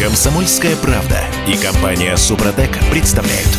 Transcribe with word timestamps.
Комсомольская 0.00 0.76
правда 0.76 1.18
и 1.46 1.62
компания 1.62 2.16
Супротек 2.16 2.70
представляют. 2.90 3.50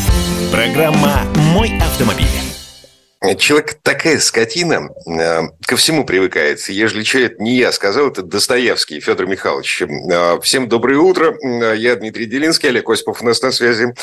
Программа 0.51 1.21
«Мой 1.53 1.71
автомобиль». 1.77 2.25
Человек 3.37 3.75
такая 3.83 4.17
скотина, 4.17 4.89
э, 5.05 5.41
ко 5.63 5.75
всему 5.75 6.03
привыкает. 6.03 6.67
Ежели 6.67 7.03
что, 7.03 7.19
это 7.19 7.43
не 7.43 7.57
я 7.57 7.71
сказал, 7.71 8.07
это 8.07 8.23
Достоевский 8.23 8.99
Федор 9.01 9.27
Михайлович. 9.27 9.83
Э, 9.83 10.39
всем 10.41 10.67
доброе 10.67 10.97
утро. 10.97 11.37
Э, 11.43 11.75
я 11.77 11.95
Дмитрий 11.95 12.25
Делинский, 12.25 12.69
Олег 12.69 12.89
Осипов 12.89 13.21
у 13.21 13.25
нас 13.25 13.39
на 13.43 13.51
связи. 13.51 13.93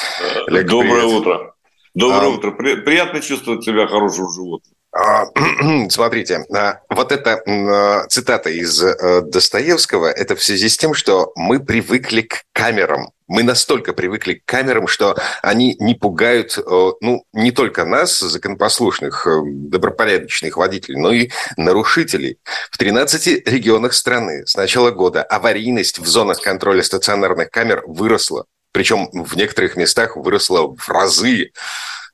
Олег, 0.47 0.69
доброе 0.69 0.93
привет. 0.93 1.07
утро. 1.07 1.55
Доброе 1.97 2.27
а... 2.27 2.29
утро. 2.29 2.51
Приятно 2.53 3.21
чувствовать 3.21 3.65
себя 3.65 3.89
хорошим 3.89 4.31
животным. 4.31 4.78
А, 4.99 5.27
смотрите, 5.91 6.45
а, 6.53 6.81
вот 6.91 7.13
эта 7.13 8.07
цитата 8.09 8.51
из 8.51 8.83
э, 8.83 9.23
Достоевского, 9.23 10.07
это 10.11 10.35
в 10.35 10.43
связи 10.43 10.69
с 10.69 10.77
тем, 10.77 10.93
что 10.93 11.31
мы 11.37 11.61
привыкли 11.61 12.23
к 12.23 12.43
камерам. 12.53 13.13
Мы 13.29 13.45
настолько 13.45 13.93
привыкли 13.93 14.35
к 14.35 14.45
камерам, 14.45 14.89
что 14.89 15.17
они 15.41 15.77
не 15.79 15.95
пугают, 15.95 16.59
э, 16.59 16.63
ну, 17.01 17.25
не 17.33 17.53
только 17.53 17.85
нас, 17.85 18.19
законопослушных, 18.19 19.25
э, 19.29 19.41
добропорядочных 19.45 20.57
водителей, 20.57 20.99
но 20.99 21.13
и 21.13 21.31
нарушителей. 21.57 22.39
В 22.73 22.77
13 22.77 23.47
регионах 23.47 23.95
страны 23.95 24.47
с 24.47 24.57
начала 24.57 24.91
года 24.91 25.23
аварийность 25.23 26.01
в 26.01 26.09
зонах 26.09 26.41
контроля 26.41 26.83
стационарных 26.83 27.51
камер 27.51 27.85
выросла. 27.87 28.47
Причем 28.73 29.09
в 29.13 29.37
некоторых 29.37 29.77
местах 29.77 30.17
выросла 30.17 30.75
в 30.75 30.89
разы. 30.89 31.53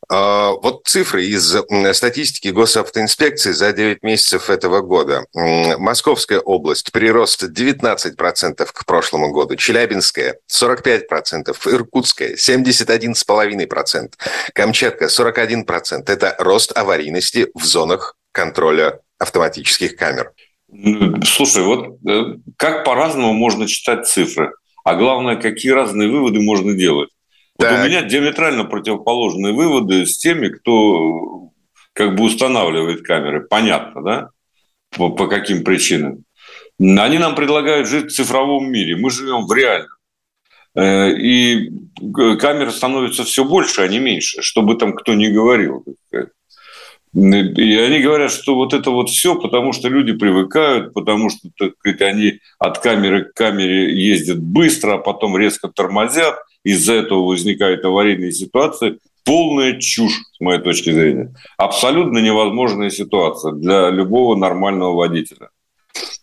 А, 0.09 0.53
вот 0.53 0.87
цифры 0.87 1.25
из 1.25 1.57
статистики 1.93 2.49
госавтоинспекции 2.49 3.53
за 3.53 3.73
9 3.73 4.03
месяцев 4.03 4.51
этого 4.51 4.81
года. 4.81 5.27
Московская 5.35 6.41
область 6.41 6.93
прирост 6.93 7.45
19% 7.45 8.67
к 8.73 8.85
прошлому 8.85 9.33
году, 9.33 9.57
Челябинская 9.57 10.39
45%, 10.51 11.57
Иркутская 11.67 12.35
71,5%, 12.35 14.13
Камчатка 14.55 15.07
41%. 15.07 16.03
Это 16.07 16.37
рост 16.39 16.77
аварийности 16.77 17.49
в 17.55 17.65
зонах 17.65 18.17
контроля 18.33 19.01
автоматических 19.19 19.97
камер. 19.97 20.33
Слушай, 21.25 21.63
вот 21.63 21.99
э, 22.09 22.37
как 22.57 22.85
по-разному 22.85 23.33
можно 23.33 23.69
читать 23.69 24.09
цифры, 24.09 24.53
а 24.85 24.97
главное, 24.97 25.37
какие 25.37 25.73
разные 25.73 26.11
выводы 26.11 26.41
можно 26.41 26.75
делать. 26.75 27.11
Вот 27.57 27.71
у 27.71 27.85
меня 27.85 28.03
диаметрально 28.03 28.65
противоположные 28.65 29.53
выводы 29.53 30.07
с 30.07 30.19
теми, 30.19 30.49
кто 30.49 31.51
как 31.93 32.17
бы 32.17 32.25
устанавливает 32.25 33.03
камеры. 33.03 33.47
Понятно, 33.47 34.03
да? 34.03 34.31
По, 34.91 35.11
по 35.11 35.29
каким 35.29 35.63
причинам. 35.63 36.25
Они 36.81 37.19
нам 37.19 37.37
предлагают 37.37 37.89
жить 37.89 38.11
в 38.11 38.15
цифровом 38.15 38.71
мире. 38.71 38.97
Мы 38.97 39.11
живем 39.11 39.47
в 39.47 39.53
реальном. 39.53 39.97
Э, 40.75 41.11
и 41.11 41.71
камер 42.01 42.73
становится 42.73 43.23
все 43.23 43.45
больше, 43.45 43.83
а 43.83 43.89
не 43.89 44.01
меньше, 44.01 44.43
чтобы 44.43 44.75
там 44.77 44.93
кто 44.93 45.15
ни 45.15 45.29
говорил. 45.29 45.85
И 47.13 47.77
они 47.77 48.01
говорят, 48.01 48.33
что 48.33 48.57
вот 48.57 48.75
это 48.75 48.91
вот 48.91 49.09
все, 49.09 49.37
потому 49.37 49.73
что 49.73 49.89
люди 49.89 50.13
привыкают, 50.13 50.93
потому 50.93 51.31
что 51.31 51.49
так 51.57 51.75
сказать, 51.79 52.01
они 52.01 52.41
от 52.59 52.81
камеры 52.81 53.27
к 53.27 53.35
камере 53.35 53.97
ездят 53.97 54.41
быстро, 54.41 54.95
а 54.95 54.99
потом 54.99 55.39
резко 55.39 55.69
тормозят– 55.69 56.35
из-за 56.65 56.95
этого 56.95 57.27
возникают 57.27 57.85
аварийные 57.85 58.33
ситуации, 58.33 58.99
полная 59.25 59.79
чушь, 59.79 60.21
с 60.33 60.41
моей 60.41 60.61
точки 60.61 60.91
зрения. 60.91 61.35
Абсолютно 61.57 62.19
невозможная 62.19 62.91
ситуация 62.91 63.53
для 63.53 63.91
любого 63.91 64.35
нормального 64.37 64.95
водителя. 64.95 65.51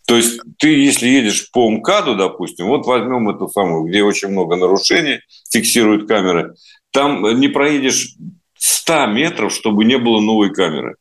То 0.06 0.16
есть 0.16 0.40
ты, 0.58 0.68
если 0.68 1.06
едешь 1.06 1.50
по 1.52 1.70
МКАДу, 1.70 2.16
допустим, 2.16 2.66
вот 2.66 2.86
возьмем 2.86 3.28
эту 3.30 3.48
самую, 3.48 3.84
где 3.84 4.02
очень 4.02 4.28
много 4.28 4.56
нарушений, 4.56 5.20
фиксируют 5.50 6.06
камеры, 6.06 6.54
там 6.90 7.22
не 7.40 7.48
проедешь 7.48 8.16
100 8.58 9.06
метров, 9.06 9.52
чтобы 9.52 9.84
не 9.84 9.98
было 9.98 10.20
новой 10.20 10.52
камеры. 10.52 10.96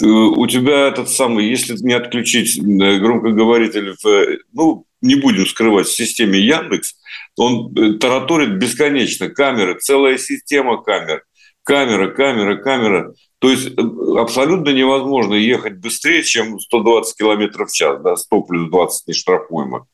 Э, 0.00 0.06
у 0.06 0.46
тебя 0.46 0.88
этот 0.88 1.08
самый, 1.08 1.48
если 1.48 1.76
не 1.80 1.92
отключить 1.92 2.58
э, 2.58 2.98
громкоговоритель, 2.98 3.94
в, 4.02 4.38
ну, 4.52 4.84
не 5.00 5.14
будем 5.14 5.46
скрывать, 5.46 5.86
в 5.86 5.96
системе 5.96 6.40
Яндекс, 6.40 6.94
он 7.38 7.72
э, 7.76 7.98
тараторит 7.98 8.58
бесконечно. 8.58 9.28
Камеры, 9.28 9.78
целая 9.78 10.18
система 10.18 10.82
камер. 10.82 11.24
Камера, 11.62 12.10
камера, 12.10 12.56
камера. 12.56 13.14
То 13.38 13.50
есть 13.50 13.70
абсолютно 14.16 14.70
невозможно 14.70 15.34
ехать 15.34 15.78
быстрее, 15.78 16.22
чем 16.22 16.58
120 16.58 17.16
км 17.16 17.66
в 17.66 17.72
час. 17.72 18.00
Да, 18.02 18.16
100 18.16 18.40
плюс 18.42 18.70
20 18.70 19.08
не 19.08 19.14
штрафуемо. 19.14 19.86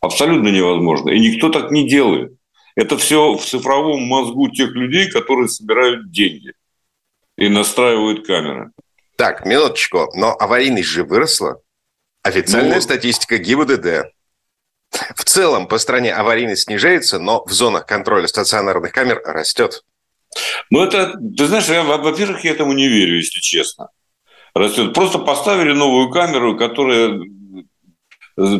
Абсолютно 0.00 0.48
невозможно. 0.48 1.10
И 1.10 1.18
никто 1.18 1.50
так 1.50 1.70
не 1.70 1.88
делает. 1.88 2.32
Это 2.76 2.96
все 2.96 3.34
в 3.34 3.44
цифровом 3.44 4.02
мозгу 4.02 4.48
тех 4.50 4.70
людей, 4.70 5.10
которые 5.10 5.48
собирают 5.48 6.12
деньги 6.12 6.52
и 7.36 7.48
настраивают 7.48 8.26
камеры. 8.26 8.70
Так, 9.16 9.44
минуточку. 9.44 10.08
Но 10.14 10.36
аварийность 10.38 10.88
же 10.88 11.02
выросла. 11.02 11.60
Официальная 12.22 12.76
ну, 12.76 12.80
статистика 12.80 13.38
ГИБДД. 13.38 14.12
В 14.90 15.24
целом 15.24 15.68
по 15.68 15.78
стране 15.78 16.12
аварийность 16.12 16.64
снижается, 16.64 17.18
но 17.18 17.44
в 17.44 17.52
зонах 17.52 17.86
контроля 17.86 18.26
стационарных 18.26 18.92
камер 18.92 19.20
растет. 19.24 19.84
Ну, 20.70 20.82
это, 20.82 21.14
ты 21.36 21.46
знаешь, 21.46 21.68
я, 21.68 21.82
во-первых, 21.82 22.44
я 22.44 22.52
этому 22.52 22.72
не 22.72 22.88
верю, 22.88 23.16
если 23.16 23.40
честно. 23.40 23.88
Растет. 24.54 24.94
Просто 24.94 25.18
поставили 25.18 25.72
новую 25.72 26.10
камеру, 26.10 26.56
которая 26.56 27.20
э, 28.36 28.58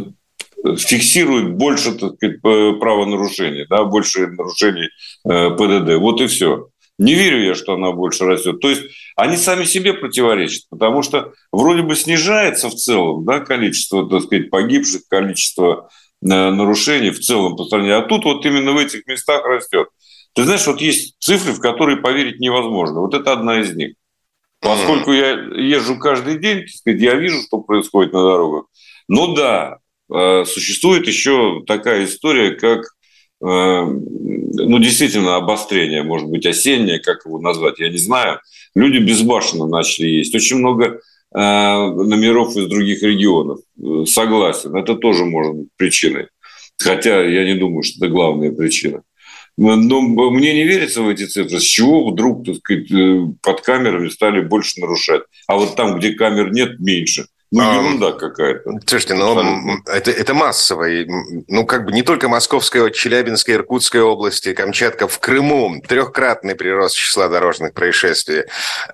фиксирует 0.77 1.55
больше 1.55 1.93
так 1.93 2.15
сказать, 2.15 2.41
правонарушений, 2.41 3.67
да, 3.69 3.85
больше 3.85 4.27
нарушений 4.29 4.89
э, 5.29 5.51
ПДД. 5.51 5.97
Вот 5.97 6.21
и 6.21 6.27
все. 6.27 6.69
Не 6.99 7.15
верю 7.15 7.43
я, 7.43 7.55
что 7.55 7.75
она 7.75 7.93
больше 7.93 8.25
растет. 8.25 8.61
То 8.61 8.69
есть 8.69 8.83
они 9.17 9.37
сами 9.37 9.65
себе 9.65 9.95
противоречат, 9.95 10.65
потому 10.69 11.03
что 11.03 11.33
вроде 11.53 11.83
бы 11.83 11.95
снижается 11.95 12.69
в 12.69 12.75
целом 12.75 13.25
да, 13.25 13.41
количество 13.41 14.09
так 14.09 14.23
сказать, 14.23 14.51
погибших, 14.51 15.03
количество 15.09 15.91
нарушений 16.21 17.11
в 17.11 17.21
целом 17.21 17.57
по 17.57 17.65
стране. 17.65 17.95
А 17.95 18.03
тут 18.03 18.25
вот 18.25 18.45
именно 18.45 18.73
в 18.73 18.79
этих 18.79 19.07
местах 19.07 19.45
растет. 19.47 19.89
Ты 20.35 20.45
знаешь, 20.45 20.67
вот 20.67 20.81
есть 20.81 21.17
цифры, 21.21 21.53
в 21.53 21.61
которые 21.61 21.99
поверить 21.99 22.41
невозможно. 22.41 23.01
Вот 23.01 23.15
это 23.15 23.33
одна 23.33 23.61
из 23.61 23.75
них. 23.75 23.95
Поскольку 24.61 25.13
я 25.13 25.31
езжу 25.31 25.99
каждый 25.99 26.39
день, 26.39 26.67
сказать, 26.69 27.01
я 27.01 27.15
вижу, 27.15 27.41
что 27.43 27.61
происходит 27.61 28.13
на 28.13 28.23
дорогах. 28.23 28.65
Но 29.09 29.35
да, 29.35 29.79
э, 30.13 30.45
существует 30.45 31.07
еще 31.07 31.63
такая 31.67 32.05
история, 32.05 32.51
как 32.53 32.83
Э, 33.41 33.85
ну, 33.85 34.79
действительно, 34.79 35.37
обострение, 35.37 36.03
может 36.03 36.29
быть, 36.29 36.47
осеннее, 36.47 36.99
как 36.99 37.25
его 37.25 37.39
назвать, 37.39 37.79
я 37.79 37.89
не 37.89 37.99
знаю. 37.99 38.41
Люди 38.75 38.99
безбашенно 38.99 39.67
начали 39.67 40.07
есть. 40.07 40.35
Очень 40.35 40.57
много 40.57 40.87
э, 40.87 40.99
номеров 41.41 42.57
из 42.57 42.67
других 42.67 43.03
регионов. 43.03 43.61
Э, 43.81 44.05
согласен, 44.07 44.75
это 44.77 44.97
тоже 44.97 45.25
может 45.25 45.55
быть 45.55 45.69
причиной. 45.77 46.29
Хотя 46.79 47.25
я 47.25 47.45
не 47.45 47.55
думаю, 47.55 47.83
что 47.83 48.05
это 48.05 48.13
главная 48.13 48.53
причина. 48.53 49.03
Но 49.57 50.01
мне 50.01 50.55
не 50.55 50.65
верится 50.65 51.03
в 51.03 51.09
эти 51.09 51.25
цифры. 51.25 51.59
С 51.59 51.65
чего 51.65 52.09
вдруг 52.09 52.47
так 52.47 52.57
сказать, 52.57 52.89
под 53.43 53.61
камерами 53.63 54.09
стали 54.09 54.41
больше 54.41 54.81
нарушать? 54.81 55.23
А 55.49 55.57
вот 55.57 55.75
там, 55.75 55.99
где 55.99 56.13
камер 56.13 56.53
нет, 56.53 56.79
меньше. 56.79 57.27
Ну, 57.51 57.63
ерунда 57.63 58.13
какая-то. 58.13 58.79
Слушайте, 58.87 59.15
ну, 59.15 59.79
это, 59.87 60.11
это 60.11 60.35
массово. 60.35 60.87
Ну, 61.49 61.65
как 61.65 61.87
бы 61.87 61.93
не 61.93 62.03
только 62.03 62.29
Московская, 62.29 62.91
Челябинская, 62.91 63.57
Иркутская 63.57 64.03
области, 64.03 64.53
Камчатка, 64.53 65.09
в 65.09 65.19
Крыму 65.19 65.81
трехкратный 65.87 66.55
прирост 66.55 66.97
числа 66.97 67.29
дорожных 67.29 67.73
происшествий. 67.73 68.45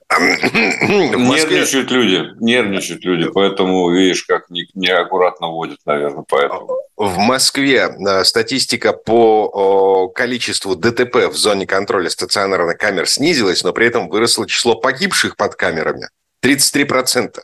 Москве... 1.19 1.57
Нервничают 1.57 1.91
люди, 1.91 2.23
нервничают 2.39 3.05
люди, 3.05 3.29
поэтому, 3.29 3.91
видишь, 3.91 4.23
как 4.23 4.45
неаккуратно 4.51 5.49
водят, 5.49 5.79
наверное, 5.85 6.25
поэтому. 6.29 6.79
В 6.97 7.19
Москве 7.19 7.89
э, 7.89 8.23
статистика 8.23 8.93
по 8.93 10.09
количеству 10.15 10.77
ДТП 10.77 11.27
в 11.29 11.37
зоне 11.37 11.67
контроля 11.67 12.09
стационарных 12.09 12.79
камер 12.79 13.09
снизилась, 13.09 13.65
но 13.65 13.73
при 13.73 13.89
этом 13.89 14.09
выросло 14.09 14.47
число 14.47 14.77
погибших 14.77 15.37
под 15.37 15.57
камерами. 15.57 16.09
33%. 16.45 17.41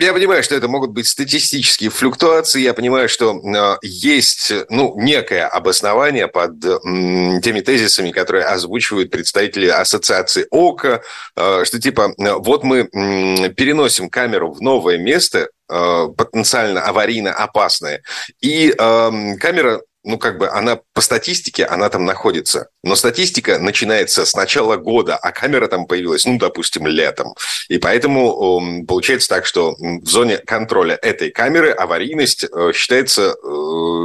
Я 0.00 0.14
понимаю, 0.14 0.42
что 0.42 0.54
это 0.54 0.66
могут 0.66 0.92
быть 0.92 1.06
статистические 1.06 1.90
флюктуации. 1.90 2.62
Я 2.62 2.72
понимаю, 2.72 3.06
что 3.06 3.36
э, 3.36 3.76
есть 3.82 4.50
ну, 4.70 4.94
некое 4.98 5.46
обоснование 5.46 6.26
под 6.26 6.58
теми 6.58 7.60
тезисами, 7.60 8.10
которые 8.10 8.46
озвучивают 8.46 9.10
представители 9.10 9.66
ассоциации 9.66 10.46
ОКО, 10.50 11.02
э, 11.36 11.64
что 11.66 11.78
типа 11.78 12.14
вот 12.16 12.64
мы 12.64 12.84
переносим 12.84 14.08
камеру 14.08 14.52
в 14.52 14.62
новое 14.62 14.96
место, 14.96 15.50
потенциально 15.68 16.82
аварийно 16.82 17.32
опасное, 17.32 18.02
и 18.40 18.72
камера 18.72 19.82
ну, 20.10 20.18
как 20.18 20.38
бы 20.38 20.48
она 20.48 20.80
по 20.92 21.00
статистике, 21.00 21.64
она 21.64 21.88
там 21.88 22.04
находится. 22.04 22.68
Но 22.82 22.96
статистика 22.96 23.58
начинается 23.58 24.26
с 24.26 24.34
начала 24.34 24.76
года, 24.76 25.16
а 25.16 25.32
камера 25.32 25.68
там 25.68 25.86
появилась, 25.86 26.26
ну, 26.26 26.38
допустим, 26.38 26.86
летом. 26.86 27.34
И 27.68 27.78
поэтому 27.78 28.84
получается 28.86 29.28
так, 29.28 29.46
что 29.46 29.76
в 29.78 30.06
зоне 30.06 30.38
контроля 30.38 30.98
этой 31.00 31.30
камеры 31.30 31.70
аварийность 31.70 32.44
э, 32.44 32.72
считается 32.74 33.34
э, 33.42 33.46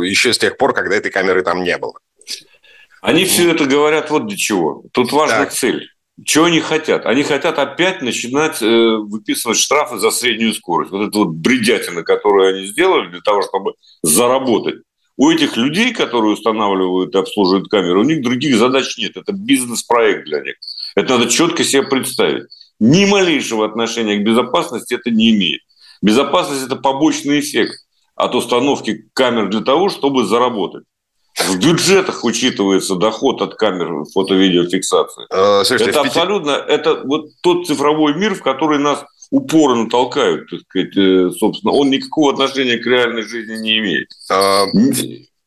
еще 0.05 0.33
с 0.33 0.37
тех 0.37 0.57
пор, 0.57 0.73
когда 0.73 0.95
этой 0.95 1.11
камеры 1.11 1.43
там 1.43 1.63
не 1.63 1.77
было. 1.77 1.93
Они 3.01 3.25
все 3.25 3.51
это 3.51 3.65
говорят 3.65 4.09
вот 4.09 4.27
для 4.27 4.37
чего. 4.37 4.83
Тут 4.91 5.11
важна 5.11 5.45
так. 5.45 5.53
цель. 5.53 5.89
Чего 6.23 6.45
они 6.45 6.61
хотят? 6.61 7.05
Они 7.05 7.23
хотят 7.23 7.59
опять 7.59 8.01
начинать 8.01 8.61
э, 8.61 8.65
выписывать 8.65 9.57
штрафы 9.57 9.97
за 9.97 10.11
среднюю 10.11 10.53
скорость. 10.53 10.91
Вот 10.91 11.07
это 11.09 11.17
вот 11.17 11.29
бредятина, 11.29 12.03
которую 12.03 12.55
они 12.55 12.67
сделали 12.67 13.09
для 13.09 13.21
того, 13.21 13.41
чтобы 13.41 13.73
заработать. 14.01 14.81
У 15.17 15.29
этих 15.29 15.55
людей, 15.55 15.93
которые 15.93 16.33
устанавливают 16.33 17.15
и 17.15 17.17
обслуживают 17.17 17.69
камеры, 17.69 17.99
у 17.99 18.03
них 18.03 18.21
других 18.21 18.57
задач 18.57 18.97
нет. 18.97 19.15
Это 19.15 19.31
бизнес-проект 19.31 20.25
для 20.25 20.41
них. 20.41 20.55
Это 20.95 21.17
надо 21.17 21.29
четко 21.29 21.63
себе 21.63 21.83
представить. 21.83 22.47
Ни 22.79 23.05
малейшего 23.05 23.65
отношения 23.65 24.17
к 24.17 24.25
безопасности 24.25 24.93
это 24.93 25.09
не 25.09 25.31
имеет. 25.31 25.61
Безопасность– 26.01 26.65
это 26.65 26.75
побочный 26.75 27.39
эффект 27.39 27.73
от 28.15 28.35
установки 28.35 29.09
камер 29.13 29.49
для 29.49 29.61
того, 29.61 29.89
чтобы 29.89 30.25
заработать. 30.25 30.83
В 31.37 31.59
бюджетах 31.59 32.23
учитывается 32.23 32.95
доход 32.95 33.41
от 33.41 33.55
камер 33.55 34.05
фото-видеофиксации. 34.13 35.25
Э, 35.29 35.63
слушайте, 35.65 35.91
это 35.91 36.01
абсолютно, 36.01 36.51
это 36.51 37.01
вот 37.03 37.25
тот 37.41 37.67
цифровой 37.67 38.15
мир, 38.15 38.35
в 38.35 38.41
который 38.41 38.79
нас 38.79 39.03
упорно 39.35 39.89
толкают, 39.89 40.49
так 40.49 40.61
сказать, 40.61 40.95
э, 40.97 41.29
собственно, 41.37 41.73
он 41.73 41.89
никакого 41.89 42.31
отношения 42.31 42.77
к 42.77 42.85
реальной 42.85 43.23
жизни 43.23 43.57
не 43.57 43.79
имеет. 43.79 44.09
А, 44.29 44.65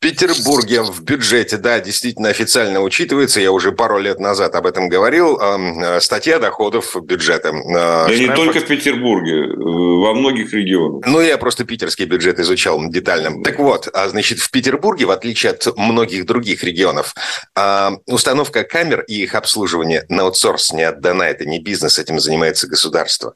Петербурге 0.00 0.82
в 0.82 1.02
бюджете, 1.02 1.56
да, 1.56 1.81
действительно 1.81 2.29
официально 2.29 2.81
учитывается. 2.81 3.40
Я 3.40 3.50
уже 3.50 3.73
пару 3.73 3.99
лет 3.99 4.20
назад 4.20 4.55
об 4.55 4.67
этом 4.67 4.88
говорил. 4.88 5.40
Э, 5.40 6.00
статья 6.00 6.38
доходов 6.38 6.94
бюджета. 7.02 7.52
Да 7.52 8.05
Штраф... 8.05 8.20
не 8.20 8.29
только 8.29 8.61
в 8.61 8.67
Петербурге, 8.67 9.46
э, 9.46 9.55
во 9.56 10.14
многих 10.14 10.52
регионах. 10.52 11.05
Ну, 11.05 11.20
я 11.20 11.37
просто 11.37 11.64
питерский 11.64 12.05
бюджет 12.05 12.38
изучал 12.38 12.81
детально. 12.88 13.43
Так 13.43 13.58
вот, 13.58 13.88
а, 13.93 14.08
значит, 14.08 14.38
в 14.38 14.52
Петербурге, 14.52 15.06
в 15.06 15.11
отличие 15.11 15.50
от 15.50 15.76
многих 15.76 16.26
других 16.26 16.62
регионов, 16.62 17.14
а, 17.56 17.94
установка 18.06 18.62
камер 18.62 19.00
и 19.08 19.23
их 19.23 19.34
обслуживание 19.34 20.05
на 20.08 20.23
аутсорс 20.23 20.73
не 20.73 20.84
отдана. 20.84 21.25
Это 21.25 21.44
не 21.44 21.58
бизнес, 21.58 21.99
этим 21.99 22.20
занимается 22.20 22.69
государство. 22.69 23.34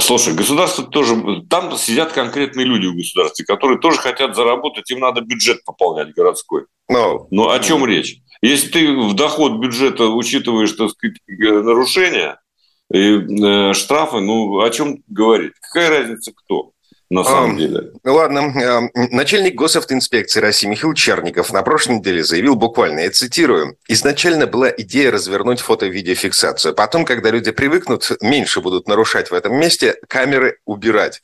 Слушай, 0.00 0.34
государство 0.34 0.84
тоже... 0.84 1.42
Там 1.48 1.76
сидят 1.76 2.12
конкретные 2.12 2.66
люди 2.66 2.86
в 2.86 2.96
государстве, 2.96 3.44
которые 3.44 3.78
тоже 3.78 3.98
хотят 3.98 4.34
заработать, 4.34 4.90
им 4.90 5.00
надо 5.00 5.20
бюджет 5.20 5.64
пополнять 5.64 6.14
городской. 6.14 6.64
No. 6.90 7.26
Но 7.30 7.50
о 7.50 7.58
чем 7.60 7.84
no. 7.84 7.86
речь? 7.86 8.18
Если 8.42 8.68
ты 8.68 8.96
в 8.96 9.14
доход 9.14 9.60
бюджета 9.60 10.08
учитываешь, 10.08 10.72
так 10.72 10.90
сказать, 10.90 11.16
нарушения 11.28 12.38
и 12.92 13.16
э, 13.16 13.72
штрафы, 13.72 14.20
ну 14.20 14.60
о 14.60 14.70
чем 14.70 14.98
говорить? 15.06 15.52
Какая 15.60 15.90
разница 15.90 16.32
кто? 16.34 16.72
На 17.14 17.24
самом 17.24 17.54
а, 17.54 17.58
деле. 17.58 17.92
Ладно. 18.04 18.90
Начальник 18.94 19.54
госавтоинспекции 19.54 20.40
России 20.40 20.66
Михаил 20.66 20.94
Черников 20.94 21.52
на 21.52 21.62
прошлой 21.62 21.98
неделе 21.98 22.24
заявил 22.24 22.56
буквально, 22.56 23.00
я 23.00 23.10
цитирую, 23.10 23.76
«Изначально 23.88 24.46
была 24.46 24.68
идея 24.70 25.12
развернуть 25.12 25.60
фото-видеофиксацию. 25.60 26.74
Потом, 26.74 27.04
когда 27.04 27.30
люди 27.30 27.52
привыкнут, 27.52 28.10
меньше 28.20 28.60
будут 28.60 28.88
нарушать 28.88 29.30
в 29.30 29.34
этом 29.34 29.54
месте, 29.56 29.96
камеры 30.08 30.58
убирать. 30.64 31.22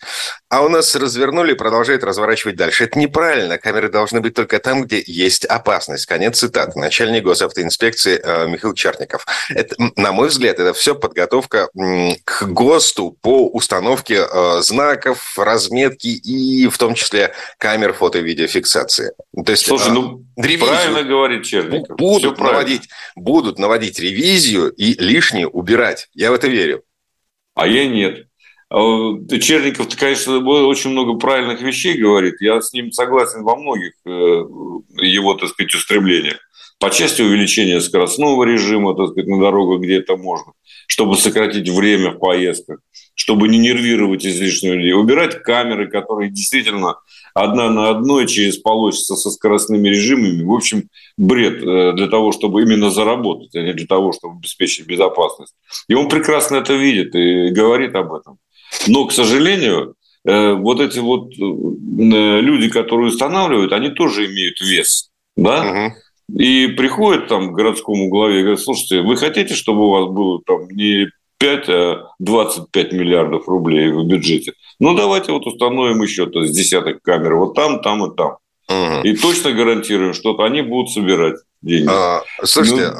А 0.48 0.62
у 0.62 0.68
нас 0.68 0.94
развернули 0.94 1.52
и 1.52 1.56
продолжают 1.56 2.04
разворачивать 2.04 2.56
дальше. 2.56 2.84
Это 2.84 2.98
неправильно. 2.98 3.58
Камеры 3.58 3.88
должны 3.88 4.20
быть 4.20 4.34
только 4.34 4.60
там, 4.60 4.84
где 4.84 5.02
есть 5.04 5.44
опасность». 5.44 6.06
Конец 6.06 6.38
цитаты. 6.38 6.78
Начальник 6.78 7.24
госавтоинспекции 7.24 8.20
э, 8.22 8.46
Михаил 8.46 8.74
Черников. 8.74 9.26
Это, 9.50 9.74
на 9.96 10.12
мой 10.12 10.28
взгляд, 10.28 10.60
это 10.60 10.72
все 10.72 10.94
подготовка 10.94 11.68
к 12.24 12.44
ГОСТу 12.44 13.16
по 13.20 13.48
установке 13.48 14.26
э, 14.30 14.60
знаков, 14.62 15.34
размеров 15.36 15.79
разметки 15.80 16.08
и 16.08 16.68
в 16.68 16.78
том 16.78 16.94
числе 16.94 17.32
камер 17.58 17.92
фото- 17.92 18.18
и 18.18 18.22
видеофиксации. 18.22 19.12
То 19.44 19.52
есть, 19.52 19.66
Слушай, 19.66 19.92
ну 19.92 20.24
ревизию 20.36 20.66
правильно 20.66 21.02
говорит 21.02 21.44
Черников. 21.44 21.96
Будут 21.96 22.38
наводить, 22.38 22.88
будут 23.16 23.58
наводить 23.58 23.98
ревизию 23.98 24.70
и 24.70 24.94
лишнее 24.94 25.48
убирать. 25.48 26.08
Я 26.14 26.30
в 26.30 26.34
это 26.34 26.48
верю. 26.48 26.82
А 27.54 27.66
я 27.66 27.86
нет. 27.86 28.26
А 28.72 28.76
Черников, 29.40 29.88
конечно, 29.96 30.38
очень 30.38 30.90
много 30.90 31.18
правильных 31.18 31.60
вещей 31.60 31.98
говорит. 31.98 32.34
Я 32.40 32.60
с 32.60 32.72
ним 32.72 32.92
согласен 32.92 33.42
во 33.42 33.56
многих 33.56 33.92
э, 34.06 34.10
его, 34.10 35.34
так 35.34 35.48
сказать, 35.48 35.74
устремлениях. 35.74 36.38
По 36.78 36.88
части 36.90 37.20
увеличения 37.20 37.80
скоростного 37.80 38.44
режима, 38.44 38.94
так 38.94 39.08
сказать, 39.08 39.28
на 39.28 39.40
дорогах, 39.40 39.80
где 39.80 39.98
это 39.98 40.16
можно, 40.16 40.52
чтобы 40.86 41.16
сократить 41.16 41.68
время 41.68 42.12
в 42.12 42.18
поездках 42.18 42.78
чтобы 43.20 43.48
не 43.48 43.58
нервировать 43.58 44.24
излишне 44.24 44.72
людей. 44.72 44.94
Убирать 44.94 45.42
камеры, 45.42 45.88
которые 45.88 46.30
действительно 46.30 46.94
одна 47.34 47.68
на 47.68 47.90
одной 47.90 48.26
через 48.26 48.56
полосица 48.56 49.14
со 49.14 49.30
скоростными 49.30 49.90
режимами. 49.90 50.42
В 50.42 50.50
общем, 50.50 50.84
бред 51.18 51.62
э, 51.62 51.92
для 51.92 52.06
того, 52.06 52.32
чтобы 52.32 52.62
именно 52.62 52.88
заработать, 52.88 53.54
а 53.54 53.60
не 53.60 53.74
для 53.74 53.86
того, 53.86 54.12
чтобы 54.12 54.36
обеспечить 54.36 54.86
безопасность. 54.86 55.52
И 55.86 55.92
он 55.92 56.08
прекрасно 56.08 56.56
это 56.56 56.72
видит 56.72 57.14
и 57.14 57.50
говорит 57.50 57.94
об 57.94 58.14
этом. 58.14 58.38
Но, 58.86 59.04
к 59.04 59.12
сожалению, 59.12 59.96
э, 60.26 60.54
вот 60.54 60.80
эти 60.80 60.98
вот 60.98 61.34
э, 61.34 62.40
люди, 62.40 62.70
которые 62.70 63.08
устанавливают, 63.08 63.74
они 63.74 63.90
тоже 63.90 64.32
имеют 64.32 64.62
вес. 64.62 65.10
Да? 65.36 65.92
И 66.34 66.68
приходят 66.68 67.28
там 67.28 67.52
к 67.52 67.54
городскому 67.54 68.08
главе 68.08 68.38
и 68.38 68.42
говорят, 68.44 68.60
слушайте, 68.60 69.02
вы 69.02 69.16
хотите, 69.18 69.54
чтобы 69.54 69.88
у 69.88 69.90
вас 69.90 70.08
было 70.10 70.40
там 70.46 70.70
не 70.70 71.08
5, 71.40 71.68
а 71.68 72.12
25 72.18 72.92
миллиардов 72.92 73.48
рублей 73.48 73.90
в 73.90 74.04
бюджете. 74.04 74.52
Ну, 74.78 74.94
давайте 74.94 75.32
вот 75.32 75.46
установим 75.46 76.02
еще 76.02 76.26
то 76.26 76.42
есть 76.42 76.54
десяток 76.54 77.02
камер 77.02 77.36
вот 77.36 77.54
там, 77.54 77.80
там 77.80 78.04
и 78.04 78.16
там. 78.16 78.36
Угу. 78.68 79.02
И 79.02 79.16
точно 79.16 79.52
гарантируем, 79.52 80.14
что 80.14 80.38
они 80.40 80.62
будут 80.62 80.92
собирать 80.92 81.36
деньги. 81.62 81.88
А, 81.90 82.22
слушайте, 82.44 82.92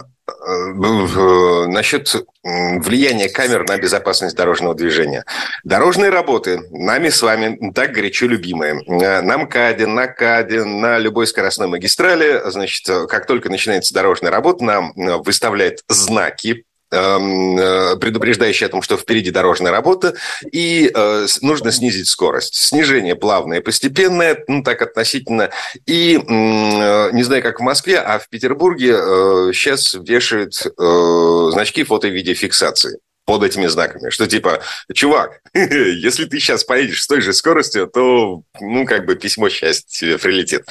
ну, 0.75 1.07
э, 1.07 1.67
насчет 1.69 2.15
влияния 2.43 3.29
камер 3.29 3.69
на 3.69 3.79
безопасность 3.79 4.37
дорожного 4.37 4.75
движения. 4.75 5.25
Дорожные 5.65 6.11
работы, 6.11 6.61
нами 6.71 7.09
с 7.09 7.23
вами 7.23 7.73
так 7.73 7.93
горячо 7.93 8.27
любимые. 8.27 8.83
Э, 8.87 9.21
на 9.21 9.39
МКАДе, 9.39 9.87
на 9.87 10.07
КАДе, 10.09 10.65
на 10.65 10.99
любой 10.99 11.27
скоростной 11.27 11.69
магистрали, 11.69 12.41
значит, 12.47 12.87
как 13.09 13.27
только 13.27 13.51
начинается 13.51 13.95
дорожная 13.95 14.31
работа, 14.31 14.65
нам 14.65 14.93
выставляют 14.95 15.85
знаки 15.89 16.49
э, 16.51 16.70
предупреждающий 16.91 18.67
о 18.67 18.71
том, 18.71 18.83
что 18.83 18.97
впереди 18.97 19.31
дорожная 19.31 19.71
работа, 19.71 20.15
и 20.51 20.91
э, 20.93 21.27
нужно 21.41 21.73
снизить 21.73 22.09
скорость. 22.09 22.55
Снижение 22.55 23.15
плавное, 23.15 23.61
постепенное, 23.61 24.43
ну 24.49 24.63
так 24.63 24.83
относительно. 24.83 25.51
И 25.87 26.17
э, 26.17 26.21
не 27.13 27.23
знаю, 27.23 27.43
как 27.43 27.61
в 27.61 27.63
Москве, 27.63 27.99
а 27.99 28.19
в 28.19 28.29
Петербурге 28.29 28.95
э, 28.97 29.53
сейчас 29.55 29.95
вешают 29.95 30.55
э, 30.67 31.49
значки 31.53 31.85
фото-видеофиксации 31.85 32.99
под 33.31 33.45
этими 33.45 33.67
знаками, 33.69 34.11
что 34.11 34.27
типа, 34.27 34.61
чувак, 34.93 35.41
если 35.55 36.25
ты 36.25 36.41
сейчас 36.41 36.65
поедешь 36.65 37.03
с 37.03 37.07
той 37.07 37.21
же 37.21 37.33
скоростью, 37.33 37.87
то, 37.87 38.43
ну, 38.61 38.85
как 38.87 39.07
бы 39.07 39.15
письмо 39.15 39.49
счастья 39.49 39.87
тебе 39.89 40.19
прилетит. 40.19 40.63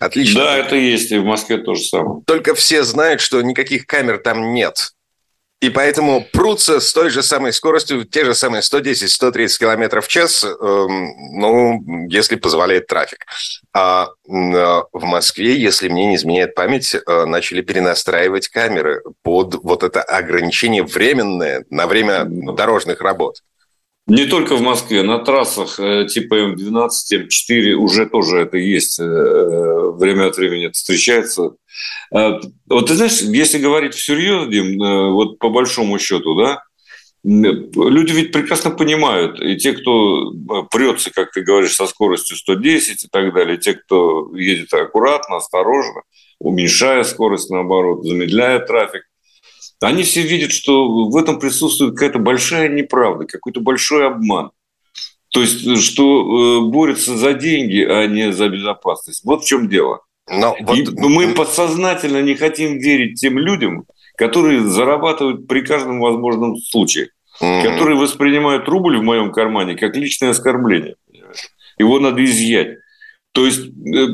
Отлично. 0.00 0.40
Да, 0.40 0.56
это 0.58 0.74
есть, 0.74 1.12
и 1.12 1.18
в 1.18 1.24
Москве 1.24 1.58
тоже 1.58 1.82
самое. 1.82 2.22
Только 2.26 2.56
все 2.56 2.82
знают, 2.82 3.20
что 3.20 3.40
никаких 3.40 3.86
камер 3.86 4.18
там 4.18 4.52
нет. 4.52 4.94
И 5.60 5.70
поэтому 5.70 6.24
прутся 6.32 6.78
с 6.78 6.92
той 6.92 7.10
же 7.10 7.20
самой 7.20 7.52
скоростью, 7.52 8.04
те 8.04 8.24
же 8.24 8.34
самые 8.34 8.62
110-130 8.62 9.58
км 9.58 10.00
в 10.00 10.06
час, 10.06 10.44
э, 10.44 10.54
ну, 10.56 11.82
если 12.08 12.36
позволяет 12.36 12.86
трафик. 12.86 13.26
А 13.74 14.06
э, 14.06 14.08
в 14.28 15.04
Москве, 15.04 15.60
если 15.60 15.88
мне 15.88 16.06
не 16.06 16.14
изменяет 16.14 16.54
память, 16.54 16.94
э, 16.94 17.24
начали 17.24 17.62
перенастраивать 17.62 18.46
камеры 18.48 19.02
под 19.24 19.56
вот 19.64 19.82
это 19.82 20.00
ограничение 20.00 20.84
временное 20.84 21.64
на 21.70 21.88
время 21.88 22.24
дорожных 22.24 23.00
работ. 23.00 23.42
Не 24.08 24.24
только 24.24 24.56
в 24.56 24.62
Москве, 24.62 25.02
на 25.02 25.18
трассах 25.18 25.78
э, 25.78 26.06
типа 26.06 26.34
М12, 26.34 26.88
М4 27.12 27.72
уже 27.74 28.06
тоже 28.06 28.38
это 28.38 28.56
есть. 28.56 28.98
Э, 28.98 29.04
э, 29.04 29.90
время 29.90 30.28
от 30.28 30.36
времени 30.38 30.64
это 30.64 30.72
встречается. 30.72 31.56
Вот 32.10 32.86
ты 32.86 32.94
знаешь, 32.94 33.20
если 33.20 33.58
говорить 33.58 33.94
всерьез, 33.94 34.48
Дим, 34.48 34.78
вот 35.12 35.38
по 35.38 35.50
большому 35.50 35.98
счету, 35.98 36.34
да, 36.34 36.64
люди 37.22 38.12
ведь 38.12 38.32
прекрасно 38.32 38.70
понимают, 38.70 39.38
и 39.40 39.56
те, 39.56 39.74
кто 39.74 40.32
прется, 40.70 41.10
как 41.12 41.30
ты 41.30 41.42
говоришь, 41.42 41.74
со 41.74 41.86
скоростью 41.86 42.36
110 42.36 43.04
и 43.04 43.08
так 43.08 43.34
далее, 43.34 43.56
и 43.56 43.60
те, 43.60 43.74
кто 43.74 44.34
едет 44.34 44.72
аккуратно, 44.72 45.36
осторожно, 45.36 46.02
уменьшая 46.40 47.04
скорость, 47.04 47.50
наоборот, 47.50 48.04
замедляя 48.04 48.58
трафик, 48.58 49.02
они 49.80 50.02
все 50.02 50.22
видят, 50.22 50.52
что 50.52 51.08
в 51.08 51.16
этом 51.16 51.38
присутствует 51.38 51.94
какая-то 51.94 52.18
большая 52.18 52.68
неправда, 52.68 53.26
какой-то 53.26 53.60
большой 53.60 54.06
обман. 54.06 54.50
То 55.30 55.40
есть, 55.40 55.82
что 55.82 56.62
э, 56.64 56.70
борются 56.70 57.16
за 57.16 57.34
деньги, 57.34 57.84
а 57.84 58.06
не 58.06 58.32
за 58.32 58.48
безопасность. 58.48 59.24
Вот 59.24 59.44
в 59.44 59.46
чем 59.46 59.68
дело. 59.68 60.00
Но 60.30 60.56
вот... 60.60 60.76
И 60.76 60.86
мы 60.96 61.34
подсознательно 61.34 62.22
не 62.22 62.34
хотим 62.34 62.78
верить 62.78 63.20
тем 63.20 63.38
людям, 63.38 63.84
которые 64.16 64.66
зарабатывают 64.66 65.46
при 65.46 65.60
каждом 65.60 66.00
возможном 66.00 66.56
случае, 66.56 67.10
mm-hmm. 67.40 67.62
которые 67.62 67.98
воспринимают 67.98 68.68
рубль 68.68 68.98
в 68.98 69.02
моем 69.02 69.32
кармане 69.32 69.76
как 69.76 69.96
личное 69.96 70.30
оскорбление. 70.30 70.96
Его 71.78 72.00
надо 72.00 72.24
изъять. 72.24 72.78
То 73.32 73.46
есть 73.46 73.60
э, 73.60 74.06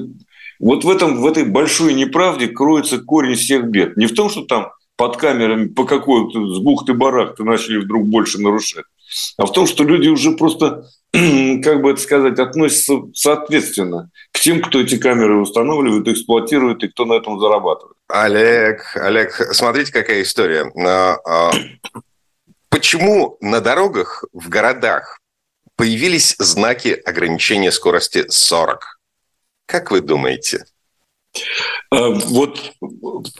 вот 0.58 0.84
в, 0.84 0.90
этом, 0.90 1.22
в 1.22 1.26
этой 1.26 1.44
большой 1.44 1.94
неправде 1.94 2.48
кроется 2.48 2.98
корень 2.98 3.36
всех 3.36 3.64
бед. 3.64 3.96
Не 3.96 4.06
в 4.06 4.14
том, 4.14 4.28
что 4.28 4.42
там 4.42 4.72
под 4.96 5.16
камерами 5.16 5.68
по 5.68 5.84
какой-то 5.84 6.54
с 6.54 6.58
бухты-барахты 6.58 7.44
начали 7.44 7.78
вдруг 7.78 8.06
больше 8.06 8.40
нарушать, 8.40 8.84
а 9.36 9.46
в 9.46 9.52
том, 9.52 9.66
что 9.66 9.84
люди 9.84 10.08
уже 10.08 10.32
просто, 10.32 10.86
как 11.12 11.82
бы 11.82 11.90
это 11.90 12.00
сказать, 12.00 12.38
относятся 12.38 13.00
соответственно 13.14 14.10
к 14.32 14.40
тем, 14.40 14.62
кто 14.62 14.80
эти 14.80 14.96
камеры 14.96 15.40
устанавливает, 15.40 16.08
эксплуатирует 16.08 16.82
и 16.82 16.88
кто 16.88 17.04
на 17.04 17.14
этом 17.14 17.40
зарабатывает. 17.40 17.96
Олег, 18.08 18.96
Олег, 18.96 19.32
смотрите, 19.52 19.92
какая 19.92 20.22
история. 20.22 20.70
А, 20.76 21.16
а, 21.26 21.52
почему 22.68 23.36
на 23.40 23.60
дорогах 23.60 24.24
в 24.32 24.48
городах 24.48 25.20
появились 25.76 26.36
знаки 26.38 27.00
ограничения 27.04 27.72
скорости 27.72 28.24
40? 28.28 29.00
Как 29.66 29.90
вы 29.90 30.00
думаете? 30.00 30.66
А, 31.90 32.10
вот 32.10 32.74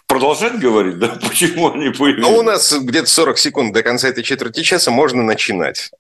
продолжать 0.06 0.58
говорить, 0.58 0.98
да, 0.98 1.08
почему 1.22 1.72
они 1.72 1.90
появились? 1.90 2.22
Ну, 2.22 2.38
у 2.38 2.42
нас 2.42 2.72
где-то 2.72 3.08
40 3.08 3.38
секунд 3.38 3.72
до 3.72 3.82
конца 3.82 4.08
этой 4.08 4.22
четверти 4.22 4.62
часа 4.62 4.90
можно 4.90 5.22
начинать. 5.22 5.90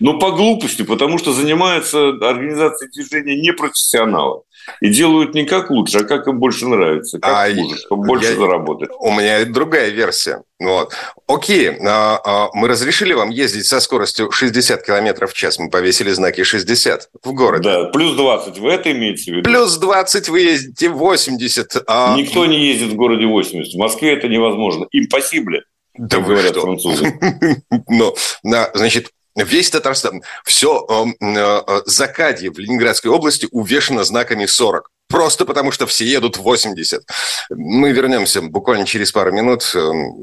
Ну, 0.00 0.18
по 0.18 0.30
глупости, 0.30 0.82
потому 0.82 1.18
что 1.18 1.32
занимаются 1.32 2.08
организацией 2.08 2.90
движения 2.90 3.40
непрофессионалы. 3.40 4.42
И 4.80 4.88
делают 4.88 5.34
не 5.34 5.44
как 5.44 5.70
лучше, 5.70 5.98
а 5.98 6.04
как 6.04 6.26
им 6.26 6.38
больше 6.38 6.66
нравится, 6.66 7.18
как 7.18 7.30
а 7.30 7.54
хуже, 7.54 7.76
чтобы 7.78 8.06
больше 8.06 8.30
я, 8.30 8.36
заработать. 8.36 8.90
У 8.98 9.10
меня 9.12 9.44
другая 9.44 9.90
версия. 9.90 10.42
Вот. 10.58 10.92
Окей, 11.26 11.70
а, 11.86 12.20
а, 12.24 12.48
мы 12.54 12.68
разрешили 12.68 13.12
вам 13.12 13.30
ездить 13.30 13.66
со 13.66 13.80
скоростью 13.80 14.30
60 14.30 14.82
км 14.84 15.26
в 15.26 15.34
час. 15.34 15.58
Мы 15.58 15.70
повесили 15.70 16.10
знаки 16.10 16.42
60 16.44 17.10
в 17.22 17.32
городе. 17.32 17.64
Да, 17.64 17.84
плюс 17.86 18.14
20. 18.14 18.58
Вы 18.58 18.70
это 18.72 18.90
имеете 18.92 19.32
в 19.32 19.36
виду? 19.36 19.50
Плюс 19.50 19.76
20 19.76 20.28
вы 20.28 20.40
ездите 20.40 20.88
80. 20.88 21.84
А... 21.86 22.16
Никто 22.16 22.46
не 22.46 22.66
ездит 22.66 22.92
в 22.92 22.96
городе 22.96 23.26
80. 23.26 23.74
В 23.74 23.78
Москве 23.78 24.14
это 24.14 24.28
невозможно. 24.28 24.86
Импосибле. 24.92 25.62
Да 25.98 26.18
как 26.18 26.26
говорят 26.26 26.52
что? 26.52 26.60
французы. 26.60 27.18
Ну, 27.88 28.14
значит, 28.42 29.10
Весь 29.36 29.70
Татарстан, 29.70 30.22
все 30.44 30.86
э, 30.88 31.24
э, 31.24 31.80
Закадье 31.84 32.50
в 32.50 32.58
Ленинградской 32.58 33.10
области 33.10 33.46
увешано 33.50 34.02
знаками 34.04 34.46
40. 34.46 34.90
Просто 35.08 35.44
потому, 35.44 35.70
что 35.70 35.86
все 35.86 36.04
едут 36.06 36.38
80. 36.38 37.02
Мы 37.50 37.92
вернемся 37.92 38.40
буквально 38.40 38.86
через 38.86 39.12
пару 39.12 39.32
минут. 39.32 39.70
Э, 39.74 39.78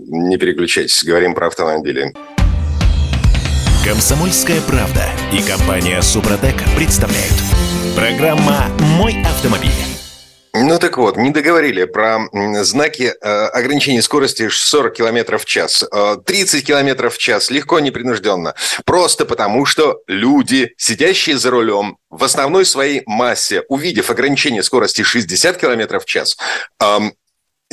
не 0.07 0.37
переключайтесь, 0.37 1.03
говорим 1.03 1.35
про 1.35 1.47
автомобили. 1.47 2.13
Комсомольская 3.85 4.61
правда 4.61 5.05
и 5.31 5.41
компания 5.43 6.01
Супротек 6.01 6.55
представляют. 6.75 7.33
Программа 7.95 8.67
«Мой 8.97 9.21
автомобиль». 9.23 9.92
Ну 10.55 10.77
так 10.77 10.97
вот, 10.97 11.17
не 11.17 11.31
договорили 11.31 11.85
про 11.85 12.27
знаки 12.61 13.11
э, 13.19 13.45
ограничения 13.47 14.03
скорости 14.03 14.49
40 14.49 14.93
км 14.93 15.37
в 15.39 15.45
час. 15.45 15.83
30 16.25 16.61
э, 16.61 16.65
км 16.65 17.09
в 17.09 17.17
час 17.17 17.49
легко, 17.49 17.79
непринужденно. 17.79 18.53
Просто 18.85 19.25
потому, 19.25 19.65
что 19.65 20.03
люди, 20.05 20.75
сидящие 20.77 21.39
за 21.39 21.49
рулем, 21.49 21.97
в 22.11 22.23
основной 22.23 22.65
своей 22.65 23.01
массе, 23.07 23.63
увидев 23.67 24.11
ограничение 24.11 24.61
скорости 24.61 25.01
60 25.01 25.57
км 25.57 25.99
в 25.99 26.05
час, 26.05 26.37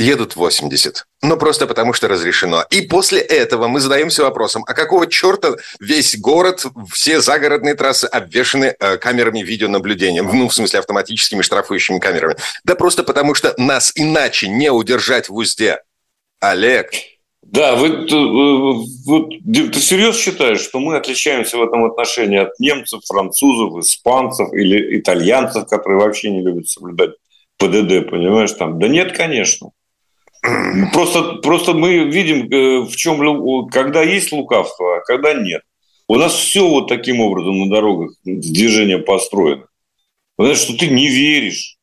едут 0.00 0.36
80. 0.36 1.06
Ну, 1.22 1.36
просто 1.36 1.66
потому 1.66 1.92
что 1.92 2.08
разрешено. 2.08 2.64
И 2.70 2.82
после 2.82 3.20
этого 3.20 3.68
мы 3.68 3.80
задаемся 3.80 4.22
вопросом, 4.22 4.64
а 4.66 4.74
какого 4.74 5.06
черта 5.06 5.54
весь 5.78 6.18
город, 6.18 6.66
все 6.92 7.20
загородные 7.20 7.74
трассы 7.74 8.06
обвешаны 8.06 8.74
э, 8.78 8.96
камерами 8.96 9.40
видеонаблюдения? 9.40 10.22
Ну, 10.22 10.48
в 10.48 10.54
смысле, 10.54 10.80
автоматическими 10.80 11.42
штрафующими 11.42 11.98
камерами. 11.98 12.36
Да 12.64 12.74
просто 12.74 13.04
потому 13.04 13.34
что 13.34 13.54
нас 13.56 13.92
иначе 13.94 14.48
не 14.48 14.70
удержать 14.70 15.28
в 15.28 15.34
узде. 15.34 15.78
Олег. 16.40 16.90
Да, 17.42 17.74
вы, 17.74 18.06
вы, 18.06 18.84
вы, 19.06 19.40
ты 19.70 19.80
серьезно 19.80 20.18
считаешь, 20.20 20.60
что 20.60 20.78
мы 20.78 20.96
отличаемся 20.96 21.58
в 21.58 21.62
этом 21.62 21.84
отношении 21.84 22.38
от 22.38 22.58
немцев, 22.60 23.00
французов, 23.04 23.78
испанцев 23.78 24.52
или 24.52 24.98
итальянцев, 24.98 25.66
которые 25.66 26.00
вообще 26.00 26.30
не 26.30 26.42
любят 26.42 26.68
соблюдать 26.68 27.10
ПДД, 27.58 28.08
понимаешь, 28.08 28.52
там? 28.52 28.78
Да 28.78 28.88
нет, 28.88 29.16
конечно. 29.16 29.70
Просто, 30.92 31.34
просто 31.42 31.74
мы 31.74 32.04
видим, 32.10 32.50
э, 32.50 32.86
в 32.86 32.96
чем, 32.96 33.68
когда 33.68 34.02
есть 34.02 34.32
лукавство, 34.32 34.96
а 34.96 35.00
когда 35.00 35.34
нет. 35.34 35.62
У 36.08 36.16
нас 36.16 36.34
все 36.34 36.66
вот 36.66 36.88
таким 36.88 37.20
образом 37.20 37.58
на 37.58 37.68
дорогах 37.70 38.10
движение 38.24 38.98
построено. 38.98 39.66
Знаешь, 40.38 40.58
что 40.58 40.76
ты 40.76 40.88
не 40.88 41.08
веришь. 41.08 41.76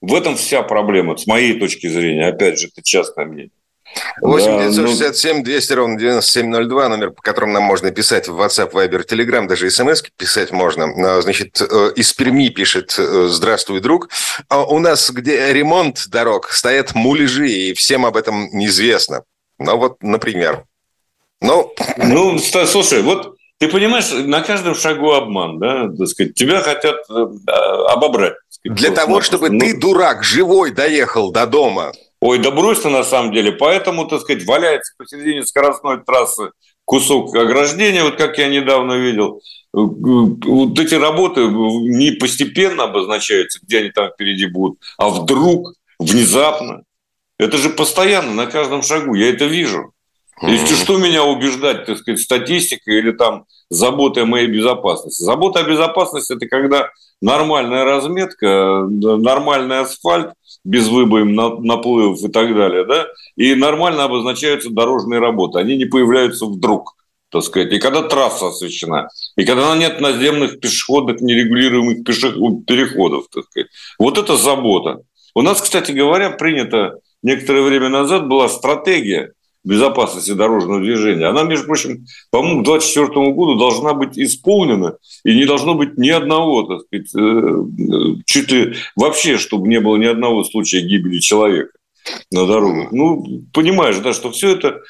В 0.00 0.14
этом 0.14 0.36
вся 0.36 0.62
проблема, 0.62 1.16
с 1.16 1.26
моей 1.26 1.58
точки 1.58 1.86
зрения. 1.86 2.26
Опять 2.26 2.60
же, 2.60 2.68
это 2.68 2.82
частное 2.82 3.24
мнение. 3.24 3.50
8 4.20 4.72
967 4.72 5.42
200 5.42 5.72
ровно 5.72 5.98
9702, 5.98 6.88
номер, 6.88 7.10
по 7.10 7.22
которому 7.22 7.54
нам 7.54 7.62
можно 7.64 7.90
писать 7.90 8.28
в 8.28 8.40
WhatsApp, 8.40 8.72
Viber, 8.72 9.06
Telegram, 9.06 9.46
даже 9.46 9.70
смс 9.70 10.02
писать 10.16 10.52
можно. 10.52 11.16
А, 11.16 11.22
значит, 11.22 11.60
э, 11.60 11.92
из 11.96 12.12
Перми 12.12 12.48
пишет 12.48 12.94
э, 12.98 13.26
«Здравствуй, 13.28 13.80
друг». 13.80 14.10
А 14.48 14.64
у 14.64 14.78
нас, 14.78 15.10
где 15.10 15.52
ремонт 15.52 16.08
дорог, 16.08 16.50
стоят 16.50 16.94
муляжи, 16.94 17.48
и 17.48 17.74
всем 17.74 18.06
об 18.06 18.16
этом 18.16 18.48
неизвестно. 18.52 19.22
Ну 19.58 19.76
вот, 19.76 20.02
например. 20.02 20.64
Ну, 21.40 21.72
ну 21.96 22.38
слушай, 22.38 23.02
вот 23.02 23.36
ты 23.58 23.68
понимаешь, 23.68 24.10
на 24.10 24.40
каждом 24.40 24.74
шагу 24.74 25.12
обман, 25.12 25.58
да, 25.58 25.88
так 25.96 26.08
сказать, 26.08 26.34
тебя 26.34 26.60
хотят 26.60 26.96
э, 27.08 27.26
обобрать. 27.88 28.34
Сказать, 28.48 28.78
Для 28.78 28.90
того, 28.90 29.20
чтобы 29.20 29.50
ну... 29.50 29.60
ты, 29.60 29.76
дурак, 29.76 30.22
живой 30.24 30.70
доехал 30.70 31.32
до 31.32 31.46
дома– 31.46 31.92
Ой, 32.22 32.38
да 32.38 32.52
брось 32.52 32.78
ты 32.78 32.88
на 32.88 33.02
самом 33.02 33.32
деле. 33.32 33.50
Поэтому, 33.50 34.06
так 34.06 34.20
сказать, 34.20 34.46
валяется 34.46 34.94
посередине 34.96 35.44
скоростной 35.44 36.04
трассы 36.04 36.52
кусок 36.84 37.34
ограждения, 37.34 38.04
вот 38.04 38.14
как 38.14 38.38
я 38.38 38.46
недавно 38.46 38.92
видел. 38.92 39.40
Вот 39.72 40.78
эти 40.78 40.94
работы 40.94 41.40
не 41.48 42.12
постепенно 42.12 42.84
обозначаются, 42.84 43.58
где 43.60 43.78
они 43.78 43.90
там 43.90 44.10
впереди 44.10 44.46
будут, 44.46 44.78
а 44.98 45.08
вдруг, 45.08 45.72
внезапно. 45.98 46.84
Это 47.40 47.56
же 47.56 47.70
постоянно, 47.70 48.32
на 48.32 48.46
каждом 48.46 48.82
шагу. 48.82 49.14
Я 49.14 49.30
это 49.30 49.46
вижу. 49.46 49.92
Если 50.42 50.76
что 50.76 50.98
меня 50.98 51.24
убеждать, 51.24 51.86
так 51.86 51.98
сказать, 51.98 52.20
статистикой 52.20 52.98
или 52.98 53.10
там 53.10 53.46
заботой 53.68 54.22
о 54.22 54.26
моей 54.26 54.46
безопасности? 54.46 55.24
Забота 55.24 55.60
о 55.60 55.64
безопасности– 55.64 56.32
это 56.36 56.46
когда 56.46 56.90
нормальная 57.20 57.84
разметка, 57.84 58.86
нормальный 58.88 59.80
асфальт, 59.80 60.34
без 60.64 60.88
выбоин, 60.88 61.34
наплывов 61.34 62.22
и 62.22 62.28
так 62.28 62.54
далее, 62.54 62.84
да, 62.84 63.06
и 63.36 63.54
нормально 63.54 64.04
обозначаются 64.04 64.70
дорожные 64.70 65.20
работы. 65.20 65.58
Они 65.58 65.76
не 65.76 65.86
появляются 65.86 66.46
вдруг, 66.46 66.94
так 67.30 67.42
сказать. 67.42 67.72
И 67.72 67.78
когда 67.78 68.02
трасса 68.02 68.48
освещена, 68.48 69.08
и 69.36 69.44
когда 69.44 69.76
нет 69.76 70.00
наземных 70.00 70.60
пешеходных 70.60 71.20
нерегулируемых 71.20 72.04
пешеход, 72.04 72.64
переходов, 72.66 73.26
так 73.32 73.44
сказать. 73.44 73.68
Вот 73.98 74.18
это 74.18 74.36
забота. 74.36 75.02
У 75.34 75.42
нас, 75.42 75.60
кстати 75.60 75.92
говоря, 75.92 76.30
принято 76.30 76.98
некоторое 77.22 77.62
время 77.62 77.88
назад 77.88 78.28
была 78.28 78.48
стратегия 78.48 79.32
безопасности 79.64 80.32
дорожного 80.32 80.80
движения, 80.80 81.26
она, 81.26 81.44
между 81.44 81.66
прочим, 81.66 82.06
по-моему, 82.30 82.62
к 82.62 82.64
2024 82.64 83.32
году 83.32 83.56
должна 83.56 83.94
быть 83.94 84.18
исполнена, 84.18 84.96
и 85.24 85.34
не 85.34 85.44
должно 85.44 85.74
быть 85.74 85.96
ни 85.98 86.10
одного, 86.10 86.62
так 86.64 86.80
сказать, 86.80 87.14
э, 87.14 88.22
чуть 88.26 88.50
ли 88.50 88.74
вообще, 88.96 89.38
чтобы 89.38 89.68
не 89.68 89.80
было 89.80 89.96
ни 89.96 90.06
одного 90.06 90.44
случая 90.44 90.80
гибели 90.80 91.18
человека 91.18 91.70
на 92.30 92.46
дорогах. 92.46 92.92
Ну, 92.92 93.24
понимаешь, 93.52 93.98
да, 93.98 94.12
что 94.12 94.30
все 94.30 94.56
это, 94.56 94.80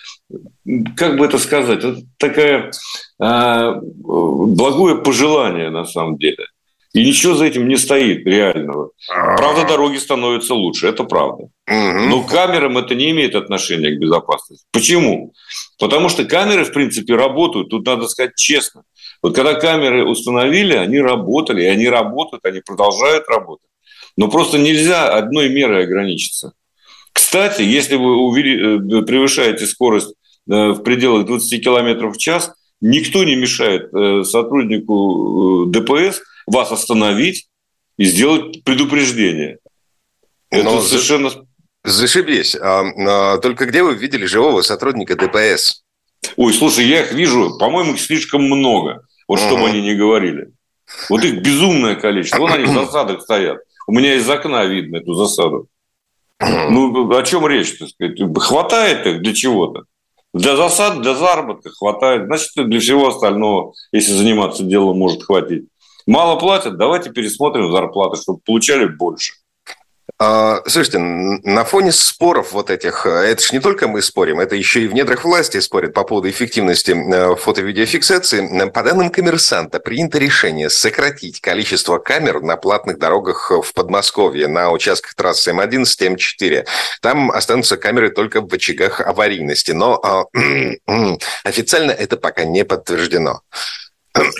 как 0.96 1.18
бы 1.18 1.26
это 1.26 1.38
сказать, 1.38 1.84
это 1.84 2.00
такая 2.16 2.70
а, 3.20 3.78
благое 3.82 4.96
пожелание 4.96 5.70
на 5.70 5.84
самом 5.84 6.16
деле. 6.16 6.46
И 6.94 7.06
ничего 7.06 7.34
за 7.34 7.46
этим 7.46 7.68
не 7.68 7.78
стоит 7.78 8.26
реального. 8.26 8.90
Правда, 9.06 9.64
дороги 9.64 9.96
становятся 9.96 10.54
лучше, 10.54 10.88
это 10.88 11.04
правда. 11.04 11.48
Но 11.66 12.22
камерам 12.22 12.76
это 12.76 12.94
не 12.94 13.10
имеет 13.12 13.34
отношения 13.34 13.92
к 13.92 13.98
безопасности. 13.98 14.66
Почему? 14.72 15.32
Потому 15.78 16.10
что 16.10 16.24
камеры, 16.24 16.64
в 16.64 16.72
принципе, 16.72 17.14
работают. 17.14 17.70
Тут 17.70 17.86
надо 17.86 18.08
сказать 18.08 18.32
честно. 18.36 18.82
Вот 19.22 19.34
когда 19.34 19.54
камеры 19.54 20.04
установили, 20.04 20.74
они 20.74 21.00
работали, 21.00 21.62
и 21.62 21.66
они 21.66 21.88
работают, 21.88 22.44
они 22.44 22.60
продолжают 22.60 23.26
работать. 23.28 23.68
Но 24.18 24.28
просто 24.28 24.58
нельзя 24.58 25.16
одной 25.16 25.48
мерой 25.48 25.84
ограничиться. 25.84 26.52
Кстати, 27.14 27.62
если 27.62 27.96
вы 27.96 28.38
э, 28.38 29.02
превышаете 29.02 29.66
скорость 29.66 30.14
э, 30.50 30.72
в 30.72 30.82
пределах 30.82 31.26
20 31.26 31.62
км 31.62 32.08
в 32.08 32.18
час, 32.18 32.52
никто 32.80 33.24
не 33.24 33.36
мешает 33.36 33.88
э, 33.94 34.24
сотруднику 34.24 35.66
ДПС 35.68 36.20
вас 36.46 36.72
остановить 36.72 37.48
и 37.96 38.04
сделать 38.04 38.64
предупреждение. 38.64 39.58
Это 40.50 40.64
Но 40.64 40.80
совершенно... 40.80 41.30
Зашибись. 41.84 42.54
А, 42.54 42.84
а, 42.84 43.38
только 43.38 43.66
где 43.66 43.82
вы 43.82 43.94
видели 43.94 44.26
живого 44.26 44.62
сотрудника 44.62 45.16
ДПС? 45.16 45.82
Ой, 46.36 46.52
слушай, 46.52 46.86
я 46.86 47.02
их 47.02 47.12
вижу, 47.12 47.58
по-моему, 47.58 47.94
их 47.94 48.00
слишком 48.00 48.44
много. 48.44 49.04
Вот 49.26 49.40
что 49.40 49.56
бы 49.56 49.68
они 49.68 49.80
ни 49.82 49.94
говорили. 49.94 50.52
Вот 51.08 51.24
их 51.24 51.42
безумное 51.42 51.94
количество. 51.96 52.38
Вон 52.38 52.52
они 52.52 52.64
в 52.64 52.72
засадах 52.72 53.22
стоят. 53.22 53.58
У 53.86 53.92
меня 53.92 54.14
из 54.14 54.28
окна 54.28 54.64
видно 54.64 54.98
эту 54.98 55.14
засаду. 55.14 55.68
Ну, 56.38 57.10
о 57.16 57.22
чем 57.22 57.46
речь, 57.46 57.78
так 57.78 57.88
сказать? 57.88 58.18
Хватает 58.38 59.06
их 59.06 59.22
для 59.22 59.32
чего-то. 59.32 59.84
Для 60.34 60.56
засад, 60.56 61.02
для 61.02 61.14
заработка 61.14 61.70
хватает. 61.70 62.26
Значит, 62.26 62.50
для 62.68 62.80
всего 62.80 63.08
остального, 63.08 63.74
если 63.92 64.12
заниматься 64.12 64.64
делом, 64.64 64.98
может 64.98 65.22
хватить. 65.22 65.66
Мало 66.06 66.38
платят, 66.38 66.76
давайте 66.76 67.10
пересмотрим 67.10 67.72
зарплаты, 67.72 68.20
чтобы 68.20 68.40
получали 68.44 68.86
больше. 68.86 69.34
А, 70.18 70.62
слушайте, 70.66 70.98
на 70.98 71.64
фоне 71.64 71.90
споров 71.90 72.52
вот 72.52 72.70
этих, 72.70 73.06
э, 73.06 73.10
это 73.10 73.42
же 73.42 73.48
не 73.52 73.60
только 73.60 73.88
мы 73.88 74.02
спорим, 74.02 74.38
это 74.38 74.54
еще 74.54 74.82
и 74.82 74.86
в 74.86 74.94
недрах 74.94 75.24
власти 75.24 75.58
спорят 75.58 75.94
по 75.94 76.04
поводу 76.04 76.30
эффективности 76.30 76.92
э, 76.92 77.34
фото-видеофиксации. 77.34 78.68
По 78.70 78.82
данным 78.84 79.10
коммерсанта, 79.10 79.80
принято 79.80 80.18
решение 80.18 80.70
сократить 80.70 81.40
количество 81.40 81.98
камер 81.98 82.40
на 82.40 82.56
платных 82.56 82.98
дорогах 82.98 83.50
в 83.50 83.72
Подмосковье, 83.74 84.46
на 84.46 84.70
участках 84.70 85.14
трассы 85.14 85.50
М11 85.50 85.84
и 85.98 86.08
М4. 86.08 86.66
Там 87.00 87.30
останутся 87.32 87.76
камеры 87.76 88.10
только 88.10 88.42
в 88.42 88.52
очагах 88.52 89.00
аварийности, 89.00 89.72
но 89.72 90.00
а, 90.04 90.26
официально 91.44 91.90
это 91.90 92.16
пока 92.16 92.44
не 92.44 92.64
подтверждено. 92.64 93.40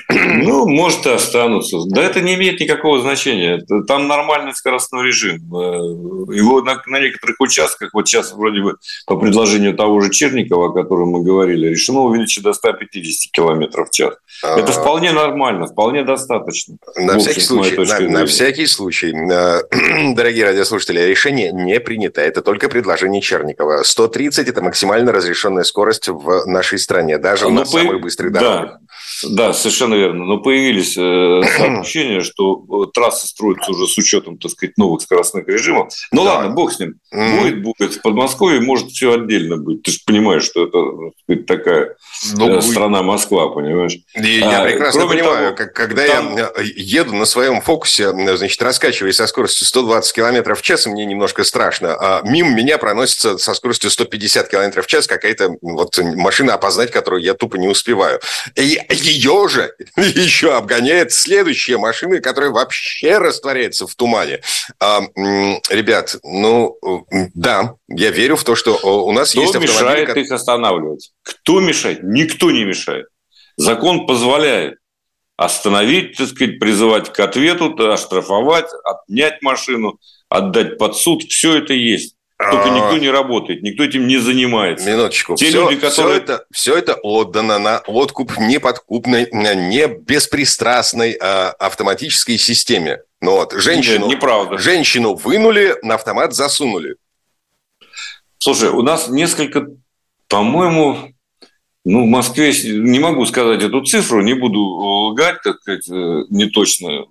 Ну, 0.08 0.66
может, 0.68 1.06
и 1.06 1.10
останутся. 1.10 1.78
Да 1.86 2.02
это 2.02 2.20
не 2.20 2.34
имеет 2.34 2.60
никакого 2.60 3.00
значения. 3.00 3.64
Там 3.86 4.06
нормальный 4.06 4.54
скоростной 4.54 5.06
режим. 5.06 5.36
Э, 5.54 6.34
его 6.34 6.60
на, 6.60 6.82
на 6.86 7.00
некоторых 7.00 7.36
участках, 7.40 7.90
вот 7.94 8.06
сейчас 8.06 8.32
вроде 8.32 8.60
бы 8.60 8.76
по 9.06 9.16
предложению 9.16 9.74
того 9.74 10.00
же 10.00 10.10
Черникова, 10.10 10.68
о 10.68 10.72
котором 10.72 11.08
мы 11.10 11.22
говорили, 11.22 11.68
решено 11.68 12.00
увеличить 12.00 12.42
до 12.42 12.52
150 12.52 13.32
км 13.32 13.84
в 13.84 13.90
час. 13.90 14.14
Это 14.42 14.72
вполне 14.72 15.12
нормально, 15.12 15.66
вполне 15.66 16.04
достаточно. 16.04 16.76
На 16.96 17.18
всякий 17.18 17.40
случай, 17.40 17.76
на, 17.76 18.00
на 18.00 18.26
всякий 18.26 18.66
случай, 18.66 19.12
дорогие 20.14 20.44
радиослушатели, 20.44 21.00
решение 21.00 21.50
не 21.52 21.80
принято. 21.80 22.20
Это 22.20 22.42
только 22.42 22.68
предложение 22.68 23.22
Черникова. 23.22 23.82
130– 23.84 24.48
это 24.48 24.60
максимально 24.60 25.12
разрешенная 25.12 25.64
скорость 25.64 26.08
в 26.08 26.46
нашей 26.46 26.78
стране, 26.78 27.18
даже 27.18 27.44
Но 27.44 27.50
ну, 27.50 27.56
на 27.60 27.62
по... 27.62 27.70
самых 27.70 28.00
быстрых 28.02 28.32
дорогах. 28.32 28.80
Да, 29.22 29.52
да, 29.52 29.52
совершенно 29.62 29.95
верно. 29.95 30.25
Но 30.25 30.38
появились 30.38 30.97
э, 30.97 31.42
сообщения, 31.59 32.21
что 32.21 32.64
э, 32.87 32.90
трассы 32.92 33.26
строятся 33.26 33.73
уже 33.73 33.87
с 33.87 33.97
учетом, 33.97 34.38
так 34.38 34.50
сказать, 34.50 34.76
новых 34.76 35.02
скоростных 35.02 35.47
режимов. 35.49 35.92
Ну 36.11 36.25
да. 36.25 36.35
ладно, 36.35 36.50
бог 36.50 36.73
с 36.73 36.78
ним. 36.78 36.95
Будет, 37.11 37.62
будет. 37.62 37.95
В 37.95 38.02
Подмосковье 38.02 38.61
может 38.61 38.90
все 38.90 39.14
отдельно 39.14 39.57
быть. 39.57 39.83
Ты 39.83 39.92
же 39.92 39.99
понимаешь, 40.07 40.45
что 40.45 40.64
это 40.64 40.78
сказать, 41.25 41.47
такая 41.47 41.97
ну, 42.35 42.59
э, 42.59 42.62
страна 42.62 43.02
Москва, 43.02 43.49
понимаешь? 43.49 43.97
Я 44.14 44.62
а, 44.62 44.64
прекрасно 44.64 45.07
понимаю, 45.07 45.54
того, 45.54 45.71
когда 45.75 46.07
там... 46.07 46.37
я 46.37 46.52
еду 46.62 47.14
на 47.14 47.25
своем 47.25 47.61
фокусе, 47.61 48.11
значит, 48.11 48.61
раскачиваясь 48.62 49.16
со 49.16 49.26
скоростью 49.26 49.66
120 49.66 50.12
км 50.14 50.54
в 50.54 50.62
час, 50.62 50.87
мне 50.87 51.04
немножко 51.04 51.45
страшно. 51.45 51.95
А 51.95 52.23
мимо 52.25 52.50
меня 52.50 52.78
проносится 52.78 53.38
со 53.38 53.54
скоростью 53.54 53.90
150 53.90 54.49
км 54.49 54.83
в 54.83 54.87
час 54.87 55.07
какая-то 55.07 55.57
вот 55.61 55.99
машина 55.99 56.54
опознать, 56.54 56.90
которую 56.90 57.23
я 57.23 57.35
тупо 57.35 57.57
не 57.57 57.69
успеваю. 57.69 58.21
И 58.57 58.78
ее 58.90 59.49
же 59.52 59.75
еще 59.97 60.56
обгоняет 60.56 61.12
следующая 61.12 61.78
машина, 61.78 62.21
которая 62.21 62.50
вообще 62.50 63.18
растворяется 63.18 63.87
в 63.87 63.94
тумане. 63.94 64.40
А, 64.80 65.00
ребят, 65.71 66.16
ну 66.23 66.78
да, 67.35 67.75
я 67.88 68.11
верю 68.11 68.37
в 68.37 68.44
то, 68.44 68.56
что 68.56 68.76
у 68.76 69.12
нас 69.12 69.30
Кто 69.30 69.40
есть 69.40 69.54
автомобили... 69.54 69.76
Кто 69.76 69.90
мешает 69.90 70.16
их 70.16 70.32
останавливать? 70.32 71.12
Кто 71.23 71.61
мешает? 71.61 72.02
Никто 72.02 72.50
не 72.50 72.64
мешает. 72.64 73.06
Закон 73.56 74.06
позволяет 74.06 74.78
остановить, 75.37 76.16
так 76.16 76.28
сказать, 76.28 76.59
призывать 76.59 77.12
к 77.12 77.21
ответу, 77.21 77.75
оштрафовать, 77.90 78.68
отнять 78.85 79.42
машину, 79.42 79.99
отдать 80.28 80.78
под 80.78 80.97
суд. 80.97 81.23
Все 81.25 81.59
это 81.59 81.75
есть. 81.75 82.16
Только 82.50 82.66
а. 82.66 82.70
никто 82.70 82.99
не 82.99 83.11
работает, 83.11 83.62
никто 83.62 83.84
этим 83.84 84.07
не 84.07 84.18
занимается. 84.18 84.90
Минуточку. 84.90 85.35
Те 85.37 85.46
все, 85.46 85.61
люди, 85.61 85.76
которые... 85.76 86.14
все, 86.14 86.22
это, 86.22 86.46
все 86.50 86.76
это 86.76 86.94
отдано 86.94 87.59
на 87.59 87.78
откуп 87.87 88.37
неподкупной, 88.38 89.28
не 89.33 89.87
беспристрастной 89.87 91.12
а, 91.20 91.50
автоматической 91.59 92.38
системе. 92.38 93.02
Ну 93.20 93.33
вот, 93.33 93.52
женщину, 93.52 94.07
Нет, 94.07 94.16
неправда. 94.16 94.59
женщину 94.59 95.14
вынули, 95.14 95.76
на 95.83 95.94
автомат 95.94 96.35
засунули. 96.35 96.96
Слушай, 98.38 98.70
у 98.70 98.83
нас 98.83 99.09
несколько, 99.09 99.68
по-моему, 100.26 101.12
ну, 101.85 102.05
в 102.05 102.09
Москве, 102.09 102.52
не 102.64 102.98
могу 102.98 103.24
сказать 103.26 103.62
эту 103.62 103.85
цифру, 103.85 104.22
не 104.22 104.35
буду 104.35 104.59
лгать, 104.61 105.42
так 105.42 105.61
сказать, 105.61 105.88
э, 105.88 106.24
не 106.31 106.46
точно 106.46 107.07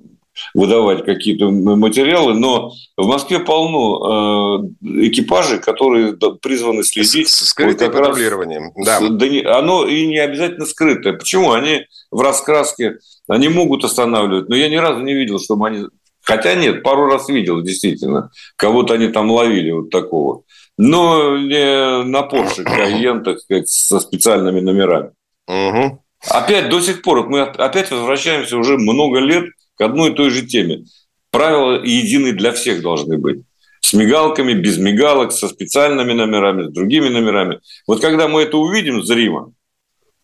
выдавать 0.54 1.06
какие-то 1.06 1.50
материалы, 1.50 2.34
но 2.34 2.72
в 2.98 3.08
Москве 3.08 3.40
полно 3.40 4.68
э, 4.84 5.08
экипажей, 5.08 5.60
которые 5.60 6.14
призваны 6.42 6.84
следить. 6.84 7.30
С, 7.30 7.46
скрытым 7.46 7.92
вот 7.92 7.98
патрулированием, 7.98 8.72
да. 8.76 9.00
да. 9.00 9.58
Оно 9.58 9.86
и 9.86 10.08
не 10.08 10.20
обязательно 10.20 10.66
скрытое. 10.66 11.14
Почему? 11.14 11.52
Они 11.52 11.86
в 12.12 12.22
раскраске, 12.22 12.98
они 13.28 13.50
могут 13.50 13.84
останавливать, 13.84 14.50
но 14.50 14.56
я 14.56 14.70
ни 14.70 14.76
разу 14.76 15.02
не 15.02 15.14
видел, 15.14 15.40
чтобы 15.40 15.68
они... 15.68 15.86
Хотя 16.24 16.54
нет, 16.54 16.84
пару 16.84 17.08
раз 17.08 17.30
видел, 17.30 17.62
действительно. 17.62 18.30
Кого-то 18.56 18.94
они 18.94 19.08
там 19.08 19.32
ловили 19.32 19.72
вот 19.72 19.90
такого. 19.90 20.44
Но 20.78 21.38
не 21.38 22.04
на 22.04 22.20
Porsche 22.22 22.64
Cayenne, 22.66 23.24
так 23.24 23.40
сказать, 23.40 23.70
со 23.70 24.00
специальными 24.00 24.60
номерами. 24.60 25.12
Угу. 25.48 26.04
Опять 26.30 26.70
до 26.70 26.80
сих 26.82 27.02
пор, 27.02 27.28
мы 27.28 27.42
опять 27.42 27.90
возвращаемся 27.92 28.58
уже 28.58 28.78
много 28.78 29.20
лет 29.20 29.46
к 29.82 29.84
одной 29.84 30.12
и 30.12 30.14
той 30.14 30.30
же 30.30 30.46
теме. 30.46 30.84
Правила 31.32 31.84
единые 31.84 32.34
для 32.34 32.52
всех 32.52 32.84
должны 32.84 33.18
быть. 33.18 33.42
С 33.80 33.94
мигалками, 33.94 34.54
без 34.54 34.78
мигалок, 34.78 35.32
со 35.32 35.48
специальными 35.48 36.14
номерами, 36.14 36.68
с 36.68 36.72
другими 36.72 37.08
номерами. 37.08 37.62
Вот 37.88 38.00
когда 38.00 38.28
мы 38.28 38.44
это 38.44 38.58
увидим 38.58 39.04
зримо, 39.04 39.54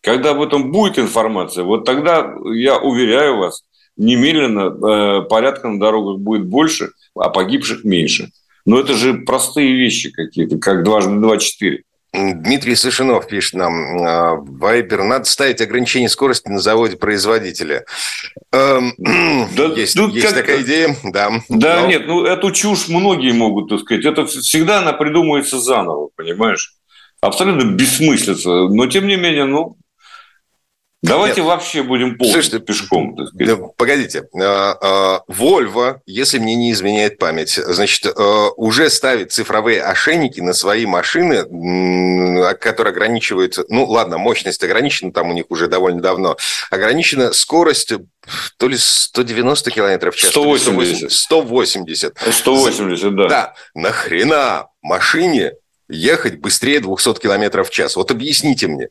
когда 0.00 0.30
об 0.30 0.42
этом 0.42 0.70
будет 0.70 1.00
информация, 1.00 1.64
вот 1.64 1.84
тогда, 1.84 2.36
я 2.54 2.78
уверяю 2.78 3.38
вас, 3.38 3.64
немедленно 3.96 4.68
э, 4.68 5.22
порядка 5.28 5.66
на 5.66 5.80
дорогах 5.80 6.20
будет 6.20 6.46
больше, 6.46 6.92
а 7.16 7.28
погибших 7.28 7.82
меньше. 7.82 8.30
Но 8.64 8.78
это 8.78 8.94
же 8.94 9.14
простые 9.14 9.74
вещи 9.74 10.12
какие-то, 10.12 10.58
как 10.58 10.84
дважды 10.84 11.18
два 11.18 11.38
четыре. 11.38 11.82
Дмитрий 12.12 12.74
Сышинов 12.74 13.26
пишет 13.26 13.54
нам, 13.54 14.02
«А, 14.02 14.36
Вайбер, 14.36 15.02
надо 15.04 15.24
ставить 15.26 15.60
ограничение 15.60 16.08
скорости 16.08 16.48
на 16.48 16.58
заводе 16.58 16.96
производителя. 16.96 17.84
Эм, 18.52 18.94
да, 19.56 19.64
есть 19.64 19.96
ну, 19.96 20.08
есть 20.08 20.26
как... 20.26 20.36
такая 20.36 20.62
идея, 20.62 20.96
да. 21.04 21.30
Да, 21.48 21.82
но... 21.82 21.86
нет, 21.86 22.06
ну 22.06 22.24
эту 22.24 22.50
чушь 22.50 22.88
многие 22.88 23.32
могут, 23.32 23.68
так 23.68 23.80
сказать. 23.80 24.04
Это 24.04 24.26
всегда 24.26 24.78
она 24.78 24.92
придумывается 24.92 25.60
заново, 25.60 26.10
понимаешь? 26.16 26.74
Абсолютно 27.20 27.68
бессмыслица. 27.68 28.68
Но 28.68 28.86
тем 28.86 29.06
не 29.06 29.16
менее, 29.16 29.44
ну, 29.44 29.76
Давайте 31.00 31.42
Нет. 31.42 31.46
вообще 31.48 31.84
будем 31.84 32.16
Слушайте, 32.20 32.58
пешком. 32.58 33.14
Так 33.14 33.28
сказать. 33.28 33.76
Погодите. 33.76 34.24
Volvo, 34.34 35.90
а, 35.90 36.00
если 36.06 36.38
мне 36.38 36.56
не 36.56 36.72
изменяет 36.72 37.18
память, 37.18 37.54
значит, 37.54 38.06
а, 38.06 38.50
уже 38.56 38.90
ставит 38.90 39.30
цифровые 39.30 39.82
ошейники 39.82 40.40
на 40.40 40.52
свои 40.52 40.86
машины, 40.86 41.44
которые 42.54 42.92
ограничивают, 42.92 43.58
ну 43.68 43.84
ладно, 43.84 44.18
мощность 44.18 44.64
ограничена, 44.64 45.12
там 45.12 45.30
у 45.30 45.32
них 45.34 45.44
уже 45.50 45.68
довольно 45.68 46.02
давно, 46.02 46.36
ограничена 46.70 47.32
скорость 47.32 47.92
то 48.56 48.68
ли 48.68 48.76
190 48.76 49.70
километров 49.70 50.14
в 50.16 50.18
час. 50.18 50.30
180. 50.30 51.12
180. 51.12 52.14
180, 52.32 53.14
да. 53.14 53.28
Да. 53.28 53.54
Нахрена 53.74 54.66
машине 54.82 55.52
ехать 55.88 56.38
быстрее 56.38 56.80
200 56.80 57.20
километров 57.20 57.68
в 57.68 57.72
час? 57.72 57.96
Вот 57.96 58.10
объясните 58.10 58.66
мне. 58.66 58.88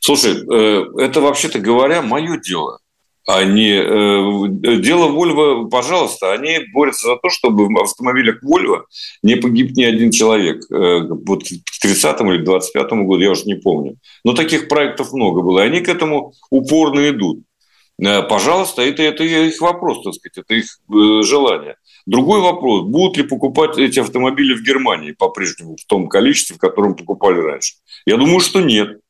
Слушай, 0.00 0.36
э, 0.36 0.84
это 0.98 1.20
вообще-то 1.20 1.58
говоря 1.58 2.02
мое 2.02 2.38
дело. 2.38 2.78
А 3.26 3.44
не 3.44 3.74
э, 3.74 4.78
дело 4.78 5.08
Вольво, 5.08 5.68
пожалуйста, 5.68 6.32
они 6.32 6.58
борются 6.72 7.06
за 7.06 7.16
то, 7.16 7.28
чтобы 7.28 7.66
в 7.66 7.78
автомобилях 7.78 8.42
Вольво 8.42 8.86
не 9.22 9.36
погиб 9.36 9.76
ни 9.76 9.84
один 9.84 10.10
человек. 10.10 10.62
Э, 10.70 11.06
вот 11.08 11.44
к 11.44 11.80
30 11.82 12.20
или 12.22 12.44
25 12.44 12.92
году, 12.92 13.20
я 13.20 13.30
уже 13.30 13.44
не 13.44 13.54
помню. 13.54 13.96
Но 14.24 14.32
таких 14.32 14.68
проектов 14.68 15.12
много 15.12 15.42
было, 15.42 15.60
и 15.60 15.66
они 15.66 15.80
к 15.80 15.88
этому 15.88 16.32
упорно 16.50 17.08
идут. 17.10 17.40
Пожалуйста, 18.30 18.80
это, 18.80 19.02
это 19.02 19.24
их 19.24 19.60
вопрос, 19.60 20.02
так 20.02 20.14
сказать, 20.14 20.38
это 20.38 20.54
их 20.54 20.64
желание. 21.22 21.76
Другой 22.06 22.40
вопрос, 22.40 22.84
будут 22.86 23.18
ли 23.18 23.24
покупать 23.24 23.76
эти 23.76 24.00
автомобили 24.00 24.54
в 24.54 24.62
Германии 24.62 25.12
по-прежнему 25.12 25.76
в 25.76 25.84
том 25.84 26.08
количестве, 26.08 26.56
в 26.56 26.58
котором 26.58 26.96
покупали 26.96 27.38
раньше. 27.38 27.74
Я 28.06 28.16
думаю, 28.16 28.40
что 28.40 28.60
нет. 28.62 29.00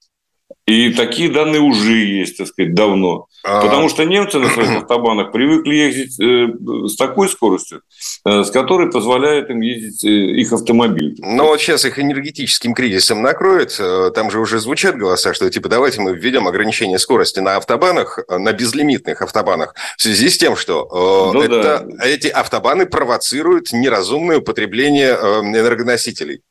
И 0.71 0.93
такие 0.93 1.29
данные 1.31 1.61
уже 1.61 1.93
есть, 1.93 2.37
так 2.37 2.47
сказать, 2.47 2.75
давно. 2.75 3.27
А... 3.43 3.61
Потому 3.61 3.89
что 3.89 4.05
немцы 4.05 4.39
на 4.39 4.51
своих 4.51 4.83
автобанах 4.83 5.33
привыкли 5.33 5.75
ездить 5.75 6.21
э, 6.21 6.87
с 6.87 6.95
такой 6.95 7.29
скоростью, 7.29 7.83
э, 8.25 8.45
с 8.45 8.51
которой 8.53 8.89
позволяет 8.89 9.51
им 9.51 9.63
ездить 9.63 10.05
э, 10.05 10.09
их 10.09 10.53
автомобиль. 10.53 11.17
Но 11.19 11.47
вот 11.47 11.61
сейчас 11.61 11.85
их 11.85 11.99
энергетическим 11.99 12.75
кризисом 12.75 13.21
накроет. 13.21 13.77
Э, 13.81 14.13
там 14.15 14.31
же 14.31 14.39
уже 14.39 14.61
звучат 14.61 14.97
голоса, 14.97 15.35
что 15.35 15.51
типа 15.51 15.69
давайте 15.69 16.01
мы 16.01 16.15
введем 16.15 16.47
ограничение 16.47 17.01
скорости 17.01 17.41
на 17.41 17.57
автобанах, 17.57 18.21
э, 18.29 18.39
на 18.39 18.53
безлимитных 18.53 19.23
автобанах, 19.23 19.75
в 19.97 20.03
связи 20.03 20.29
с 20.29 20.39
тем, 20.39 20.55
что 20.55 21.33
э, 21.33 21.35
ну, 21.35 21.43
это, 21.43 21.85
да. 21.89 22.07
эти 22.07 22.29
автобаны 22.29 22.87
провоцируют 22.87 23.73
неразумное 23.73 24.39
употребление 24.39 25.15
энергоносителей. 25.15 26.43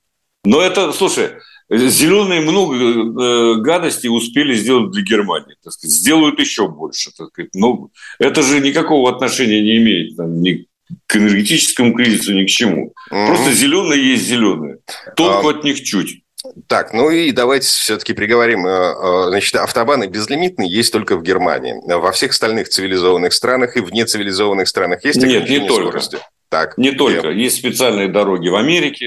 Но 0.43 0.61
это, 0.61 0.91
слушай, 0.91 1.31
Зеленые 1.69 2.41
много 2.41 2.75
э, 2.75 3.55
гадостей 3.61 4.09
успели 4.09 4.55
сделать 4.55 4.91
для 4.91 5.03
Германии. 5.03 5.55
Так 5.63 5.73
сказать, 5.73 5.95
сделают 5.95 6.39
еще 6.39 6.67
больше. 6.67 7.11
Так 7.15 7.29
сказать. 7.29 7.51
Но 7.53 7.89
это 8.17 8.41
же 8.41 8.59
никакого 8.59 9.09
отношения 9.09 9.61
не 9.61 9.77
имеет 9.77 10.17
там, 10.17 10.41
ни 10.41 10.67
к 11.05 11.15
энергетическому 11.15 11.93
кризису, 11.93 12.33
ни 12.33 12.45
к 12.45 12.49
чему. 12.49 12.93
Mm-hmm. 13.11 13.27
Просто 13.27 13.51
зеленые 13.51 14.11
есть 14.11 14.25
зеленые. 14.25 14.77
Толку 15.15 15.49
а... 15.49 15.51
от 15.51 15.63
них 15.63 15.83
чуть. 15.83 16.23
Так, 16.67 16.93
ну 16.93 17.11
и 17.11 17.31
давайте 17.31 17.67
все-таки 17.67 18.13
приговорим. 18.13 18.65
Э, 18.65 18.69
э, 18.69 19.25
значит, 19.29 19.55
автобаны 19.55 20.07
безлимитные 20.07 20.71
есть 20.71 20.91
только 20.91 21.17
в 21.17 21.21
Германии. 21.21 21.75
Во 21.85 22.11
всех 22.11 22.31
остальных 22.31 22.69
цивилизованных 22.69 23.33
странах 23.33 23.77
и 23.77 23.81
в 23.81 23.91
нецивилизованных 23.91 24.67
странах 24.67 25.03
есть 25.03 25.21
Нет, 25.21 25.49
не. 25.49 25.67
Скорости. 25.67 26.17
Так. 26.49 26.77
Не 26.77 26.91
только. 26.91 27.29
Есть 27.29 27.57
специальные 27.57 28.07
дороги 28.07 28.49
в 28.49 28.55
Америке, 28.55 29.05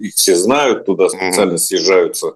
их 0.00 0.14
все 0.14 0.34
знают, 0.34 0.86
туда 0.86 1.08
специально 1.08 1.52
mm-hmm. 1.52 1.58
съезжаются 1.58 2.34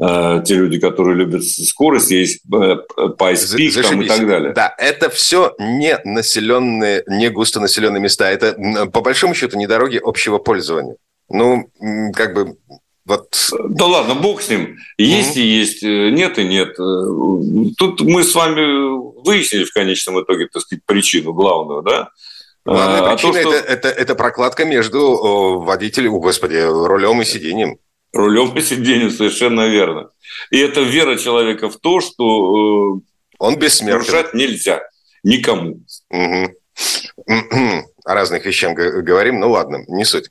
э, 0.00 0.42
те 0.44 0.54
люди, 0.54 0.78
которые 0.78 1.16
любят 1.16 1.44
скорость, 1.44 2.12
есть 2.12 2.40
э, 2.54 2.76
Пайспик 3.18 3.82
там 3.82 4.02
и 4.02 4.06
так 4.06 4.26
далее. 4.26 4.52
Да, 4.52 4.74
это 4.78 5.10
все 5.10 5.54
не 5.58 5.98
населенные, 6.04 7.02
не 7.08 7.30
густонаселенные 7.30 8.00
места. 8.00 8.30
Это, 8.30 8.86
по 8.92 9.00
большому 9.00 9.34
счету, 9.34 9.58
не 9.58 9.66
дороги 9.66 10.00
общего 10.02 10.38
пользования. 10.38 10.96
Ну, 11.28 11.68
как 12.14 12.34
бы 12.34 12.56
вот... 13.06 13.52
Да 13.68 13.86
ладно, 13.86 14.14
бог 14.14 14.42
с 14.42 14.48
ним. 14.48 14.78
Есть 14.98 15.36
mm-hmm. 15.36 15.40
и 15.40 15.46
есть, 15.46 15.82
э, 15.82 16.10
нет 16.10 16.38
и 16.38 16.44
нет. 16.44 16.78
Э, 16.78 17.72
тут 17.78 18.02
мы 18.02 18.24
с 18.24 18.34
вами 18.34 19.24
выяснили 19.24 19.64
в 19.64 19.72
конечном 19.72 20.22
итоге, 20.22 20.46
так 20.46 20.62
сказать, 20.62 20.84
причину 20.84 21.32
главную, 21.32 21.82
да? 21.82 22.10
Главная 22.66 23.02
а, 23.02 23.14
причина 23.14 23.32
то, 23.32 23.40
что... 23.40 23.52
это, 23.52 23.68
это, 23.68 23.88
это 23.88 24.14
прокладка 24.16 24.64
между 24.64 25.60
водителем, 25.60 26.14
о, 26.14 26.20
господи, 26.20 26.56
рулем 26.56 27.22
и 27.22 27.24
сиденьем. 27.24 27.78
Рулем 28.12 28.56
и 28.56 28.60
сиденьем, 28.60 29.10
совершенно 29.10 29.68
верно. 29.68 30.10
И 30.50 30.58
это 30.58 30.80
вера 30.80 31.16
человека 31.16 31.70
в 31.70 31.76
то, 31.76 32.00
что 32.00 32.96
э, 32.96 33.00
он 33.38 33.56
бессмертен. 33.56 33.98
нарушать 33.98 34.34
нельзя 34.34 34.82
никому. 35.22 35.80
Угу. 36.10 36.56
О 38.04 38.14
разных 38.14 38.44
вещах 38.44 38.74
говорим, 38.74 39.38
ну 39.38 39.50
ладно, 39.50 39.84
не 39.86 40.04
суть. 40.04 40.30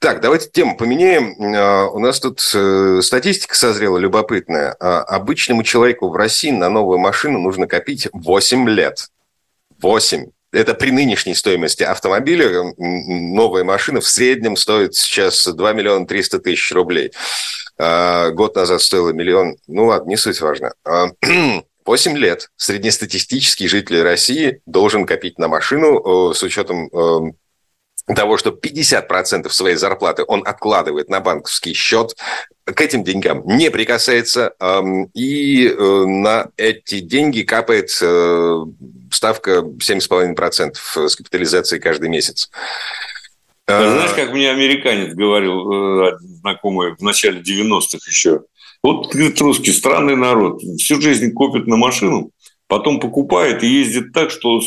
Так, 0.00 0.20
давайте 0.20 0.50
тему 0.50 0.76
поменяем. 0.76 1.36
А, 1.54 1.86
у 1.86 2.00
нас 2.00 2.18
тут 2.18 2.40
э, 2.54 3.00
статистика 3.02 3.54
созрела 3.54 3.98
любопытная. 3.98 4.72
Обычному 4.72 5.62
человеку 5.62 6.08
в 6.08 6.16
России 6.16 6.50
на 6.50 6.70
новую 6.70 6.98
машину 6.98 7.38
нужно 7.38 7.68
копить 7.68 8.08
8 8.12 8.68
лет. 8.68 9.10
8 9.80 10.26
это 10.52 10.74
при 10.74 10.90
нынешней 10.90 11.34
стоимости 11.34 11.82
автомобиля 11.82 12.72
новая 12.76 13.64
машина 13.64 14.00
в 14.00 14.06
среднем 14.06 14.56
стоит 14.56 14.94
сейчас 14.94 15.46
2 15.46 15.72
миллиона 15.72 16.06
300 16.06 16.38
тысяч 16.40 16.72
рублей. 16.72 17.12
А, 17.78 18.30
год 18.30 18.56
назад 18.56 18.80
стоила 18.82 19.10
миллион. 19.10 19.56
Ну 19.66 19.86
ладно, 19.86 20.08
не 20.08 20.16
суть 20.16 20.40
важно. 20.40 20.72
8 20.84 22.12
а, 22.12 22.16
лет 22.18 22.50
среднестатистический 22.56 23.68
житель 23.68 24.02
России 24.02 24.60
должен 24.66 25.06
копить 25.06 25.38
на 25.38 25.48
машину 25.48 26.34
с 26.34 26.42
учетом 26.42 26.88
того, 28.06 28.38
что 28.38 28.50
50% 28.50 29.50
своей 29.50 29.76
зарплаты 29.76 30.24
он 30.26 30.42
откладывает 30.46 31.10
на 31.10 31.20
банковский 31.20 31.74
счет, 31.74 32.16
к 32.74 32.80
этим 32.80 33.04
деньгам 33.04 33.42
не 33.46 33.70
прикасается, 33.70 34.52
и 35.14 35.66
э, 35.66 36.04
на 36.04 36.48
эти 36.56 37.00
деньги 37.00 37.42
капает 37.42 37.90
э, 38.02 38.64
ставка 39.10 39.60
7,5% 39.60 40.74
с 41.08 41.16
капитализацией 41.16 41.80
каждый 41.80 42.08
месяц. 42.08 42.50
А, 43.66 43.90
знаешь, 43.90 44.12
как 44.12 44.32
мне 44.32 44.50
американец 44.50 45.14
говорил, 45.14 45.72
э, 45.72 46.18
знакомый 46.20 46.94
в 46.96 47.02
начале 47.02 47.40
90-х 47.40 47.98
еще, 48.08 48.42
вот, 48.82 49.12
говорит, 49.12 49.40
русский 49.40 49.72
странный 49.72 50.16
народ, 50.16 50.60
всю 50.78 51.00
жизнь 51.00 51.32
копит 51.32 51.66
на 51.66 51.76
машину, 51.76 52.30
потом 52.66 53.00
покупает 53.00 53.62
и 53.62 53.66
ездит 53.66 54.12
так, 54.12 54.30
что 54.30 54.60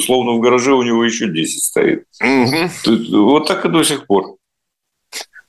словно 0.00 0.32
в 0.32 0.40
гараже 0.40 0.72
у 0.72 0.82
него 0.82 1.04
еще 1.04 1.28
10 1.28 1.62
стоит. 1.62 2.04
Угу. 2.20 3.18
Вот 3.18 3.48
так 3.48 3.64
и 3.64 3.68
до 3.68 3.82
сих 3.82 4.06
пор. 4.06 4.36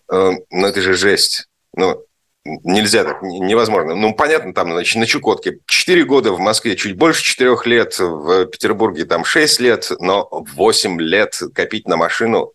Но 0.09 0.67
это 0.67 0.81
же 0.81 0.93
жесть. 0.93 1.47
Ну, 1.75 2.03
нельзя 2.45 3.03
так, 3.03 3.21
невозможно. 3.21 3.95
Ну, 3.95 4.13
понятно, 4.13 4.53
там, 4.53 4.71
значит, 4.71 4.95
на 4.95 5.05
Чукотке 5.05 5.59
4 5.65 6.03
года, 6.05 6.31
в 6.33 6.39
Москве 6.39 6.75
чуть 6.75 6.95
больше 6.95 7.23
4 7.23 7.55
лет, 7.65 7.97
в 7.99 8.45
Петербурге 8.47 9.05
там 9.05 9.25
6 9.25 9.59
лет, 9.59 9.91
но 9.99 10.27
8 10.31 10.99
лет 11.01 11.39
копить 11.53 11.87
на 11.87 11.97
машину 11.97 12.53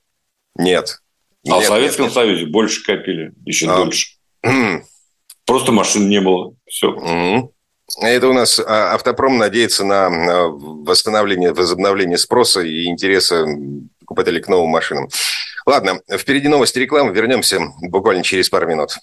нет. 0.56 1.00
А 1.46 1.50
нет, 1.50 1.64
в 1.64 1.66
Советском 1.66 2.04
нет, 2.06 2.14
Союзе 2.14 2.42
нет. 2.42 2.52
больше 2.52 2.84
копили, 2.84 3.32
еще 3.44 3.70
а. 3.70 3.76
дольше. 3.76 4.16
Просто 5.46 5.72
машин 5.72 6.08
не 6.08 6.20
было. 6.20 6.54
Все. 6.66 7.50
Это 8.02 8.28
у 8.28 8.34
нас 8.34 8.60
а, 8.60 8.92
автопром 8.94 9.38
надеется 9.38 9.82
на 9.82 10.10
восстановление, 10.50 11.54
возобновление 11.54 12.18
спроса 12.18 12.60
и 12.60 12.84
интереса 12.84 13.46
покупателей 14.00 14.42
к 14.42 14.48
новым 14.48 14.68
машинам. 14.68 15.08
Ладно, 15.68 16.00
впереди 16.10 16.48
новости 16.48 16.78
рекламы. 16.78 17.12
Вернемся 17.12 17.58
буквально 17.82 18.22
через 18.22 18.48
пару 18.48 18.66
минут. 18.66 18.96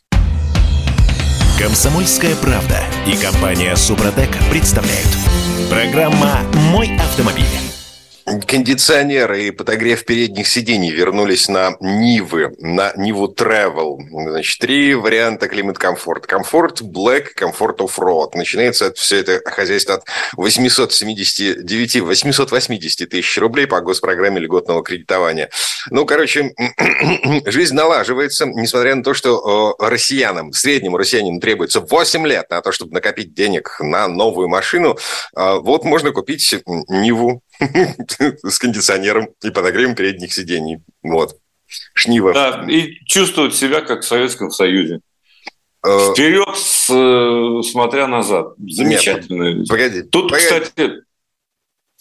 Комсомольская 1.60 2.36
правда 2.38 2.80
и 3.06 3.16
компания 3.16 3.76
Супротек 3.76 4.30
представляют. 4.50 5.08
Программа 5.70 6.42
«Мой 6.72 6.90
автомобиль». 6.98 7.65
Кондиционеры 8.26 9.44
и 9.44 9.52
подогрев 9.52 10.04
передних 10.04 10.48
сидений 10.48 10.90
вернулись 10.90 11.48
на 11.48 11.78
Нивы, 11.80 12.56
на 12.58 12.92
Ниву 12.96 13.32
Travel. 13.32 13.98
Значит, 14.10 14.60
три 14.60 14.96
варианта 14.96 15.48
климат-комфорт. 15.48 16.26
Комфорт 16.26 16.82
Black, 16.82 17.26
комфорт 17.36 17.82
Offroad. 17.82 18.32
Начинается 18.34 18.92
все 18.94 19.20
это 19.20 19.48
хозяйство 19.48 19.96
от 19.96 20.06
879, 20.38 22.02
880 22.02 23.10
тысяч 23.10 23.38
рублей 23.38 23.68
по 23.68 23.80
госпрограмме 23.82 24.40
льготного 24.40 24.82
кредитования. 24.82 25.52
Ну, 25.92 26.08
короче, 26.08 26.52
жизнь 27.46 27.76
налаживается, 27.76 28.48
несмотря 28.48 28.96
на 28.96 29.04
то, 29.04 29.14
что 29.14 29.76
россиянам, 29.78 30.52
среднему 30.52 30.98
россиянину 30.98 31.40
требуется 31.40 31.80
8 31.80 32.26
лет 32.26 32.50
на 32.50 32.62
то, 32.62 32.72
чтобы 32.72 32.92
накопить 32.92 33.36
денег 33.36 33.78
на 33.82 34.08
новую 34.08 34.48
машину. 34.48 34.98
А 35.36 35.58
вот 35.58 35.84
можно 35.84 36.12
купить 36.12 36.56
Ниву 36.90 37.44
с 38.44 38.60
кондиционером 38.60 39.30
и 39.44 39.50
подогревом 39.50 39.96
передних 39.96 40.34
сидений. 40.34 40.80
Вот. 41.04 41.38
Шнива. 41.94 42.34
Да, 42.34 42.66
и 42.70 42.96
чувствовать 43.06 43.56
себя 43.56 43.82
как 43.82 44.02
в 44.02 44.08
Советском 44.08 44.52
Союзе. 44.52 45.02
Э, 45.84 46.12
Вперед, 46.12 46.48
э, 46.48 47.64
смотря 47.64 48.08
назад. 48.08 48.54
Замечательно. 48.58 49.54
Нет, 49.54 49.68
погоди. 49.68 50.02
Тут, 50.04 50.32
погоди. 50.32 50.46
кстати, 50.46 50.92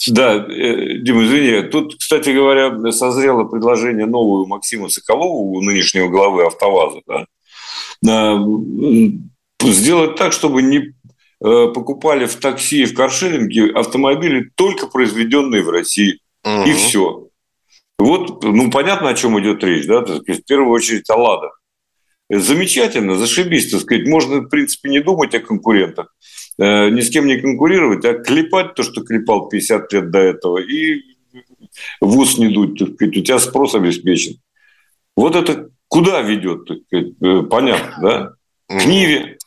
да, 0.08 0.36
э, 0.36 0.98
Дима, 0.98 1.24
извини, 1.24 1.68
тут, 1.68 1.98
кстати 1.98 2.30
говоря, 2.30 2.92
созрело 2.92 3.44
предложение 3.44 4.06
новую 4.06 4.46
Максима 4.46 4.88
Соколову, 4.88 5.60
нынешнего 5.60 6.08
главы 6.08 6.46
«АвтоВАЗа», 6.46 7.00
да, 8.02 8.44
сделать 9.62 10.16
так, 10.16 10.32
чтобы 10.32 10.62
не 10.62 10.94
покупали 11.44 12.24
в 12.24 12.36
такси 12.36 12.82
и 12.82 12.86
в 12.86 12.94
каршеринге 12.94 13.70
автомобили 13.72 14.50
только 14.54 14.86
произведенные 14.86 15.62
в 15.62 15.68
России. 15.68 16.20
Угу. 16.42 16.64
И 16.64 16.72
все. 16.72 17.28
Вот, 17.98 18.42
ну, 18.42 18.70
понятно, 18.70 19.10
о 19.10 19.14
чем 19.14 19.38
идет 19.40 19.62
речь, 19.62 19.86
да, 19.86 20.02
так 20.02 20.22
сказать, 20.22 20.42
в 20.42 20.46
первую 20.46 20.70
очередь 20.70 21.08
о 21.10 21.16
ладах. 21.16 21.60
Замечательно, 22.30 23.16
зашибись, 23.16 23.70
так 23.70 23.82
сказать. 23.82 24.06
Можно, 24.06 24.40
в 24.40 24.48
принципе, 24.48 24.90
не 24.90 25.00
думать 25.00 25.34
о 25.34 25.40
конкурентах, 25.40 26.14
э, 26.58 26.88
ни 26.88 27.00
с 27.00 27.10
кем 27.10 27.26
не 27.26 27.36
конкурировать, 27.36 28.04
а 28.04 28.14
клепать 28.14 28.74
то, 28.74 28.82
что 28.82 29.02
клепал 29.02 29.48
50 29.48 29.92
лет 29.92 30.10
до 30.10 30.18
этого, 30.18 30.58
и 30.58 31.02
в 32.00 32.18
ус 32.18 32.38
не 32.38 32.48
дуть, 32.48 32.78
так 32.78 32.94
сказать, 32.94 33.16
у 33.16 33.22
тебя 33.22 33.38
спрос 33.38 33.74
обеспечен. 33.74 34.40
Вот 35.16 35.36
это 35.36 35.70
куда 35.88 36.22
ведет, 36.22 36.66
так 36.66 36.78
сказать, 36.86 37.12
э, 37.22 37.42
понятно, 37.42 37.98
да? 38.02 38.78
К 38.78 38.86
Ниве, 38.86 39.38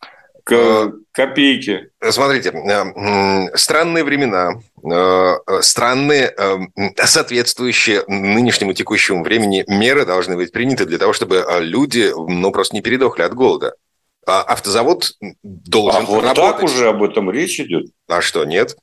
к 0.44 0.52
э, 0.54 0.92
копейки. 1.18 1.90
Смотрите, 2.12 2.52
э, 2.52 3.58
странные 3.58 4.04
времена, 4.04 4.62
э, 4.84 5.62
странные, 5.62 6.32
соответствующие 6.96 8.04
нынешнему 8.08 8.74
текущему 8.74 9.24
времени 9.24 9.66
меры 9.68 10.06
должны 10.06 10.36
быть 10.36 10.52
приняты 10.52 10.86
для 10.86 11.00
того, 11.00 11.14
чтобы 11.14 11.44
люди 11.60 12.14
ну, 12.16 12.52
просто 12.52 12.76
не 12.76 12.84
передохли 12.84 13.24
от 13.24 13.34
голода. 13.34 13.74
а 14.28 14.44
автозавод 14.44 15.14
должен 15.42 16.04
а 16.04 16.06
вот 16.06 16.24
работать. 16.24 16.36
так 16.36 16.64
уже 16.64 16.90
об 16.90 17.02
этом 17.02 17.32
речь 17.32 17.60
идет. 17.60 17.88
А 18.08 18.22
что, 18.22 18.46
нет? 18.46 18.78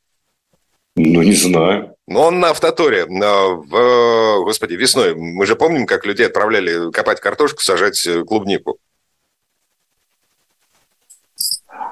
Ну, 0.97 1.21
не 1.21 1.33
знаю. 1.33 1.95
Но 2.07 2.23
он 2.23 2.39
на 2.39 2.49
автоторе, 2.49 3.05
в, 3.05 4.43
господи, 4.43 4.73
весной. 4.73 5.15
Мы 5.15 5.45
же 5.45 5.55
помним, 5.55 5.85
как 5.85 6.05
людей 6.05 6.27
отправляли 6.27 6.91
копать 6.91 7.19
картошку, 7.19 7.61
сажать 7.61 8.05
э, 8.07 8.23
клубнику. 8.23 8.79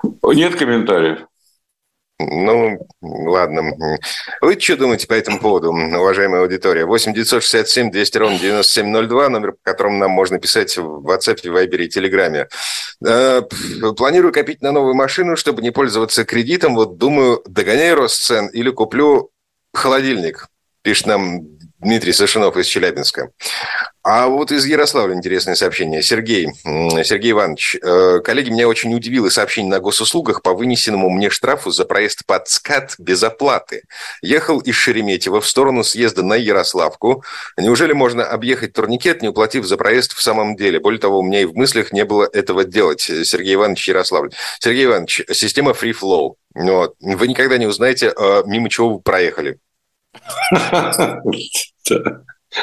Нет 0.03 0.55
комментариев. 0.55 1.27
Ну, 2.19 2.79
ладно. 3.01 3.73
Вы 4.41 4.59
что 4.59 4.77
думаете 4.77 5.07
по 5.07 5.13
этому 5.13 5.39
поводу, 5.39 5.71
уважаемая 5.71 6.41
аудитория? 6.41 6.85
8 6.85 7.13
967 7.13 7.91
200 7.91 8.17
ровно 8.17 8.39
9702, 8.39 9.29
номер, 9.29 9.53
по 9.53 9.71
которому 9.71 9.97
нам 9.97 10.11
можно 10.11 10.39
писать 10.39 10.77
в 10.77 11.07
WhatsApp, 11.07 11.43
Viber 11.43 11.77
и 11.77 11.89
Телеграме. 11.89 12.47
Э, 13.05 13.41
планирую 13.97 14.31
копить 14.31 14.61
на 14.61 14.71
новую 14.71 14.93
машину, 14.93 15.35
чтобы 15.35 15.61
не 15.61 15.71
пользоваться 15.71 16.23
кредитом. 16.23 16.75
Вот 16.75 16.97
думаю, 16.97 17.41
догоняю 17.47 17.95
рост 17.95 18.23
цен 18.23 18.47
или 18.47 18.69
куплю 18.69 19.31
холодильник, 19.73 20.47
пишет 20.83 21.07
нам 21.07 21.41
Дмитрий 21.83 22.13
Сашинов 22.13 22.57
из 22.57 22.65
Челябинска. 22.65 23.29
А 24.03 24.27
вот 24.27 24.51
из 24.51 24.65
Ярославля 24.65 25.15
интересное 25.15 25.55
сообщение. 25.55 26.03
Сергей, 26.03 26.49
Сергей 27.03 27.31
Иванович, 27.31 27.77
э, 27.81 28.19
коллеги, 28.21 28.49
меня 28.49 28.67
очень 28.67 28.93
удивило 28.93 29.29
сообщение 29.29 29.71
на 29.71 29.79
госуслугах 29.79 30.41
по 30.41 30.53
вынесенному 30.53 31.09
мне 31.09 31.29
штрафу 31.29 31.71
за 31.71 31.85
проезд 31.85 32.25
под 32.25 32.49
скат 32.49 32.95
без 32.97 33.23
оплаты. 33.23 33.83
Ехал 34.21 34.59
из 34.59 34.75
Шереметьево 34.75 35.39
в 35.39 35.47
сторону 35.47 35.85
съезда 35.85 36.21
на 36.21 36.33
Ярославку. 36.33 37.23
Неужели 37.57 37.93
можно 37.93 38.25
объехать 38.25 38.73
турникет, 38.73 39.21
не 39.21 39.29
уплатив 39.29 39.65
за 39.65 39.77
проезд 39.77 40.13
в 40.13 40.21
самом 40.21 40.57
деле? 40.57 40.81
Более 40.81 40.99
того, 40.99 41.19
у 41.19 41.23
меня 41.23 41.41
и 41.41 41.45
в 41.45 41.55
мыслях 41.55 41.93
не 41.93 42.03
было 42.03 42.27
этого 42.33 42.65
делать. 42.65 43.01
Сергей 43.01 43.55
Иванович 43.55 43.87
Ярославль. 43.87 44.31
Сергей 44.59 44.85
Иванович, 44.85 45.23
система 45.31 45.71
Free 45.71 45.95
Flow. 45.97 46.33
Вот. 46.55 46.95
Вы 46.99 47.27
никогда 47.29 47.57
не 47.57 47.67
узнаете, 47.67 48.13
э, 48.15 48.43
мимо 48.45 48.69
чего 48.69 48.95
вы 48.95 48.99
проехали. 48.99 49.59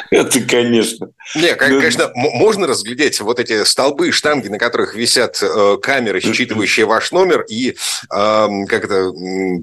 Это, 0.09 0.39
конечно. 0.41 1.09
Не, 1.35 1.55
конечно, 1.55 2.11
можно 2.15 2.67
разглядеть 2.67 3.19
вот 3.21 3.39
эти 3.39 3.63
столбы, 3.65 4.11
штанги, 4.11 4.47
на 4.47 4.57
которых 4.57 4.95
висят 4.95 5.41
э, 5.41 5.77
камеры, 5.81 6.19
считывающие 6.19 6.85
ваш 6.85 7.11
номер, 7.11 7.41
и 7.49 7.75
как 8.09 8.85
это, 8.85 9.11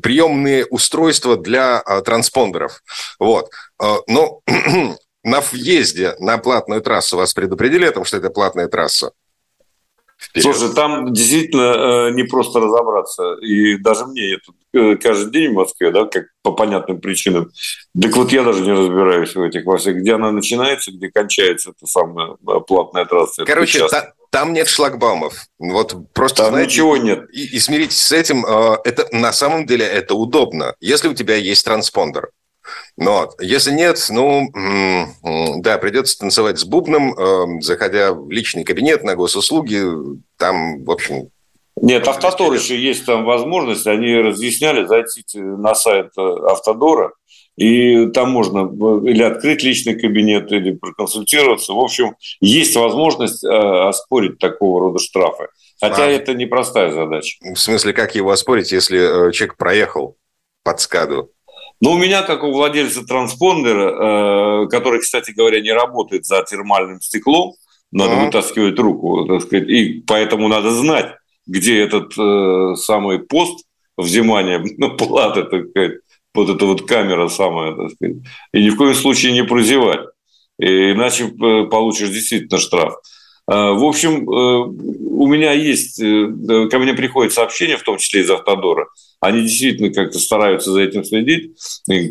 приемные 0.02 0.66
устройства 0.66 1.36
для 1.36 1.82
э, 1.84 2.02
транспондеров. 2.02 2.82
Вот. 3.18 3.50
Э, 3.82 3.96
но 4.06 4.40
на 5.24 5.40
въезде 5.40 6.14
на 6.18 6.38
платную 6.38 6.82
трассу 6.82 7.16
вас 7.16 7.34
предупредили 7.34 7.86
о 7.86 7.92
том, 7.92 8.04
что 8.04 8.18
это 8.18 8.30
платная 8.30 8.68
трасса? 8.68 9.12
Вперед. 10.18 10.56
Слушай, 10.56 10.74
там 10.74 11.12
действительно 11.12 12.08
э, 12.08 12.10
не 12.10 12.24
просто 12.24 12.58
разобраться. 12.58 13.34
И 13.34 13.76
даже 13.76 14.04
мне 14.06 14.34
это 14.34 14.52
э, 14.72 14.96
каждый 14.96 15.30
день 15.30 15.52
в 15.52 15.54
Москве, 15.54 15.92
да, 15.92 16.06
как 16.06 16.24
по 16.42 16.52
понятным 16.52 17.00
причинам. 17.00 17.50
Так 18.00 18.16
вот 18.16 18.32
я 18.32 18.42
даже 18.42 18.62
не 18.62 18.72
разбираюсь 18.72 19.34
в 19.34 19.42
этих 19.42 19.64
во 19.64 19.78
всех, 19.78 19.96
где 19.96 20.14
она 20.14 20.32
начинается, 20.32 20.90
где 20.90 21.08
кончается 21.08 21.70
эта 21.70 21.86
самая 21.86 22.32
э, 22.32 22.60
платная 22.66 23.04
трасса. 23.04 23.44
Короче, 23.44 23.86
та, 23.88 24.12
там 24.30 24.52
нет 24.52 24.68
шлагбаумов. 24.68 25.34
Вот 25.60 25.94
просто 26.12 26.42
там 26.42 26.52
знаете, 26.52 26.72
ничего 26.72 26.96
нет. 26.96 27.20
И, 27.32 27.56
и 27.56 27.60
смиритесь 27.60 28.00
с 28.00 28.10
этим. 28.10 28.44
Это 28.44 29.06
на 29.12 29.32
самом 29.32 29.66
деле 29.66 29.86
это 29.86 30.14
удобно, 30.16 30.74
если 30.80 31.06
у 31.06 31.14
тебя 31.14 31.36
есть 31.36 31.64
транспондер. 31.64 32.30
Но 32.96 33.30
если 33.40 33.70
нет, 33.72 34.04
ну, 34.10 34.48
да, 35.60 35.78
придется 35.78 36.18
танцевать 36.18 36.58
с 36.58 36.64
бубном, 36.64 37.14
эм, 37.14 37.62
заходя 37.62 38.12
в 38.12 38.30
личный 38.30 38.64
кабинет 38.64 39.04
на 39.04 39.14
госуслуги, 39.14 39.82
там, 40.36 40.84
в 40.84 40.90
общем... 40.90 41.28
Нет, 41.80 42.08
Автодор 42.08 42.52
еще 42.52 42.76
есть 42.76 43.06
там 43.06 43.24
возможность, 43.24 43.86
они 43.86 44.16
разъясняли, 44.16 44.86
зайти 44.86 45.22
на 45.34 45.74
сайт 45.74 46.10
э, 46.16 46.20
Автодора, 46.20 47.12
и 47.56 48.06
там 48.08 48.30
можно 48.30 48.60
э, 48.60 49.10
или 49.10 49.22
открыть 49.22 49.62
личный 49.62 49.98
кабинет, 49.98 50.50
или 50.50 50.72
проконсультироваться. 50.72 51.72
В 51.72 51.78
общем, 51.78 52.16
есть 52.40 52.74
возможность 52.74 53.44
э, 53.44 53.48
оспорить 53.48 54.38
такого 54.38 54.80
рода 54.80 54.98
штрафы. 54.98 55.48
Хотя 55.80 56.06
а, 56.06 56.08
это 56.08 56.34
непростая 56.34 56.90
задача. 56.90 57.38
В 57.40 57.58
смысле, 57.58 57.92
как 57.92 58.16
его 58.16 58.32
оспорить, 58.32 58.72
если 58.72 59.30
человек 59.32 59.56
проехал 59.56 60.16
под 60.64 60.80
скаду? 60.80 61.30
Но 61.80 61.92
у 61.92 61.98
меня, 61.98 62.22
как 62.22 62.42
у 62.42 62.52
владельца 62.52 63.04
транспондера, 63.04 64.64
э, 64.64 64.68
который, 64.68 65.00
кстати 65.00 65.30
говоря, 65.30 65.60
не 65.60 65.72
работает 65.72 66.24
за 66.26 66.42
термальным 66.42 67.00
стеклом, 67.00 67.54
надо 67.92 68.14
uh-huh. 68.14 68.26
вытаскивать 68.26 68.78
руку, 68.78 69.24
так 69.26 69.42
сказать, 69.42 69.68
и 69.68 70.02
поэтому 70.06 70.48
надо 70.48 70.70
знать, 70.72 71.14
где 71.46 71.80
этот 71.82 72.12
э, 72.18 72.74
самый 72.76 73.20
пост 73.20 73.64
взимания 73.96 74.62
ну, 74.76 74.96
платы, 74.96 75.44
так 75.44 75.70
сказать, 75.70 75.98
вот 76.34 76.50
эта 76.50 76.66
вот 76.66 76.86
камера 76.86 77.28
самая, 77.28 77.74
так 77.74 77.90
сказать, 77.92 78.16
и 78.52 78.62
ни 78.62 78.70
в 78.70 78.76
коем 78.76 78.94
случае 78.94 79.32
не 79.32 79.42
прозевать, 79.42 80.06
иначе 80.58 81.24
э, 81.24 81.64
получишь 81.68 82.10
действительно 82.10 82.58
штраф. 82.58 82.94
Э, 83.50 83.72
в 83.72 83.84
общем, 83.84 84.28
у 84.28 85.26
меня 85.26 85.52
есть, 85.52 85.98
ко 85.98 86.78
мне 86.78 86.92
приходят 86.92 87.32
сообщения, 87.32 87.78
в 87.78 87.82
том 87.82 87.96
числе 87.96 88.20
из 88.20 88.30
Автодора, 88.30 88.88
они 89.20 89.42
действительно 89.42 89.92
как-то 89.92 90.18
стараются 90.18 90.70
за 90.70 90.82
этим 90.82 91.04
следить 91.04 91.56
и, 91.88 92.10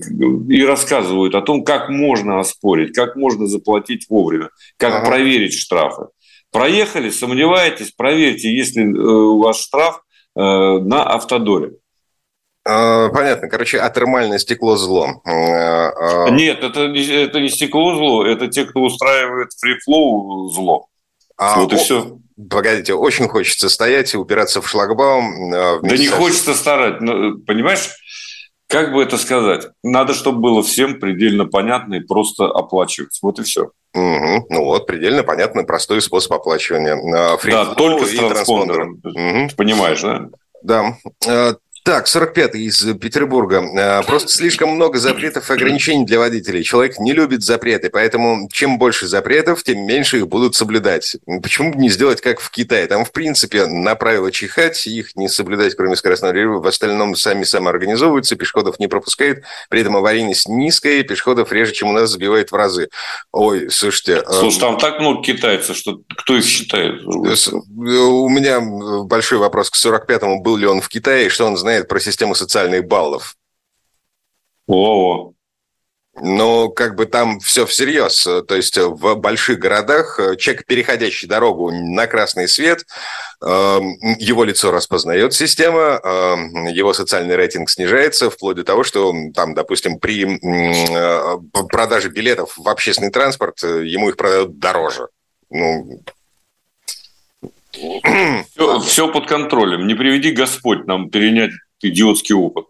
и 0.49 0.65
рассказывают 0.65 1.35
о 1.35 1.41
том, 1.41 1.63
как 1.63 1.89
можно 1.89 2.39
оспорить, 2.39 2.93
как 2.93 3.15
можно 3.15 3.47
заплатить 3.47 4.07
вовремя, 4.09 4.49
как 4.77 4.95
ага. 4.95 5.07
проверить 5.07 5.53
штрафы. 5.53 6.07
Проехали, 6.51 7.09
сомневаетесь, 7.09 7.91
проверьте, 7.91 8.53
если 8.53 8.83
э, 8.83 8.85
у 8.85 9.39
вас 9.39 9.61
штраф 9.61 10.01
э, 10.35 10.39
на 10.39 11.03
автодоре. 11.03 11.73
А, 12.67 13.09
понятно. 13.09 13.47
Короче, 13.47 13.79
а 13.79 13.89
термальное 13.89 14.39
стекло 14.39 14.75
зло. 14.75 15.21
А, 15.25 16.25
а 16.25 16.29
Нет, 16.29 16.63
это, 16.63 16.81
это 16.81 17.39
не 17.39 17.49
стекло 17.49 17.95
зло, 17.95 18.25
это 18.25 18.47
те, 18.47 18.65
кто 18.65 18.81
устраивает 18.81 19.49
фрифлоу 19.57 20.49
зло. 20.49 20.87
А, 21.37 21.59
вот 21.59 21.71
и 21.71 21.77
все. 21.77 22.17
Погодите, 22.49 22.93
очень 22.93 23.27
хочется 23.27 23.67
стоять 23.67 24.13
и 24.13 24.17
упираться 24.17 24.61
в 24.61 24.69
шлагбаум. 24.69 25.53
Э, 25.53 25.79
да 25.81 25.97
не 25.97 26.07
хочется 26.07 26.53
старать. 26.53 27.01
Ну, 27.01 27.39
понимаешь, 27.39 27.89
как 28.67 28.93
бы 28.93 29.01
это 29.01 29.17
сказать? 29.17 29.69
Надо, 29.83 30.13
чтобы 30.13 30.39
было 30.39 30.61
всем 30.61 30.99
предельно 30.99 31.45
понятно 31.45 31.95
и 31.95 31.99
просто 31.99 32.45
оплачивать. 32.45 33.17
Вот 33.21 33.39
и 33.39 33.43
все. 33.43 33.71
Угу. 33.93 34.47
Ну 34.49 34.63
вот, 34.65 34.85
предельно 34.85 35.23
понятный, 35.23 35.65
простой 35.65 36.01
способ 36.01 36.33
оплачивания. 36.33 36.95
Free 37.37 37.51
да, 37.51 37.73
только 37.73 38.05
с 38.05 38.15
транспондером. 38.15 39.01
Угу. 39.03 39.55
Понимаешь, 39.55 40.01
да? 40.01 40.29
Да. 40.61 41.57
Э, 41.87 41.91
так, 41.91 42.07
45-й 42.07 42.65
из 42.65 42.81
Петербурга. 42.99 43.61
Э, 43.61 44.03
просто 44.05 44.29
слишком 44.29 44.71
много 44.71 44.99
запретов 44.99 45.49
и 45.49 45.53
ограничений 45.53 46.05
для 46.05 46.19
водителей. 46.19 46.63
Человек 46.63 46.99
не 46.99 47.13
любит 47.13 47.43
запреты, 47.43 47.89
поэтому 47.89 48.49
чем 48.51 48.77
больше 48.77 49.07
запретов, 49.07 49.63
тем 49.63 49.85
меньше 49.85 50.17
их 50.17 50.27
будут 50.27 50.55
соблюдать. 50.55 51.15
Почему 51.41 51.73
бы 51.73 51.79
не 51.79 51.89
сделать 51.89 52.19
как 52.19 52.41
в 52.41 52.51
Китае? 52.51 52.87
Там, 52.87 53.05
в 53.05 53.11
принципе, 53.11 53.65
на 53.67 53.95
правила 53.95 54.31
чихать, 54.31 54.85
их 54.85 55.15
не 55.15 55.29
соблюдать, 55.29 55.75
кроме 55.75 55.95
скоростного 55.95 56.33
режима. 56.33 56.59
В 56.59 56.67
остальном 56.67 57.15
сами 57.15 57.43
самоорганизовываются, 57.43 58.35
пешеходов 58.35 58.79
не 58.79 58.87
пропускают. 58.87 59.43
При 59.69 59.81
этом 59.81 59.95
аварийность 59.95 60.49
низкая, 60.49 61.03
пешеходов 61.03 61.51
реже, 61.53 61.71
чем 61.71 61.89
у 61.89 61.93
нас, 61.93 62.09
забивает 62.09 62.51
в 62.51 62.55
разы. 62.55 62.89
Ой, 63.31 63.69
слушайте... 63.71 64.23
Э, 64.27 64.33
Слушай, 64.33 64.59
там 64.59 64.77
так 64.77 64.99
много 64.99 65.23
китайцев, 65.23 65.77
что 65.77 66.01
кто 66.09 66.35
их 66.35 66.43
считает? 66.43 67.05
У 67.05 68.29
меня 68.29 68.59
большой 69.03 69.37
вопрос 69.37 69.69
к 69.69 69.75
45-му. 69.75 70.41
Был 70.41 70.57
ли 70.57 70.67
он 70.67 70.81
в 70.81 70.89
Китае, 70.89 71.29
что 71.29 71.45
он 71.45 71.55
знает 71.55 71.76
знает 71.77 71.87
про 71.87 71.99
систему 71.99 72.35
социальных 72.35 72.87
баллов. 72.87 73.35
О, 74.67 75.31
ну, 76.19 76.69
как 76.69 76.95
бы 76.95 77.05
там 77.05 77.39
все 77.39 77.65
всерьез. 77.65 78.23
То 78.23 78.55
есть 78.55 78.77
в 78.77 79.15
больших 79.15 79.59
городах 79.59 80.19
человек, 80.37 80.65
переходящий 80.65 81.27
дорогу 81.27 81.71
на 81.71 82.07
красный 82.07 82.47
свет, 82.47 82.85
эм, 83.41 83.95
его 84.17 84.43
лицо 84.43 84.71
распознает 84.71 85.33
система, 85.33 85.99
эм, 86.03 86.65
его 86.67 86.93
социальный 86.93 87.35
рейтинг 87.35 87.69
снижается, 87.69 88.31
вплоть 88.31 88.55
до 88.55 88.63
того, 88.63 88.83
что 88.83 89.13
там, 89.35 89.53
допустим, 89.53 89.99
при 89.99 90.25
э, 90.25 91.37
продаже 91.69 92.09
билетов 92.09 92.57
в 92.57 92.67
общественный 92.67 93.11
транспорт 93.11 93.63
э, 93.63 93.85
ему 93.85 94.09
их 94.09 94.17
продают 94.17 94.57
дороже. 94.57 95.07
Ну, 95.51 96.01
все, 97.71 98.79
все 98.79 99.11
под 99.11 99.27
контролем. 99.27 99.85
Не 99.85 99.93
приведи 99.93 100.31
Господь 100.31 100.87
нам 100.87 101.11
перенять 101.11 101.51
идиотский 101.81 102.35
опыт. 102.35 102.65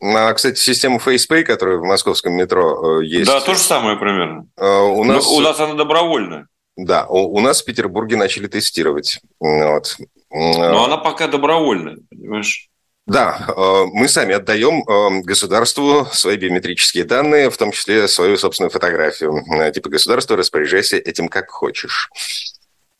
А, 0.00 0.32
кстати, 0.32 0.58
система 0.58 0.98
FacePay, 0.98 1.42
которая 1.42 1.78
в 1.78 1.84
московском 1.84 2.34
метро 2.34 3.00
э, 3.00 3.04
есть... 3.04 3.26
Да, 3.26 3.40
то 3.40 3.54
же 3.54 3.60
самое 3.60 3.96
примерно. 3.96 4.46
Э, 4.56 4.80
у 4.80 5.02
нас, 5.04 5.26
у 5.26 5.40
нас 5.40 5.58
она 5.58 5.74
добровольная. 5.74 6.46
Да, 6.76 7.06
у, 7.06 7.36
у 7.36 7.40
нас 7.40 7.62
в 7.62 7.64
Петербурге 7.64 8.16
начали 8.16 8.46
тестировать. 8.46 9.20
Вот. 9.40 9.96
Но 10.30 10.84
она 10.84 10.96
пока 10.98 11.26
добровольная, 11.26 11.98
понимаешь? 12.10 12.68
Да, 13.06 13.44
э, 13.48 13.84
мы 13.92 14.06
сами 14.06 14.34
отдаем 14.34 15.22
государству 15.22 16.06
свои 16.12 16.36
биометрические 16.36 17.02
данные, 17.04 17.50
в 17.50 17.56
том 17.56 17.72
числе 17.72 18.06
свою 18.06 18.36
собственную 18.36 18.70
фотографию. 18.70 19.44
Типа 19.74 19.90
государство, 19.90 20.36
распоряжайся 20.36 20.96
этим 20.96 21.28
как 21.28 21.50
хочешь. 21.50 22.08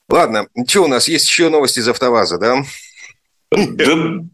Ладно, 0.09 0.49
что 0.67 0.83
у 0.83 0.89
нас? 0.89 1.07
Есть 1.07 1.29
еще 1.29 1.49
новости 1.49 1.79
из 1.79 1.89
АвтоВАЗа, 1.89 2.39
да? 2.39 2.63
Да, 3.53 4.25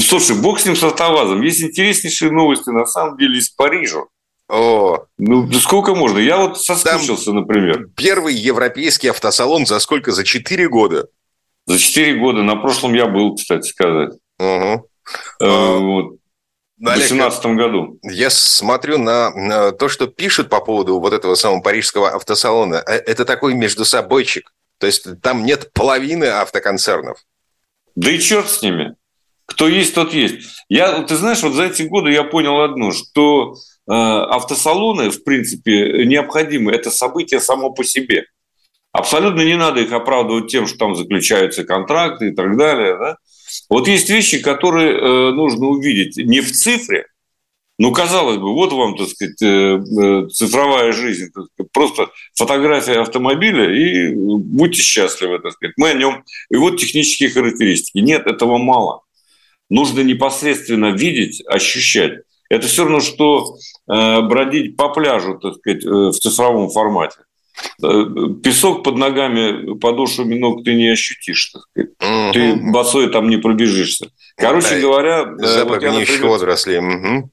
слушай, 0.00 0.36
бог 0.36 0.60
с 0.60 0.66
ним 0.66 0.76
с 0.76 0.82
автовазом. 0.82 1.42
Есть 1.42 1.62
интереснейшие 1.62 2.30
новости, 2.30 2.70
на 2.70 2.86
самом 2.86 3.16
деле, 3.16 3.38
из 3.38 3.50
Парижа. 3.50 4.04
О. 4.48 5.06
Ну, 5.18 5.52
сколько 5.54 5.94
можно? 5.94 6.18
Я 6.18 6.38
вот 6.38 6.60
соскучился, 6.60 7.26
Там 7.26 7.36
например. 7.36 7.88
Первый 7.96 8.34
европейский 8.34 9.08
автосалон 9.08 9.66
за 9.66 9.78
сколько? 9.80 10.12
За 10.12 10.24
4 10.24 10.68
года? 10.68 11.08
За 11.66 11.78
4 11.78 12.20
года. 12.20 12.42
На 12.42 12.56
прошлом 12.56 12.94
я 12.94 13.06
был, 13.06 13.34
кстати 13.34 13.66
сказать. 13.66 14.10
Угу. 14.38 14.88
Э, 15.40 15.78
вот. 15.78 16.16
В 16.78 16.84
2018 16.84 17.46
году. 17.56 17.98
Я 18.02 18.30
смотрю 18.30 18.98
на, 18.98 19.30
на 19.30 19.72
то, 19.72 19.88
что 19.88 20.06
пишут 20.06 20.48
по 20.48 20.60
поводу 20.60 21.00
вот 21.00 21.12
этого 21.12 21.34
самого 21.34 21.60
парижского 21.60 22.10
автосалона. 22.10 22.76
Э, 22.86 22.92
это 22.92 23.24
такой 23.24 23.54
между 23.54 23.84
собойчик. 23.84 24.52
То 24.78 24.86
есть 24.86 25.20
там 25.22 25.44
нет 25.44 25.72
половины 25.72 26.26
автоконцернов. 26.26 27.18
Да 27.96 28.10
и 28.10 28.18
черт 28.18 28.48
с 28.48 28.62
ними. 28.62 28.94
Кто 29.46 29.68
есть, 29.68 29.94
тот 29.94 30.12
есть. 30.12 30.64
Я, 30.68 31.02
ты 31.02 31.16
знаешь, 31.16 31.42
вот 31.42 31.54
за 31.54 31.64
эти 31.64 31.82
годы 31.82 32.10
я 32.10 32.24
понял 32.24 32.60
одно, 32.60 32.92
что 32.92 33.54
э, 33.54 33.92
автосалоны, 33.92 35.10
в 35.10 35.22
принципе, 35.24 36.04
необходимы. 36.04 36.72
Это 36.72 36.90
событие 36.90 37.40
само 37.40 37.70
по 37.70 37.84
себе. 37.84 38.26
Абсолютно 38.92 39.42
не 39.42 39.56
надо 39.56 39.80
их 39.80 39.92
оправдывать 39.92 40.50
тем, 40.50 40.66
что 40.66 40.78
там 40.78 40.96
заключаются 40.96 41.64
контракты 41.64 42.28
и 42.28 42.34
так 42.34 42.56
далее. 42.56 42.96
Да? 42.98 43.16
Вот 43.70 43.88
есть 43.88 44.10
вещи, 44.10 44.40
которые 44.40 44.98
э, 44.98 45.30
нужно 45.32 45.66
увидеть 45.66 46.16
не 46.16 46.40
в 46.40 46.50
цифре, 46.50 47.06
ну, 47.78 47.92
казалось 47.92 48.38
бы, 48.38 48.54
вот 48.54 48.72
вам, 48.72 48.96
так 48.96 49.08
сказать, 49.08 49.42
э, 49.42 49.46
э, 49.46 50.28
цифровая 50.28 50.92
жизнь, 50.92 51.30
просто 51.72 52.08
фотография 52.34 53.00
автомобиля, 53.00 53.70
и 53.70 54.14
будьте 54.14 54.80
счастливы, 54.80 55.40
так 55.40 55.52
сказать. 55.52 55.74
Мы 55.76 55.90
о 55.90 55.94
нем, 55.94 56.24
и 56.48 56.56
вот 56.56 56.78
технические 56.78 57.28
характеристики. 57.28 57.98
Нет, 57.98 58.26
этого 58.26 58.56
мало. 58.56 59.02
Нужно 59.68 60.00
непосредственно 60.00 60.92
видеть, 60.92 61.42
ощущать. 61.46 62.20
Это 62.48 62.66
все 62.68 62.84
равно, 62.84 63.00
что 63.00 63.56
бродить 63.86 64.76
по 64.76 64.88
пляжу, 64.90 65.38
так 65.38 65.54
сказать, 65.56 65.84
в 65.84 66.12
цифровом 66.12 66.70
формате. 66.70 67.16
Э, 67.82 68.04
песок 68.42 68.84
под 68.84 68.96
ногами, 68.96 69.78
подошвами 69.78 70.34
ног 70.34 70.64
ты 70.64 70.74
не 70.74 70.88
ощутишь. 70.88 71.52
Так 71.52 71.62
сказать. 71.70 71.90
Угу. 72.00 72.32
Ты 72.32 72.56
босой 72.70 73.10
там 73.10 73.28
не 73.28 73.36
пробежишься. 73.38 74.10
Короче 74.36 74.76
да, 74.76 74.80
говоря... 74.80 75.34
Э, 75.40 75.46
запах 75.46 75.76
вот 75.76 75.82
я, 75.82 75.92
например, 75.92 76.26
водорослей. 76.26 76.78
Угу. 76.78 77.30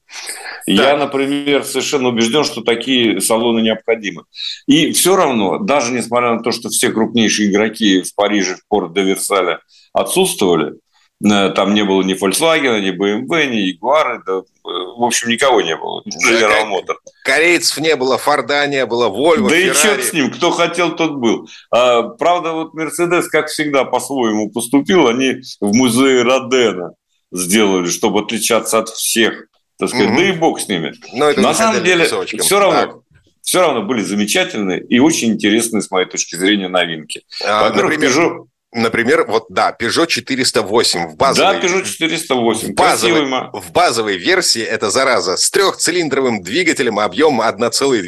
Я, 0.66 0.96
например, 0.96 1.64
совершенно 1.64 2.08
убежден, 2.08 2.44
что 2.44 2.62
такие 2.62 3.20
салоны 3.20 3.60
необходимы. 3.60 4.24
И 4.66 4.92
все 4.92 5.14
равно, 5.14 5.58
даже 5.58 5.92
несмотря 5.92 6.34
на 6.34 6.42
то, 6.42 6.52
что 6.52 6.70
все 6.70 6.90
крупнейшие 6.90 7.50
игроки 7.50 8.02
в 8.02 8.14
Париже, 8.14 8.56
в 8.56 8.66
порт 8.68 8.94
де 8.94 9.02
Версаля 9.02 9.60
отсутствовали, 9.92 10.72
Э, 10.72 10.83
там 11.24 11.72
не 11.74 11.82
было 11.84 12.02
ни 12.02 12.14
Volkswagen, 12.14 12.80
ни 12.80 12.90
BMW, 12.90 13.46
ни 13.46 13.72
Jaguar, 13.72 14.20
да, 14.26 14.32
э, 14.40 14.42
в 14.64 15.02
общем, 15.02 15.30
никого 15.30 15.62
не 15.62 15.74
было. 15.76 16.02
General 16.06 16.68
Motors. 16.70 16.96
Корейцев 17.24 17.78
не 17.78 17.96
было, 17.96 18.18
Форда 18.18 18.66
не 18.66 18.84
было, 18.84 19.08
Volvo, 19.08 19.48
Да 19.48 19.56
Ferrari. 19.56 19.70
и 19.70 19.74
черт 19.82 20.04
с 20.04 20.12
ним, 20.12 20.30
кто 20.30 20.50
хотел, 20.50 20.94
тот 20.94 21.12
был. 21.16 21.48
А, 21.70 22.02
правда, 22.02 22.52
вот 22.52 22.74
Mercedes, 22.74 23.24
как 23.30 23.46
всегда, 23.48 23.84
по-своему 23.84 24.50
поступил. 24.50 25.08
Они 25.08 25.36
в 25.60 25.74
музее 25.74 26.22
Родена 26.22 26.90
сделали, 27.32 27.88
чтобы 27.88 28.20
отличаться 28.20 28.78
от 28.78 28.90
всех. 28.90 29.46
Так 29.78 29.88
сказать. 29.88 30.08
Угу. 30.10 30.16
Да 30.18 30.24
и 30.24 30.32
бог 30.32 30.60
с 30.60 30.68
ними. 30.68 30.92
Но 31.14 31.30
это 31.30 31.40
На 31.40 31.54
самом 31.54 31.82
деле, 31.82 32.04
все 32.04 32.58
равно, 32.60 32.80
так. 32.80 32.96
все 33.42 33.60
равно 33.60 33.82
были 33.82 34.02
замечательные 34.02 34.80
и 34.84 34.98
очень 35.00 35.32
интересные, 35.32 35.82
с 35.82 35.90
моей 35.90 36.06
точки 36.06 36.36
зрения, 36.36 36.68
новинки. 36.68 37.22
А, 37.44 37.68
Во-первых. 37.68 37.98
Peugeot 37.98 38.46
Например, 38.74 39.24
вот 39.28 39.44
да, 39.50 39.74
Peugeot 39.80 40.08
408 40.08 41.06
в 41.06 41.16
базовой... 41.16 41.60
Да, 41.60 41.60
Peugeot 41.60 41.84
408. 41.84 42.72
В 42.72 42.74
базовой, 42.74 43.50
в 43.52 43.70
базовой 43.70 44.16
версии 44.16 44.62
это 44.62 44.90
зараза 44.90 45.36
с 45.36 45.48
трехцилиндровым 45.52 46.42
двигателем 46.42 46.98
объем 46.98 47.40
1,2 47.40 48.02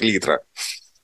литра. 0.00 0.40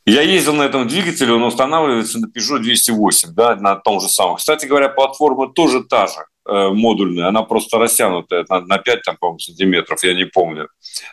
Я 0.04 0.20
ездил 0.20 0.54
на 0.54 0.64
этом 0.64 0.86
двигателе, 0.86 1.32
он 1.32 1.42
устанавливается 1.42 2.18
на 2.18 2.26
Peugeot 2.26 2.58
208, 2.58 3.30
да, 3.34 3.56
на 3.56 3.76
том 3.76 4.00
же 4.00 4.08
самом. 4.10 4.36
Кстати 4.36 4.66
говоря, 4.66 4.90
платформа 4.90 5.50
тоже 5.54 5.84
та 5.84 6.06
же 6.06 6.26
э, 6.46 6.68
модульная, 6.68 7.28
она 7.28 7.42
просто 7.42 7.78
растянутая 7.78 8.44
на, 8.50 8.60
на 8.60 8.76
5, 8.76 9.02
там, 9.02 9.38
сантиметров, 9.38 10.04
я 10.04 10.12
не 10.12 10.26
помню. 10.26 10.68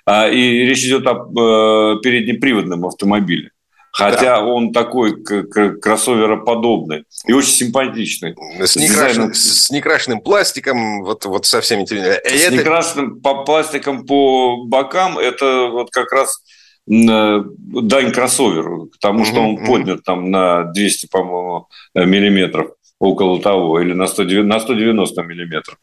А, 0.05 0.27
и 0.27 0.65
речь 0.65 0.83
идет 0.83 1.07
о 1.07 1.13
э, 1.13 2.01
переднеприводном 2.01 2.85
автомобиле. 2.85 3.51
Хотя 3.95 4.35
да. 4.35 4.45
он 4.45 4.73
такой 4.73 5.23
кроссовероподобный 5.23 7.05
и 7.25 7.31
очень 7.31 7.53
симпатичный. 7.53 8.35
С, 8.59 8.75
некрашенным, 8.75 9.33
с 9.33 9.71
некрашенным 9.71 10.19
пластиком, 10.19 11.01
вот, 11.01 11.23
вот 11.23 11.45
со 11.45 11.61
всеми 11.61 11.83
этими... 11.83 11.99
С 11.99 12.43
это... 12.43 12.57
некрашенным 12.57 13.21
по 13.21 13.45
пластиком 13.45 14.05
по 14.05 14.65
бокам, 14.65 15.17
это 15.17 15.69
вот 15.71 15.91
как 15.91 16.11
раз 16.11 16.43
э, 16.91 17.43
дань 17.45 18.11
кроссоверу, 18.11 18.87
потому 18.87 19.23
что 19.23 19.39
он 19.39 19.65
поднят 19.65 20.03
там 20.03 20.29
на 20.29 20.65
200, 20.73 21.07
по-моему, 21.07 21.69
миллиметров 21.93 22.71
около 22.99 23.41
того, 23.41 23.81
или 23.81 23.93
на 23.93 24.07
190, 24.07 24.47
на 24.47 24.59
190 24.59 25.23
миллиметров. 25.23 25.77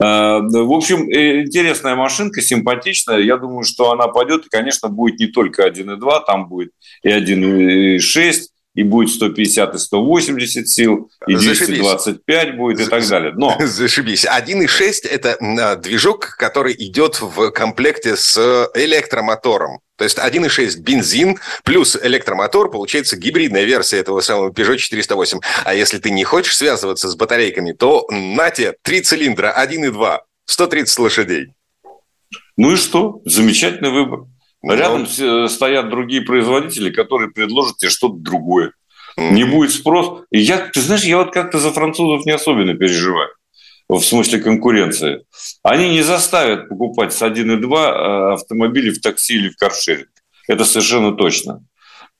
А, 0.00 0.40
в 0.40 0.72
общем, 0.72 1.08
э, 1.08 1.42
интересная 1.42 1.94
машинка, 1.94 2.42
симпатичная. 2.42 3.18
Я 3.18 3.36
думаю, 3.36 3.64
что 3.64 3.92
она 3.92 4.08
пойдет, 4.08 4.46
и, 4.46 4.48
конечно, 4.48 4.88
будет 4.88 5.20
не 5.20 5.26
только 5.26 5.66
1.2, 5.66 6.24
там 6.26 6.48
будет 6.48 6.72
и 7.02 7.08
1.6, 7.08 8.48
и 8.80 8.82
будет 8.82 9.10
150 9.10 9.74
и 9.74 9.78
180 9.78 10.68
сил, 10.68 11.10
и 11.26 11.34
225 11.34 12.26
Зашибись. 12.26 12.56
будет 12.56 12.80
и 12.80 12.86
так 12.86 13.06
далее. 13.06 13.32
Но... 13.36 13.58
Зашибись. 13.66 14.24
1.6– 14.24 15.06
это 15.10 15.34
а, 15.34 15.76
движок, 15.76 16.36
который 16.38 16.74
идет 16.78 17.20
в 17.20 17.50
комплекте 17.50 18.16
с 18.16 18.38
электромотором. 18.74 19.80
То 19.96 20.04
есть 20.04 20.16
1.6 20.16 20.80
бензин 20.80 21.38
плюс 21.62 21.94
электромотор, 22.02 22.70
получается 22.70 23.18
гибридная 23.18 23.64
версия 23.64 23.98
этого 23.98 24.22
самого 24.22 24.50
Peugeot 24.50 24.78
408. 24.78 25.40
А 25.64 25.74
если 25.74 25.98
ты 25.98 26.10
не 26.10 26.24
хочешь 26.24 26.56
связываться 26.56 27.10
с 27.10 27.16
батарейками, 27.16 27.72
то 27.72 28.06
на 28.08 28.48
тебе 28.48 28.76
три 28.82 29.02
цилиндра, 29.02 29.54
1.2, 29.58 30.20
130 30.46 30.98
лошадей. 31.00 31.48
Ну 32.56 32.72
и 32.72 32.76
что? 32.76 33.20
Замечательный 33.26 33.90
выбор. 33.90 34.20
Но... 34.62 34.74
Рядом 34.74 35.06
Но... 35.18 35.48
стоят 35.48 35.90
другие 35.90 36.22
производители, 36.22 36.90
которые 36.90 37.30
предложат 37.30 37.78
тебе 37.78 37.90
что-то 37.90 38.16
другое. 38.16 38.72
Не 39.16 39.44
будет 39.44 39.72
спрос. 39.72 40.22
И 40.30 40.38
я, 40.38 40.58
ты 40.58 40.80
знаешь, 40.80 41.04
я 41.04 41.18
вот 41.18 41.32
как-то 41.32 41.58
за 41.58 41.72
французов 41.72 42.24
не 42.26 42.32
особенно 42.32 42.74
переживаю 42.74 43.30
в 43.98 44.04
смысле 44.04 44.38
конкуренции, 44.38 45.24
они 45.62 45.90
не 45.90 46.02
заставят 46.02 46.68
покупать 46.68 47.12
с 47.12 47.22
1.2 47.22 47.74
э, 47.74 48.32
автомобили 48.34 48.90
в 48.90 49.00
такси 49.00 49.34
или 49.34 49.48
в 49.48 49.56
каршеринг. 49.56 50.08
Это 50.46 50.64
совершенно 50.64 51.12
точно. 51.12 51.64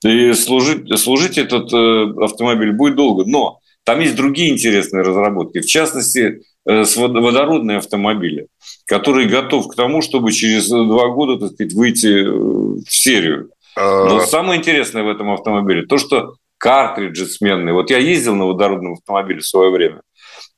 И 0.03 0.33
служить, 0.33 0.99
служить 0.99 1.37
этот 1.37 1.71
э, 1.71 2.23
автомобиль 2.23 2.71
будет 2.71 2.95
долго. 2.95 3.23
Но 3.25 3.59
там 3.83 3.99
есть 3.99 4.15
другие 4.15 4.51
интересные 4.51 5.03
разработки. 5.03 5.59
В 5.59 5.65
частности, 5.65 6.19
э, 6.19 6.39
с 6.65 6.95
водородные 6.95 7.77
автомобили, 7.77 8.47
которые 8.85 9.27
готов 9.27 9.67
к 9.67 9.75
тому, 9.75 10.01
чтобы 10.01 10.31
через 10.31 10.69
два 10.69 11.07
года 11.09 11.39
так 11.39 11.53
сказать, 11.53 11.73
выйти 11.73 12.23
в 12.23 12.85
серию. 12.87 13.49
А. 13.75 14.05
Но 14.05 14.19
самое 14.21 14.59
интересное 14.59 15.03
в 15.03 15.09
этом 15.09 15.31
автомобиле 15.31 15.85
то, 15.85 15.97
что 15.97 16.35
картриджи 16.61 17.25
сменные. 17.25 17.73
Вот 17.73 17.89
я 17.89 17.97
ездил 17.97 18.35
на 18.35 18.45
водородном 18.45 18.93
автомобиле 18.93 19.39
в 19.39 19.47
свое 19.47 19.71
время. 19.71 20.01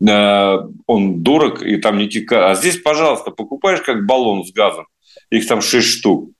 Э, 0.06 0.58
он 0.86 1.24
дорог, 1.24 1.62
и 1.62 1.78
там 1.78 1.98
текает. 2.10 2.44
А 2.44 2.56
здесь, 2.56 2.78
пожалуйста, 2.78 3.32
покупаешь 3.32 3.82
как 3.82 4.06
баллон 4.06 4.44
с 4.44 4.52
газом, 4.52 4.86
их 5.30 5.48
там 5.48 5.62
6 5.62 5.88
штук, 5.88 6.32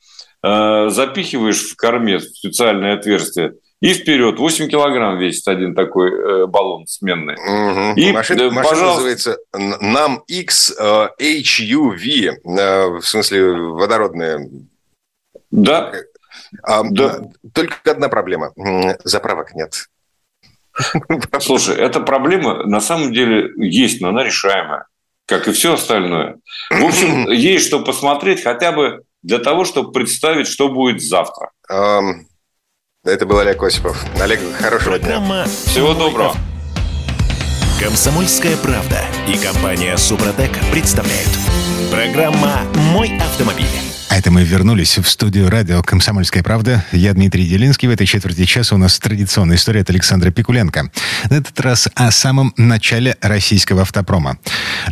э, 0.44 0.90
запихиваешь 0.90 1.62
в 1.62 1.76
корме 1.78 2.18
в 2.18 2.24
специальное 2.24 2.96
отверстие, 2.96 3.54
и 3.84 3.94
вперед. 3.94 4.40
8 4.40 4.70
килограмм 4.70 5.20
весит 5.20 5.46
один 5.46 5.76
такой 5.76 6.10
э, 6.10 6.46
баллон 6.46 6.88
сменный. 6.88 7.34
Угу. 7.36 8.00
И, 8.00 8.14
машина, 8.14 8.50
машина 8.50 8.82
называется 8.82 9.38
NAM 9.54 10.20
X 10.26 10.74
HUV, 10.80 12.32
в 12.46 13.02
смысле 13.02 13.52
водородная. 13.52 14.50
Да. 15.52 15.92
А, 16.64 16.84
да. 16.84 17.24
Только 17.54 17.76
одна 17.92 18.08
проблема. 18.08 18.54
Заправок 19.04 19.54
нет. 19.54 19.90
Слушай, 21.42 21.76
эта 21.76 22.00
проблема 22.00 22.64
на 22.64 22.80
самом 22.80 23.12
деле 23.12 23.52
есть, 23.58 24.00
но 24.00 24.10
она 24.10 24.24
решаемая, 24.24 24.86
как 25.26 25.50
и 25.50 25.52
все 25.52 25.74
остальное. 25.74 26.38
В 26.70 26.86
общем, 26.86 27.30
есть 27.30 27.68
что 27.68 27.84
посмотреть 27.84 28.44
хотя 28.44 28.72
бы 28.72 29.04
для 29.24 29.40
того, 29.40 29.66
чтобы 29.66 29.92
представить, 29.92 30.48
что 30.48 30.70
будет 30.70 31.02
завтра. 31.02 31.52
Это 33.06 33.26
был 33.26 33.38
Олег 33.40 33.62
Осипов. 33.62 34.06
Олег, 34.22 34.40
хорошего 34.58 34.98
дня. 34.98 35.22
Всего 35.66 35.94
доброго. 35.94 36.38
Комсомольская 37.78 38.56
правда 38.56 39.02
и 39.28 39.38
компания 39.38 39.98
Супротек 39.98 40.52
представляют. 40.72 41.28
Программа 41.92 42.62
«Мой 42.94 43.18
автомобиль». 43.18 43.68
А 44.08 44.18
это 44.18 44.32
мы 44.32 44.46
вернулись 44.46 44.98
в 44.98 45.10
студию 45.10 45.50
радио 45.50 45.84
«Комсомольская 45.84 46.44
правда». 46.44 46.86
Я 46.94 47.12
Дмитрий 47.14 47.46
Делинский. 47.46 47.90
В 47.90 47.92
этой 47.92 48.08
четверти 48.08 48.46
часа 48.46 48.76
у 48.76 48.78
нас 48.78 48.98
традиционная 49.00 49.58
история 49.58 49.82
от 49.82 49.90
Александра 49.90 50.32
Пикуленко. 50.32 50.90
На 51.30 51.34
этот 51.34 51.60
раз 51.60 51.90
о 51.96 52.10
самом 52.10 52.54
начале 52.56 53.18
российского 53.20 53.82
автопрома. 53.82 54.38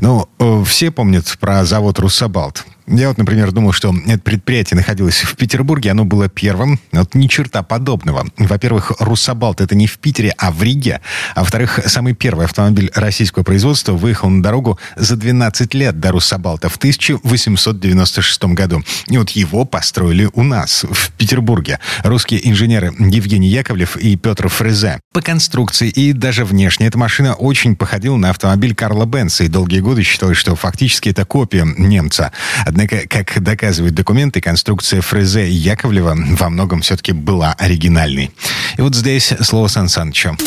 Ну, 0.01 0.27
э, 0.37 0.63
все 0.67 0.91
помнят 0.91 1.37
про 1.39 1.63
завод 1.63 1.97
«Руссобалт». 1.99 2.65
Я 2.87 3.09
вот, 3.09 3.17
например, 3.17 3.51
думал, 3.51 3.71
что 3.71 3.93
это 4.07 4.19
предприятие 4.19 4.77
находилось 4.77 5.21
в 5.21 5.35
Петербурге, 5.35 5.91
оно 5.91 6.05
было 6.05 6.27
первым. 6.29 6.79
Вот 6.91 7.15
ни 7.15 7.27
черта 7.27 7.63
подобного. 7.63 8.27
Во-первых, 8.37 8.93
Руссобалт 8.99 9.61
это 9.61 9.75
не 9.75 9.87
в 9.87 9.97
Питере, 9.99 10.33
а 10.37 10.51
в 10.51 10.61
Риге. 10.61 11.01
А 11.35 11.41
во-вторых, 11.41 11.79
самый 11.85 12.13
первый 12.13 12.45
автомобиль 12.45 12.91
российского 12.93 13.43
производства 13.43 13.93
выехал 13.93 14.29
на 14.29 14.43
дорогу 14.43 14.79
за 14.95 15.15
12 15.15 15.73
лет 15.73 15.99
до 15.99 16.11
Руссобалта 16.11 16.69
в 16.69 16.77
1896 16.77 18.43
году. 18.45 18.83
И 19.07 19.17
вот 19.17 19.29
его 19.31 19.65
построили 19.65 20.29
у 20.33 20.43
нас, 20.43 20.83
в 20.89 21.11
Петербурге. 21.11 21.79
Русские 22.03 22.47
инженеры 22.49 22.93
Евгений 22.99 23.47
Яковлев 23.47 23.97
и 23.97 24.15
Петр 24.15 24.49
Фрезе. 24.49 24.99
По 25.13 25.21
конструкции 25.21 25.89
и 25.89 26.13
даже 26.13 26.45
внешне 26.45 26.87
эта 26.87 26.97
машина 26.97 27.35
очень 27.35 27.75
походила 27.75 28.17
на 28.17 28.29
автомобиль 28.29 28.75
Карла 28.75 29.05
Бенса. 29.05 29.43
И 29.43 29.47
долгие 29.47 29.79
годы 29.79 30.03
считалось, 30.03 30.37
что 30.37 30.55
фактически 30.55 31.09
это 31.09 31.25
копия 31.25 31.65
немца. 31.77 32.31
Однако, 32.71 33.05
как 33.05 33.43
доказывают 33.43 33.95
документы, 33.95 34.39
конструкция 34.39 35.01
Фрезе 35.01 35.45
и 35.45 35.51
Яковлева 35.51 36.15
во 36.15 36.49
многом 36.49 36.79
все-таки 36.79 37.11
была 37.11 37.53
оригинальной. 37.59 38.31
И 38.77 38.81
вот 38.81 38.95
здесь 38.95 39.33
слово 39.41 39.67
Сан 39.67 39.89
Санычу. 39.89 40.37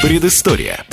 Предыстория. 0.00 0.84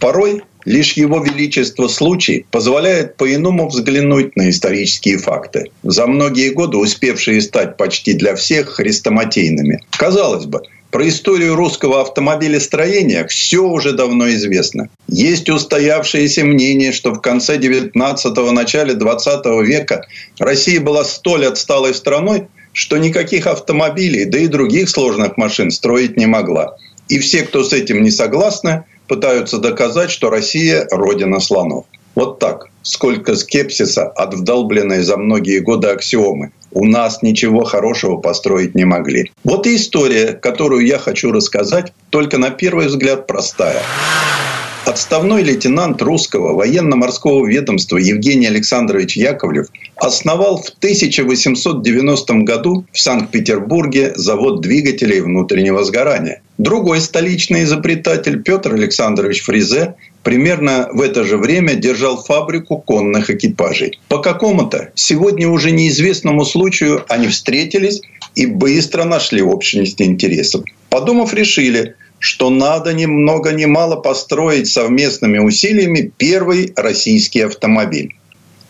Порой 0.00 0.42
лишь 0.64 0.94
его 0.94 1.22
величество 1.22 1.86
случай 1.86 2.44
позволяет 2.50 3.16
по-иному 3.16 3.68
взглянуть 3.68 4.34
на 4.34 4.50
исторические 4.50 5.18
факты, 5.18 5.70
за 5.84 6.08
многие 6.08 6.50
годы 6.50 6.78
успевшие 6.78 7.40
стать 7.40 7.76
почти 7.76 8.14
для 8.14 8.34
всех 8.34 8.70
хрестоматийными. 8.70 9.78
Казалось 9.90 10.46
бы, 10.46 10.62
про 10.94 11.08
историю 11.08 11.56
русского 11.56 12.02
автомобилестроения 12.02 13.26
все 13.26 13.64
уже 13.64 13.94
давно 13.94 14.30
известно. 14.30 14.90
Есть 15.08 15.50
устоявшееся 15.50 16.44
мнение, 16.44 16.92
что 16.92 17.12
в 17.12 17.20
конце 17.20 17.56
19-го, 17.58 18.52
начале 18.52 18.94
20 18.94 19.44
века 19.66 20.06
Россия 20.38 20.80
была 20.80 21.02
столь 21.02 21.46
отсталой 21.46 21.94
страной, 21.94 22.46
что 22.72 22.96
никаких 22.98 23.48
автомобилей, 23.48 24.24
да 24.24 24.38
и 24.38 24.46
других 24.46 24.88
сложных 24.88 25.36
машин 25.36 25.72
строить 25.72 26.16
не 26.16 26.26
могла. 26.26 26.76
И 27.08 27.18
все, 27.18 27.42
кто 27.42 27.64
с 27.64 27.72
этим 27.72 28.04
не 28.04 28.12
согласны, 28.12 28.84
пытаются 29.08 29.58
доказать, 29.58 30.12
что 30.12 30.30
Россия– 30.30 30.86
родина 30.92 31.40
слонов. 31.40 31.86
Вот 32.14 32.38
так. 32.38 32.68
Сколько 32.82 33.34
скепсиса 33.34 34.06
от 34.06 34.34
вдолбленной 34.34 35.02
за 35.02 35.16
многие 35.16 35.60
годы 35.60 35.88
аксиомы. 35.88 36.52
У 36.70 36.86
нас 36.86 37.22
ничего 37.22 37.64
хорошего 37.64 38.16
построить 38.16 38.74
не 38.74 38.84
могли. 38.84 39.32
Вот 39.42 39.66
и 39.66 39.76
история, 39.76 40.32
которую 40.32 40.84
я 40.84 40.98
хочу 40.98 41.32
рассказать, 41.32 41.92
только 42.10 42.36
на 42.38 42.50
первый 42.50 42.88
взгляд 42.88 43.26
простая. 43.26 43.82
Отставной 44.84 45.42
лейтенант 45.42 46.02
русского 46.02 46.52
военно-морского 46.52 47.46
ведомства 47.46 47.96
Евгений 47.96 48.46
Александрович 48.46 49.16
Яковлев 49.16 49.68
основал 49.96 50.58
в 50.58 50.68
1890 50.68 52.34
году 52.44 52.84
в 52.92 53.00
Санкт-Петербурге 53.00 54.12
завод 54.14 54.60
двигателей 54.60 55.20
внутреннего 55.20 55.84
сгорания. 55.84 56.42
Другой 56.58 57.00
столичный 57.00 57.64
изобретатель 57.64 58.42
Петр 58.42 58.74
Александрович 58.74 59.42
Фризе 59.42 59.94
примерно 60.22 60.88
в 60.92 61.00
это 61.00 61.24
же 61.24 61.36
время 61.36 61.74
держал 61.74 62.22
фабрику 62.22 62.78
конных 62.78 63.28
экипажей. 63.28 63.98
По 64.08 64.18
какому-то 64.18 64.90
сегодня 64.94 65.48
уже 65.48 65.72
неизвестному 65.72 66.44
случаю 66.44 67.04
они 67.08 67.28
встретились 67.28 68.00
и 68.34 68.46
быстро 68.46 69.04
нашли 69.04 69.42
общность 69.42 70.00
интересов. 70.00 70.64
Подумав, 70.90 71.34
решили– 71.34 71.94
что 72.24 72.48
надо 72.48 72.94
ни 72.94 73.04
много 73.04 73.52
ни 73.52 73.66
мало 73.66 73.96
построить 73.96 74.66
совместными 74.66 75.36
усилиями 75.36 76.10
первый 76.16 76.72
российский 76.74 77.40
автомобиль. 77.40 78.16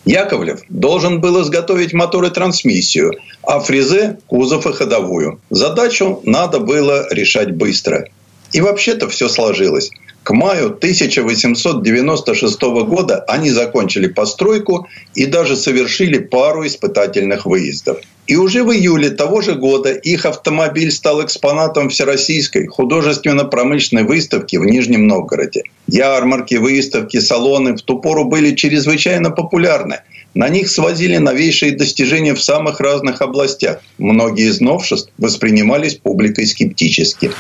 Яковлев 0.05 0.61
должен 0.68 1.20
был 1.20 1.40
изготовить 1.42 1.92
мотор 1.92 2.24
и 2.24 2.30
трансмиссию, 2.30 3.12
а 3.42 3.61
Фризе– 3.61 4.18
кузов 4.26 4.66
и 4.66 4.72
ходовую. 4.72 5.40
Задачу 5.50 6.20
надо 6.24 6.61
было 6.61 7.07
решать 7.11 7.55
быстро. 7.57 8.07
И 8.52 8.61
вообще-то 8.61 9.09
все 9.09 9.28
сложилось. 9.28 9.90
К 10.25 10.33
маю 10.33 10.68
1896 10.68 12.62
года 12.62 13.22
они 13.29 13.51
закончили 13.51 14.07
постройку 14.07 14.89
и 15.14 15.27
даже 15.27 15.55
совершили 15.55 16.16
пару 16.16 16.66
испытательных 16.66 17.45
выездов. 17.45 17.99
И 18.27 18.37
уже 18.37 18.64
в 18.64 18.72
июле 18.72 19.11
того 19.11 19.43
же 19.43 19.55
года 19.55 19.93
их 19.93 20.25
автомобиль 20.25 20.91
стал 20.93 21.22
экспонатом 21.22 21.91
Всероссийской 21.91 22.66
художественно-промышленной 22.68 24.05
выставки 24.05 24.57
в 24.57 24.64
Нижнем 24.64 25.07
Новгороде. 25.07 25.64
Ярмарки, 25.89 26.55
выставки, 26.55 27.20
салоны 27.20 27.77
в 27.77 27.83
ту 27.83 27.99
пору 27.99 28.25
были 28.25 28.55
чрезвычайно 28.55 29.31
популярны. 29.31 30.01
На 30.33 30.49
них 30.49 30.70
свозили 30.70 31.18
новейшие 31.18 31.72
достижения 31.72 32.35
в 32.35 32.43
самых 32.43 32.81
разных 32.81 33.20
областях. 33.20 33.83
Многие 33.99 34.49
из 34.49 34.62
новшеств 34.62 35.12
воспринимались 35.18 35.97
публикой 35.97 36.47
скептически. 36.47 37.31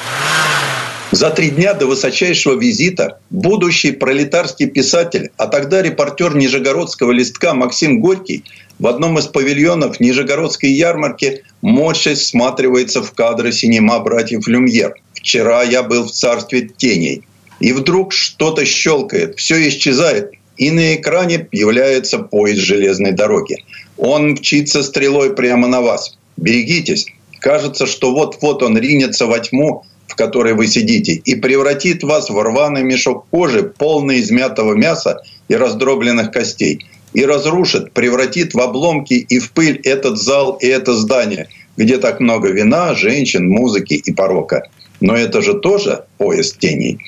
За 1.14 1.30
три 1.30 1.50
дня 1.50 1.74
до 1.74 1.86
высочайшего 1.86 2.58
визита 2.58 3.20
будущий 3.30 3.92
пролетарский 3.92 4.66
писатель, 4.66 5.30
а 5.36 5.46
тогда 5.46 5.80
репортер 5.80 6.34
Нижегородского 6.34 7.12
листка 7.12 7.54
Максим 7.54 8.00
Горький 8.00 8.42
в 8.80 8.88
одном 8.88 9.16
из 9.20 9.26
павильонов 9.26 10.00
Нижегородской 10.00 10.72
ярмарки 10.72 11.44
мощь 11.62 12.08
всматривается 12.08 13.00
в 13.00 13.12
кадры 13.12 13.52
синема 13.52 14.00
братьев 14.00 14.48
Люмьер. 14.48 14.94
«Вчера 15.12 15.62
я 15.62 15.84
был 15.84 16.08
в 16.08 16.10
царстве 16.10 16.62
теней». 16.76 17.22
И 17.60 17.72
вдруг 17.72 18.12
что-то 18.12 18.64
щелкает, 18.64 19.38
все 19.38 19.68
исчезает, 19.68 20.32
и 20.56 20.72
на 20.72 20.96
экране 20.96 21.38
появляется 21.38 22.18
поезд 22.18 22.60
железной 22.60 23.12
дороги. 23.12 23.62
Он 23.98 24.30
мчится 24.30 24.82
стрелой 24.82 25.32
прямо 25.36 25.68
на 25.68 25.80
вас. 25.80 26.18
Берегитесь. 26.36 27.06
Кажется, 27.38 27.86
что 27.86 28.12
вот-вот 28.12 28.64
он 28.64 28.76
ринется 28.76 29.26
во 29.26 29.38
тьму, 29.38 29.84
в 30.14 30.16
которой 30.16 30.54
вы 30.54 30.68
сидите, 30.68 31.14
и 31.14 31.34
превратит 31.34 32.04
вас 32.04 32.30
в 32.30 32.40
рваный 32.40 32.84
мешок 32.84 33.26
кожи, 33.30 33.64
полный 33.64 34.20
измятого 34.20 34.74
мяса 34.74 35.20
и 35.48 35.56
раздробленных 35.56 36.30
костей. 36.30 36.86
И 37.14 37.24
разрушит, 37.24 37.92
превратит 37.92 38.54
в 38.54 38.60
обломки 38.60 39.14
и 39.14 39.40
в 39.40 39.50
пыль 39.50 39.80
этот 39.82 40.16
зал 40.16 40.56
и 40.62 40.68
это 40.68 40.94
здание, 40.94 41.48
где 41.76 41.98
так 41.98 42.20
много 42.20 42.50
вина, 42.50 42.94
женщин, 42.94 43.48
музыки 43.48 43.94
и 43.94 44.12
порока. 44.12 44.62
Но 45.00 45.16
это 45.16 45.42
же 45.42 45.54
тоже 45.54 46.04
поезд 46.16 46.60
теней. 46.60 46.98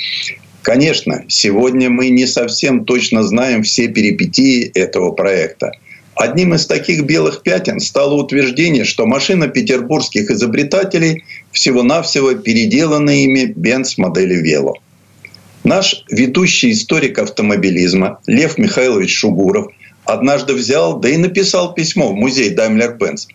Конечно, 0.63 1.25
сегодня 1.29 1.89
мы 1.89 2.09
не 2.09 2.27
совсем 2.27 2.85
точно 2.85 3.23
знаем 3.23 3.63
все 3.63 3.87
перипетии 3.87 4.65
этого 4.75 5.13
проекта– 5.13 5.71
Одним 6.17 6.55
из 6.55 6.67
таких 6.67 7.05
белых 7.05 7.43
пятен 7.43 7.79
стало 7.79 8.15
утверждение, 8.15 8.85
что 8.85 9.05
машина 9.05 9.49
петербургских 9.49 10.31
изобретателей 10.31 11.25
всего-навсего 11.53 12.35
переделана 12.35 13.11
ими 13.11 13.53
Бенц 13.55 13.99
модели 13.99 14.35
Вело. 14.35 14.75
Наш 15.63 16.05
ведущий 16.11 16.73
историк 16.73 17.19
автомобилизма 17.19 18.19
Лев 18.27 18.57
Михайлович 18.57 19.15
Шугуров 19.15 19.69
однажды 20.07 20.55
взял, 20.55 20.99
да 20.99 21.11
и 21.11 21.19
написал 21.19 21.75
письмо 21.75 22.09
в 22.09 22.15
музей 22.15 22.55
Daimler-Benz. 22.55 23.27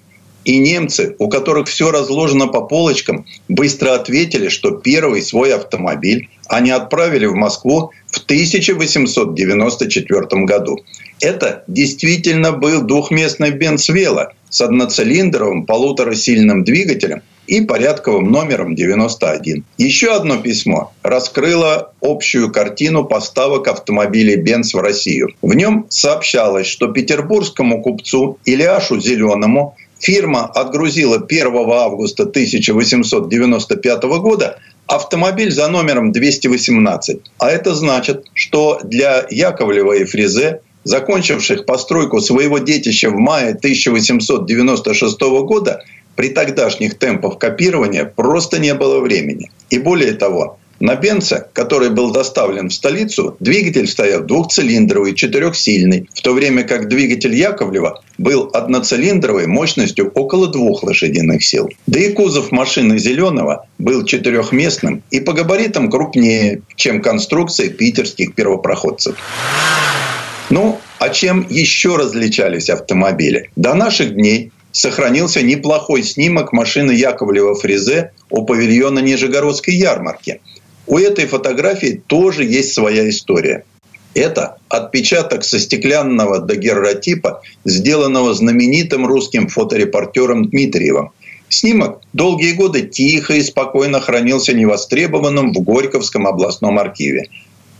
И 0.43 0.57
немцы, 0.57 1.15
у 1.19 1.29
которых 1.29 1.67
все 1.67 1.91
разложено 1.91 2.47
по 2.47 2.61
полочкам, 2.61 3.27
быстро 3.47 3.93
ответили, 3.93 4.49
что 4.49 4.71
первый 4.71 5.21
свой 5.21 5.53
автомобиль 5.53 6.29
они 6.47 6.71
отправили 6.71 7.27
в 7.27 7.35
Москву 7.35 7.91
в 8.07 8.17
1894 8.17 10.45
году. 10.45 10.79
Это 11.21 11.63
действительно 11.67 12.51
был 12.51 12.81
двухместный 12.81 13.51
Бенц 13.51 13.89
Вела 13.89 14.33
с 14.49 14.61
одноцилиндровым 14.61 15.65
полуторасильным 15.65 16.63
двигателем 16.63 17.21
и 17.47 17.61
порядковым 17.61 18.31
номером 18.31 18.75
91. 18.75 19.63
Еще 19.77 20.13
одно 20.13 20.37
письмо 20.37 20.93
раскрыло 21.03 21.93
общую 22.01 22.51
картину 22.51 23.05
поставок 23.05 23.67
автомобилей 23.67 24.37
Бенц 24.37 24.73
в 24.73 24.79
Россию. 24.79 25.29
В 25.41 25.53
нем 25.53 25.85
сообщалось, 25.89 26.67
что 26.67 26.87
петербургскому 26.87 27.81
купцу 27.81 28.37
Ильяшу 28.45 28.99
Зеленому 28.99 29.75
фирма 30.01 30.45
отгрузила 30.45 31.17
1 31.17 31.47
августа 31.55 32.23
1895 32.23 34.03
года 34.03 34.59
автомобиль 34.87 35.51
за 35.51 35.67
номером 35.69 36.11
218. 36.11 37.19
А 37.37 37.49
это 37.49 37.73
значит, 37.75 38.25
что 38.33 38.81
для 38.83 39.25
Яковлева 39.29 39.93
и 39.93 40.03
Фризе 40.03 40.61
закончивших 40.83 41.65
постройку 41.65 42.19
своего 42.19 42.57
детища 42.57 43.09
в 43.09 43.17
мае 43.17 43.51
1896 43.51 45.21
года, 45.45 45.83
при 46.15 46.29
тогдашних 46.29 46.97
темпах 46.97 47.37
копирования 47.37 48.03
просто 48.05 48.59
не 48.59 48.73
было 48.73 48.99
времени. 48.99 49.51
И 49.69 49.79
более 49.79 50.13
того, 50.13 50.57
На 50.81 50.95
Бенце, 50.95 51.45
который 51.53 51.91
был 51.91 52.11
доставлен 52.11 52.69
в 52.69 52.73
столицу, 52.73 53.37
двигатель 53.39 53.87
стоял 53.87 54.23
двухцилиндровый, 54.23 55.13
четырехсильный, 55.13 56.09
в 56.11 56.21
то 56.21 56.33
время 56.33 56.63
как 56.63 56.87
двигатель 56.87 57.35
Яковлева 57.35 58.01
был 58.17 58.49
одноцилиндровый 58.51 59.45
мощностью 59.45 60.11
около 60.15 60.47
двух 60.47 60.81
лошадиных 60.81 61.43
сил. 61.43 61.69
Да 61.85 61.99
и 61.99 62.11
кузов 62.11 62.51
машины 62.51 62.97
Зеленого 62.97 63.67
был 63.77 64.05
четырехместным 64.05 65.03
и 65.11 65.19
по 65.19 65.33
габаритам 65.33 65.87
крупнее, 65.87 66.63
чем 66.75 67.03
конструкция 67.03 67.69
питерских 67.69 68.33
первопроходцев. 68.33 69.15
Ну, 70.49 70.79
а 70.97 71.09
чем 71.09 71.45
еще 71.47 71.95
различались 71.95 72.71
автомобили? 72.71 73.51
До 73.55 73.75
наших 73.75 74.15
дней 74.15 74.51
сохранился 74.71 75.43
неплохой 75.43 76.01
снимок 76.01 76.53
машины 76.53 76.91
Яковлева 76.91 77.53
Фризе 77.53 78.13
у 78.31 78.45
павильона 78.45 78.99
Нижегородской 78.99 79.75
ярмарки. 79.75 80.41
У 80.87 80.97
этой 80.97 81.25
фотографии 81.25 82.01
тоже 82.07 82.43
есть 82.43 82.73
своя 82.73 83.09
история. 83.09 83.63
Это 84.13 84.57
отпечаток 84.67 85.43
со 85.43 85.59
стеклянного 85.59 86.39
дагерротипа, 86.39 87.41
сделанного 87.63 88.33
знаменитым 88.33 89.05
русским 89.05 89.47
фоторепортером 89.47 90.49
Дмитриевым. 90.49 91.11
Снимок 91.47 92.01
долгие 92.13 92.53
годы 92.53 92.81
тихо 92.81 93.33
и 93.33 93.41
спокойно 93.41 93.99
хранился 93.99 94.53
невостребованным 94.53 95.53
в 95.53 95.59
Горьковском 95.61 96.27
областном 96.27 96.79
архиве. 96.79 97.29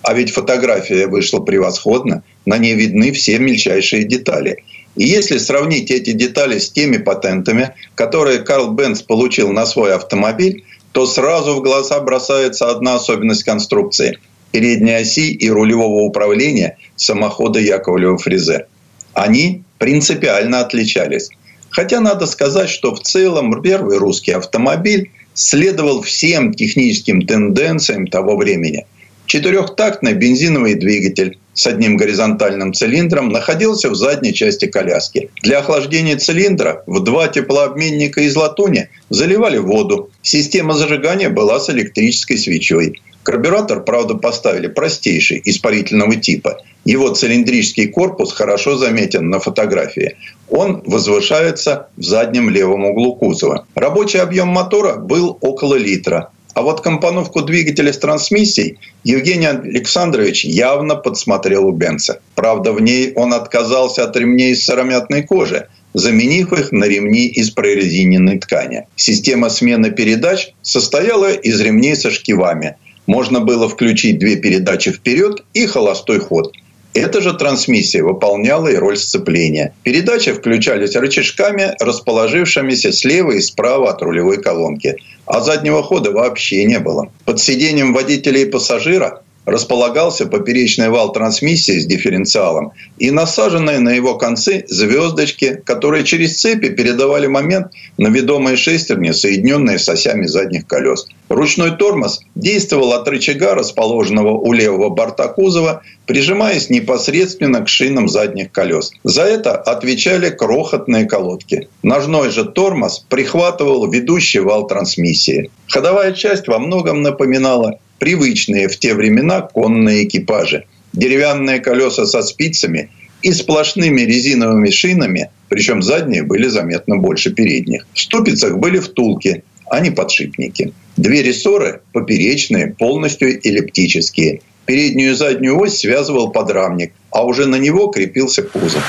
А 0.04 0.14
ведь 0.14 0.32
фотография 0.32 1.08
вышла 1.08 1.40
превосходно, 1.40 2.24
на 2.46 2.58
ней 2.58 2.76
видны 2.76 3.12
все 3.12 3.38
мельчайшие 3.40 4.04
детали. 4.04 4.64
И 4.96 5.06
если 5.06 5.38
сравнить 5.38 5.92
эти 5.92 6.12
детали 6.12 6.60
с 6.60 6.70
теми 6.70 6.98
патентами, 6.98 7.74
которые 7.96 8.40
Карл 8.40 8.72
Бенц 8.72 9.02
получил 9.02 9.52
на 9.52 9.66
свой 9.66 9.94
автомобиль, 9.94 10.66
то 10.92 11.06
сразу 11.06 11.56
в 11.56 11.62
глаза 11.62 12.00
бросается 12.00 12.70
одна 12.70 12.96
особенность 12.96 13.44
конструкции– 13.44 14.20
передней 14.52 14.96
оси 14.96 15.32
и 15.32 15.50
рулевого 15.50 16.02
управления 16.04 16.78
самохода 16.96 17.60
Яковлева 17.60 18.18
Фризе. 18.18 18.68
Они 19.14 19.64
принципиально 19.78 20.60
отличались. 20.60 21.30
Хотя 21.70 22.02
надо 22.02 22.26
сказать, 22.26 22.70
что 22.70 22.94
в 22.94 23.00
целом 23.00 23.62
первый 23.62 23.98
русский 23.98 24.32
автомобиль 24.32 25.12
следовал 25.34 26.02
всем 26.02 26.54
техническим 26.54 27.26
тенденциям 27.26 28.08
того 28.08 28.36
времени– 28.36 28.86
Четырехтактный 29.32 30.14
бензиновый 30.14 30.74
двигатель 30.74 31.40
с 31.54 31.66
одним 31.66 31.96
горизонтальным 31.96 32.74
цилиндром 32.74 33.30
находился 33.30 33.90
в 33.90 33.96
задней 33.96 34.34
части 34.34 34.66
коляски. 34.66 35.30
Для 35.42 35.60
охлаждения 35.60 36.18
цилиндра 36.18 36.84
в 36.86 37.00
два 37.00 37.30
теплообменника 37.30 38.20
из 38.20 38.36
латуни 38.36 38.90
заливали 39.10 39.58
воду. 39.58 40.10
Система 40.22 40.74
зажигания 40.74 41.30
была 41.30 41.62
с 41.62 41.70
электрической 41.70 42.38
свечой. 42.38 43.02
Карбюратор, 43.24 43.86
правда, 43.86 44.16
поставили 44.16 44.68
простейший, 44.68 45.42
испарительного 45.46 46.18
типа. 46.18 46.58
Его 46.84 47.08
цилиндрический 47.16 47.88
корпус 47.88 48.34
хорошо 48.34 48.78
заметен 48.78 49.30
на 49.30 49.40
фотографии. 49.40 50.18
Он 50.50 50.84
возвышается 50.86 51.88
в 51.96 52.04
заднем 52.04 52.50
левом 52.50 52.84
углу 52.84 53.16
кузова. 53.16 53.66
Рабочий 53.76 54.20
объем 54.20 54.50
мотора 54.50 54.98
был 54.98 55.38
около 55.40 55.76
литра. 55.76 56.32
А 56.54 56.62
вот 56.62 56.82
компоновку 56.82 57.42
двигателя 57.42 57.94
с 57.94 57.98
трансмиссией 57.98 58.78
Евгений 59.04 59.48
Александрович 59.48 60.44
явно 60.44 60.96
подсмотрел 60.96 61.68
у 61.68 61.72
Бенца. 61.72 62.20
Правда, 62.36 62.74
в 62.74 62.82
ней 62.82 63.14
он 63.16 63.34
отказался 63.34 64.04
от 64.04 64.16
ремней 64.18 64.52
из 64.52 64.66
сыромятной 64.66 65.24
кожи, 65.24 65.68
заменив 65.94 66.52
их 66.54 66.72
на 66.72 66.86
ремни 66.86 67.28
из 67.28 67.52
прорезиненной 67.52 68.40
ткани. 68.40 68.88
Система 68.96 69.50
смены 69.50 69.92
передач 69.92 70.54
состояла 70.62 71.32
из 71.32 71.60
ремней 71.62 71.96
со 71.96 72.12
шкивами. 72.12 72.76
Можно 73.08 73.40
было 73.40 73.68
включить 73.68 74.20
две 74.20 74.36
передачи 74.36 74.92
вперед 74.92 75.44
и 75.54 75.66
холостой 75.66 76.20
ход– 76.20 76.54
эта 76.94 77.22
же 77.22 77.34
трансмиссия 77.34 78.04
выполняла 78.04 78.68
и 78.68 78.76
роль 78.76 78.98
сцепления. 78.98 79.74
Передачи 79.84 80.34
включались 80.34 80.96
рычажками, 80.96 81.76
расположившимися 81.80 82.92
слева 82.92 83.32
и 83.32 83.42
справа 83.42 83.92
от 83.92 84.02
рулевой 84.02 84.42
колонки. 84.42 84.98
А 85.26 85.40
заднего 85.40 85.84
хода 85.84 86.12
вообще 86.12 86.66
не 86.66 86.80
было. 86.80 87.10
Под 87.26 87.40
сиденьем 87.40 87.94
водителя 87.94 88.42
и 88.42 88.46
пассажира 88.46 89.22
располагался 89.46 90.26
поперечный 90.26 90.90
вал 90.90 91.12
трансмиссии 91.12 91.80
с 91.80 91.86
дифференциалом 91.86 92.72
и 93.00 93.12
насаженные 93.12 93.80
на 93.80 93.90
его 93.90 94.16
концы 94.16 94.66
звездочки, 94.68 95.62
которые 95.66 96.04
через 96.04 96.40
цепи 96.40 96.70
передавали 96.70 97.28
момент 97.28 97.68
на 97.98 98.08
ведомые 98.08 98.58
шестерни, 98.58 99.12
соединенные 99.12 99.80
с 99.80 99.90
осями 99.90 100.28
задних 100.28 100.68
колес. 100.68 101.08
Ручной 101.30 101.78
тормоз 101.78 102.22
действовал 102.36 102.94
от 102.94 103.08
рычага, 103.08 103.56
расположенного 103.56 104.38
у 104.38 104.54
левого 104.54 104.90
борта 104.90 105.28
кузова, 105.30 105.82
прижимаясь 106.06 106.70
непосредственно 106.70 107.62
к 107.62 107.70
шинам 107.70 108.10
задних 108.10 108.52
колес. 108.52 108.92
За 109.04 109.24
это 109.24 109.56
отвечали 109.56 110.30
крохотные 110.30 111.06
колодки. 111.06 111.70
Ножной 111.84 112.32
же 112.32 112.46
тормоз 112.46 113.06
прихватывал 113.08 113.90
ведущий 113.90 114.40
вал 114.40 114.68
трансмиссии. 114.68 115.50
Ходовая 115.68 116.12
часть 116.12 116.48
во 116.48 116.60
многом 116.60 117.02
напоминала 117.02 117.80
привычные 118.02 118.68
в 118.68 118.78
те 118.78 118.96
времена 118.96 119.42
конные 119.42 120.06
экипажи. 120.06 120.66
Деревянные 120.92 121.60
колеса 121.60 122.08
со 122.08 122.24
спицами 122.24 122.90
и 123.22 123.32
сплошными 123.32 124.02
резиновыми 124.02 124.72
шинами, 124.72 125.30
причем 125.50 125.84
задние 125.84 126.24
были 126.24 126.48
заметно 126.48 126.98
больше 126.98 127.32
передних. 127.32 127.86
В 127.94 128.02
ступицах 128.02 128.58
были 128.58 128.80
втулки, 128.80 129.44
а 129.70 129.80
не 129.82 129.92
подшипники. 129.92 130.74
Две 130.98 131.22
рессоры 131.22 131.82
поперечные, 131.94 132.74
полностью 132.74 133.40
эллиптические. 133.48 134.42
Переднюю 134.66 135.12
и 135.12 135.16
заднюю 135.16 135.60
ось 135.60 135.78
связывал 135.78 136.32
подрамник, 136.32 136.94
а 137.12 137.24
уже 137.24 137.46
на 137.46 137.58
него 137.58 137.88
крепился 137.88 138.42
кузов. 138.42 138.84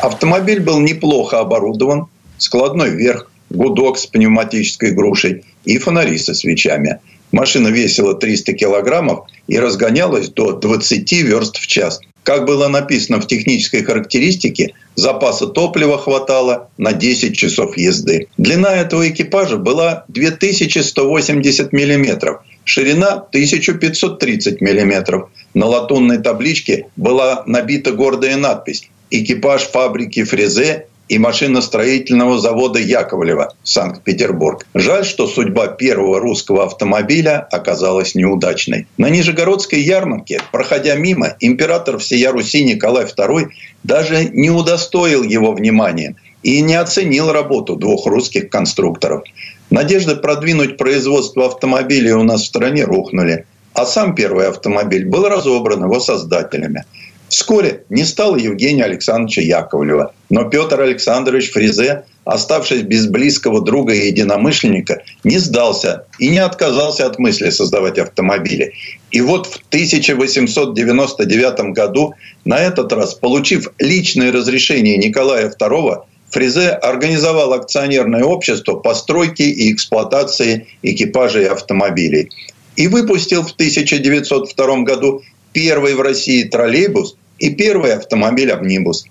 Автомобиль 0.00 0.60
был 0.60 0.78
неплохо 0.78 1.40
оборудован, 1.40 2.06
складной 2.36 2.90
верх, 2.90 3.28
гудок 3.50 3.98
с 3.98 4.06
пневматической 4.06 4.92
грушей 4.92 5.42
и 5.64 5.78
фонари 5.78 6.16
со 6.16 6.32
свечами– 6.32 6.98
Машина 7.32 7.68
весила 7.68 8.14
300 8.14 8.52
килограммов 8.54 9.26
и 9.46 9.58
разгонялась 9.58 10.28
до 10.28 10.52
20 10.52 11.12
верст 11.12 11.58
в 11.58 11.66
час. 11.66 12.00
Как 12.22 12.44
было 12.44 12.68
написано 12.68 13.20
в 13.20 13.26
технической 13.26 13.82
характеристике, 13.82 14.74
запаса 14.96 15.46
топлива 15.46 15.96
хватало 15.96 16.68
на 16.76 16.92
10 16.92 17.34
часов 17.34 17.78
езды. 17.78 18.28
Длина 18.36 18.76
этого 18.76 19.08
экипажа 19.08 19.56
была 19.56 20.04
2180 20.08 21.72
миллиметров, 21.72 22.42
ширина 22.64 23.14
1530 23.14 24.60
миллиметров. 24.60 25.30
На 25.54 25.66
латунной 25.66 26.18
табличке 26.18 26.88
была 26.96 27.44
набита 27.46 27.92
гордая 27.92 28.36
надпись 28.36 28.90
«Экипаж 29.10 29.62
фабрики 29.62 30.22
Фрезе 30.24 30.86
и 31.08 31.18
машиностроительного 31.18 32.38
завода 32.38 32.78
Яковлева, 32.78 33.54
Санкт-Петербург. 33.62 34.66
Жаль, 34.74 35.04
что 35.04 35.26
судьба 35.26 35.68
первого 35.68 36.20
русского 36.20 36.64
автомобиля 36.64 37.46
оказалась 37.50 38.14
неудачной. 38.14 38.86
На 38.98 39.08
Нижегородской 39.08 39.80
ярмарке, 39.80 40.40
проходя 40.52 40.94
мимо, 40.96 41.36
император 41.40 41.98
всея 41.98 42.32
Руси 42.32 42.62
Николай 42.64 43.06
II 43.06 43.48
даже 43.84 44.24
не 44.26 44.50
удостоил 44.50 45.22
его 45.22 45.52
внимания 45.52 46.14
и 46.42 46.60
не 46.60 46.74
оценил 46.74 47.32
работу 47.32 47.76
двух 47.76 48.06
русских 48.06 48.50
конструкторов. 48.50 49.22
Надежды 49.70 50.16
продвинуть 50.16 50.76
производство 50.76 51.46
автомобилей 51.46 52.12
у 52.12 52.22
нас 52.22 52.42
в 52.42 52.46
стране 52.46 52.84
рухнули, 52.84 53.46
а 53.74 53.86
сам 53.86 54.14
первый 54.14 54.48
автомобиль 54.48 55.06
был 55.06 55.28
разобран 55.28 55.84
его 55.84 56.00
создателями– 56.00 56.84
Вскоре 57.28 57.84
не 57.90 58.04
стало 58.04 58.36
Евгения 58.36 58.84
Александровича 58.84 59.42
Яковлева, 59.42 60.14
но 60.30 60.44
Петр 60.44 60.80
Александрович 60.80 61.52
Фризе, 61.52 62.04
оставшись 62.24 62.82
без 62.82 63.06
близкого 63.06 63.60
друга 63.60 63.92
и 63.92 64.06
единомышленника, 64.06 65.02
не 65.24 65.38
сдался 65.38 66.06
и 66.18 66.28
не 66.28 66.38
отказался 66.38 67.06
от 67.06 67.18
мысли 67.18 67.50
создавать 67.50 67.98
автомобили. 67.98 68.72
И 69.10 69.20
вот 69.20 69.46
в 69.46 69.56
1899 69.68 71.74
году, 71.74 72.14
на 72.44 72.58
этот 72.58 72.92
раз, 72.92 73.14
получив 73.14 73.68
личное 73.78 74.32
разрешение 74.32 74.96
Николая 74.96 75.50
II, 75.50 76.02
Фризе 76.30 76.70
организовал 76.70 77.52
акционерное 77.52 78.24
общество 78.24 78.74
по 78.74 78.94
стройке 78.94 79.44
и 79.44 79.72
эксплуатации 79.72 80.66
экипажей 80.82 81.46
автомобилей. 81.46 82.30
И 82.76 82.86
выпустил 82.86 83.42
в 83.42 83.52
1902 83.52 84.82
году 84.82 85.22
первый 85.52 85.94
в 85.94 86.00
России 86.00 86.44
троллейбус 86.44 87.16
и 87.38 87.50
первый 87.50 87.94
автомобиль 87.94 88.52
«Амнибус». 88.52 89.06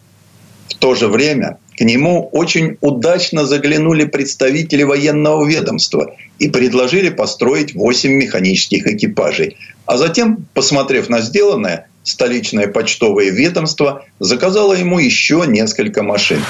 В 0.69 0.75
то 0.75 0.95
же 0.95 1.07
время 1.07 1.57
к 1.77 1.81
нему 1.81 2.29
очень 2.31 2.77
удачно 2.81 3.45
заглянули 3.45 4.05
представители 4.05 4.83
военного 4.83 5.45
ведомства 5.47 6.15
и 6.39 6.49
предложили 6.49 7.09
построить 7.09 7.75
8 7.75 8.11
механических 8.11 8.87
экипажей. 8.87 9.57
А 9.85 9.97
затем, 9.97 10.45
посмотрев 10.53 11.07
на 11.07 11.21
сделанное, 11.21 11.87
столичное 12.03 12.67
почтовое 12.67 13.29
ведомство 13.29 14.05
заказало 14.19 14.73
ему 14.73 14.99
еще 14.99 15.43
несколько 15.47 16.03
машин. 16.03 16.41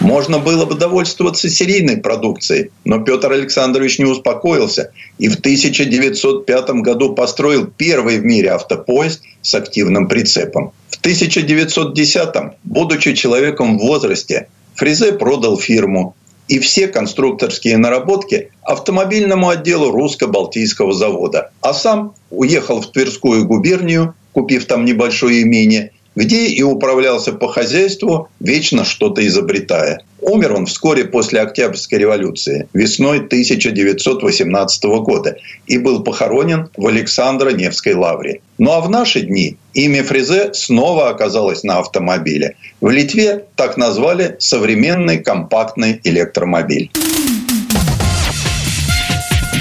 Можно 0.00 0.38
было 0.38 0.64
бы 0.64 0.74
довольствоваться 0.76 1.50
серийной 1.50 1.98
продукцией, 1.98 2.70
но 2.84 3.00
Петр 3.00 3.30
Александрович 3.32 3.98
не 3.98 4.06
успокоился 4.06 4.92
и 5.18 5.28
в 5.28 5.34
1905 5.34 6.70
году 6.82 7.14
построил 7.14 7.66
первый 7.66 8.18
в 8.18 8.24
мире 8.24 8.52
автопоезд 8.52 9.22
с 9.42 9.54
активным 9.54 10.08
прицепом. 10.08 10.72
В 10.88 11.02
1910-м, 11.02 12.54
будучи 12.64 13.12
человеком 13.12 13.78
в 13.78 13.82
возрасте, 13.82 14.48
Фризе 14.74 15.12
продал 15.12 15.58
фирму 15.58 16.14
и 16.48 16.58
все 16.58 16.88
конструкторские 16.88 17.76
наработки 17.76 18.50
автомобильному 18.62 19.50
отделу 19.50 19.92
русско-балтийского 19.92 20.92
завода. 20.92 21.50
А 21.60 21.74
сам 21.74 22.14
уехал 22.30 22.80
в 22.80 22.90
Тверскую 22.90 23.46
губернию, 23.46 24.14
купив 24.32 24.64
там 24.64 24.84
небольшое 24.84 25.42
имение, 25.42 25.92
где 26.14 26.46
и 26.46 26.62
управлялся 26.62 27.32
по 27.32 27.48
хозяйству, 27.48 28.28
вечно 28.40 28.84
что-то 28.84 29.26
изобретая. 29.26 30.00
Умер 30.20 30.52
он 30.52 30.66
вскоре 30.66 31.04
после 31.04 31.40
Октябрьской 31.40 31.98
революции, 31.98 32.68
весной 32.74 33.18
1918 33.18 34.84
года, 34.84 35.36
и 35.66 35.78
был 35.78 36.02
похоронен 36.02 36.68
в 36.76 36.86
Александро-Невской 36.86 37.94
лавре. 37.94 38.40
Ну 38.58 38.72
а 38.72 38.80
в 38.80 38.90
наши 38.90 39.22
дни 39.22 39.56
имя 39.72 40.04
Фризе 40.04 40.52
снова 40.52 41.08
оказалось 41.08 41.62
на 41.62 41.78
автомобиле. 41.78 42.56
В 42.80 42.90
Литве 42.90 43.46
так 43.56 43.76
назвали 43.76 44.36
современный 44.38 45.18
компактный 45.18 46.00
электромобиль. 46.04 46.90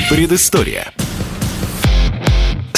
Предыстория. 0.09 0.91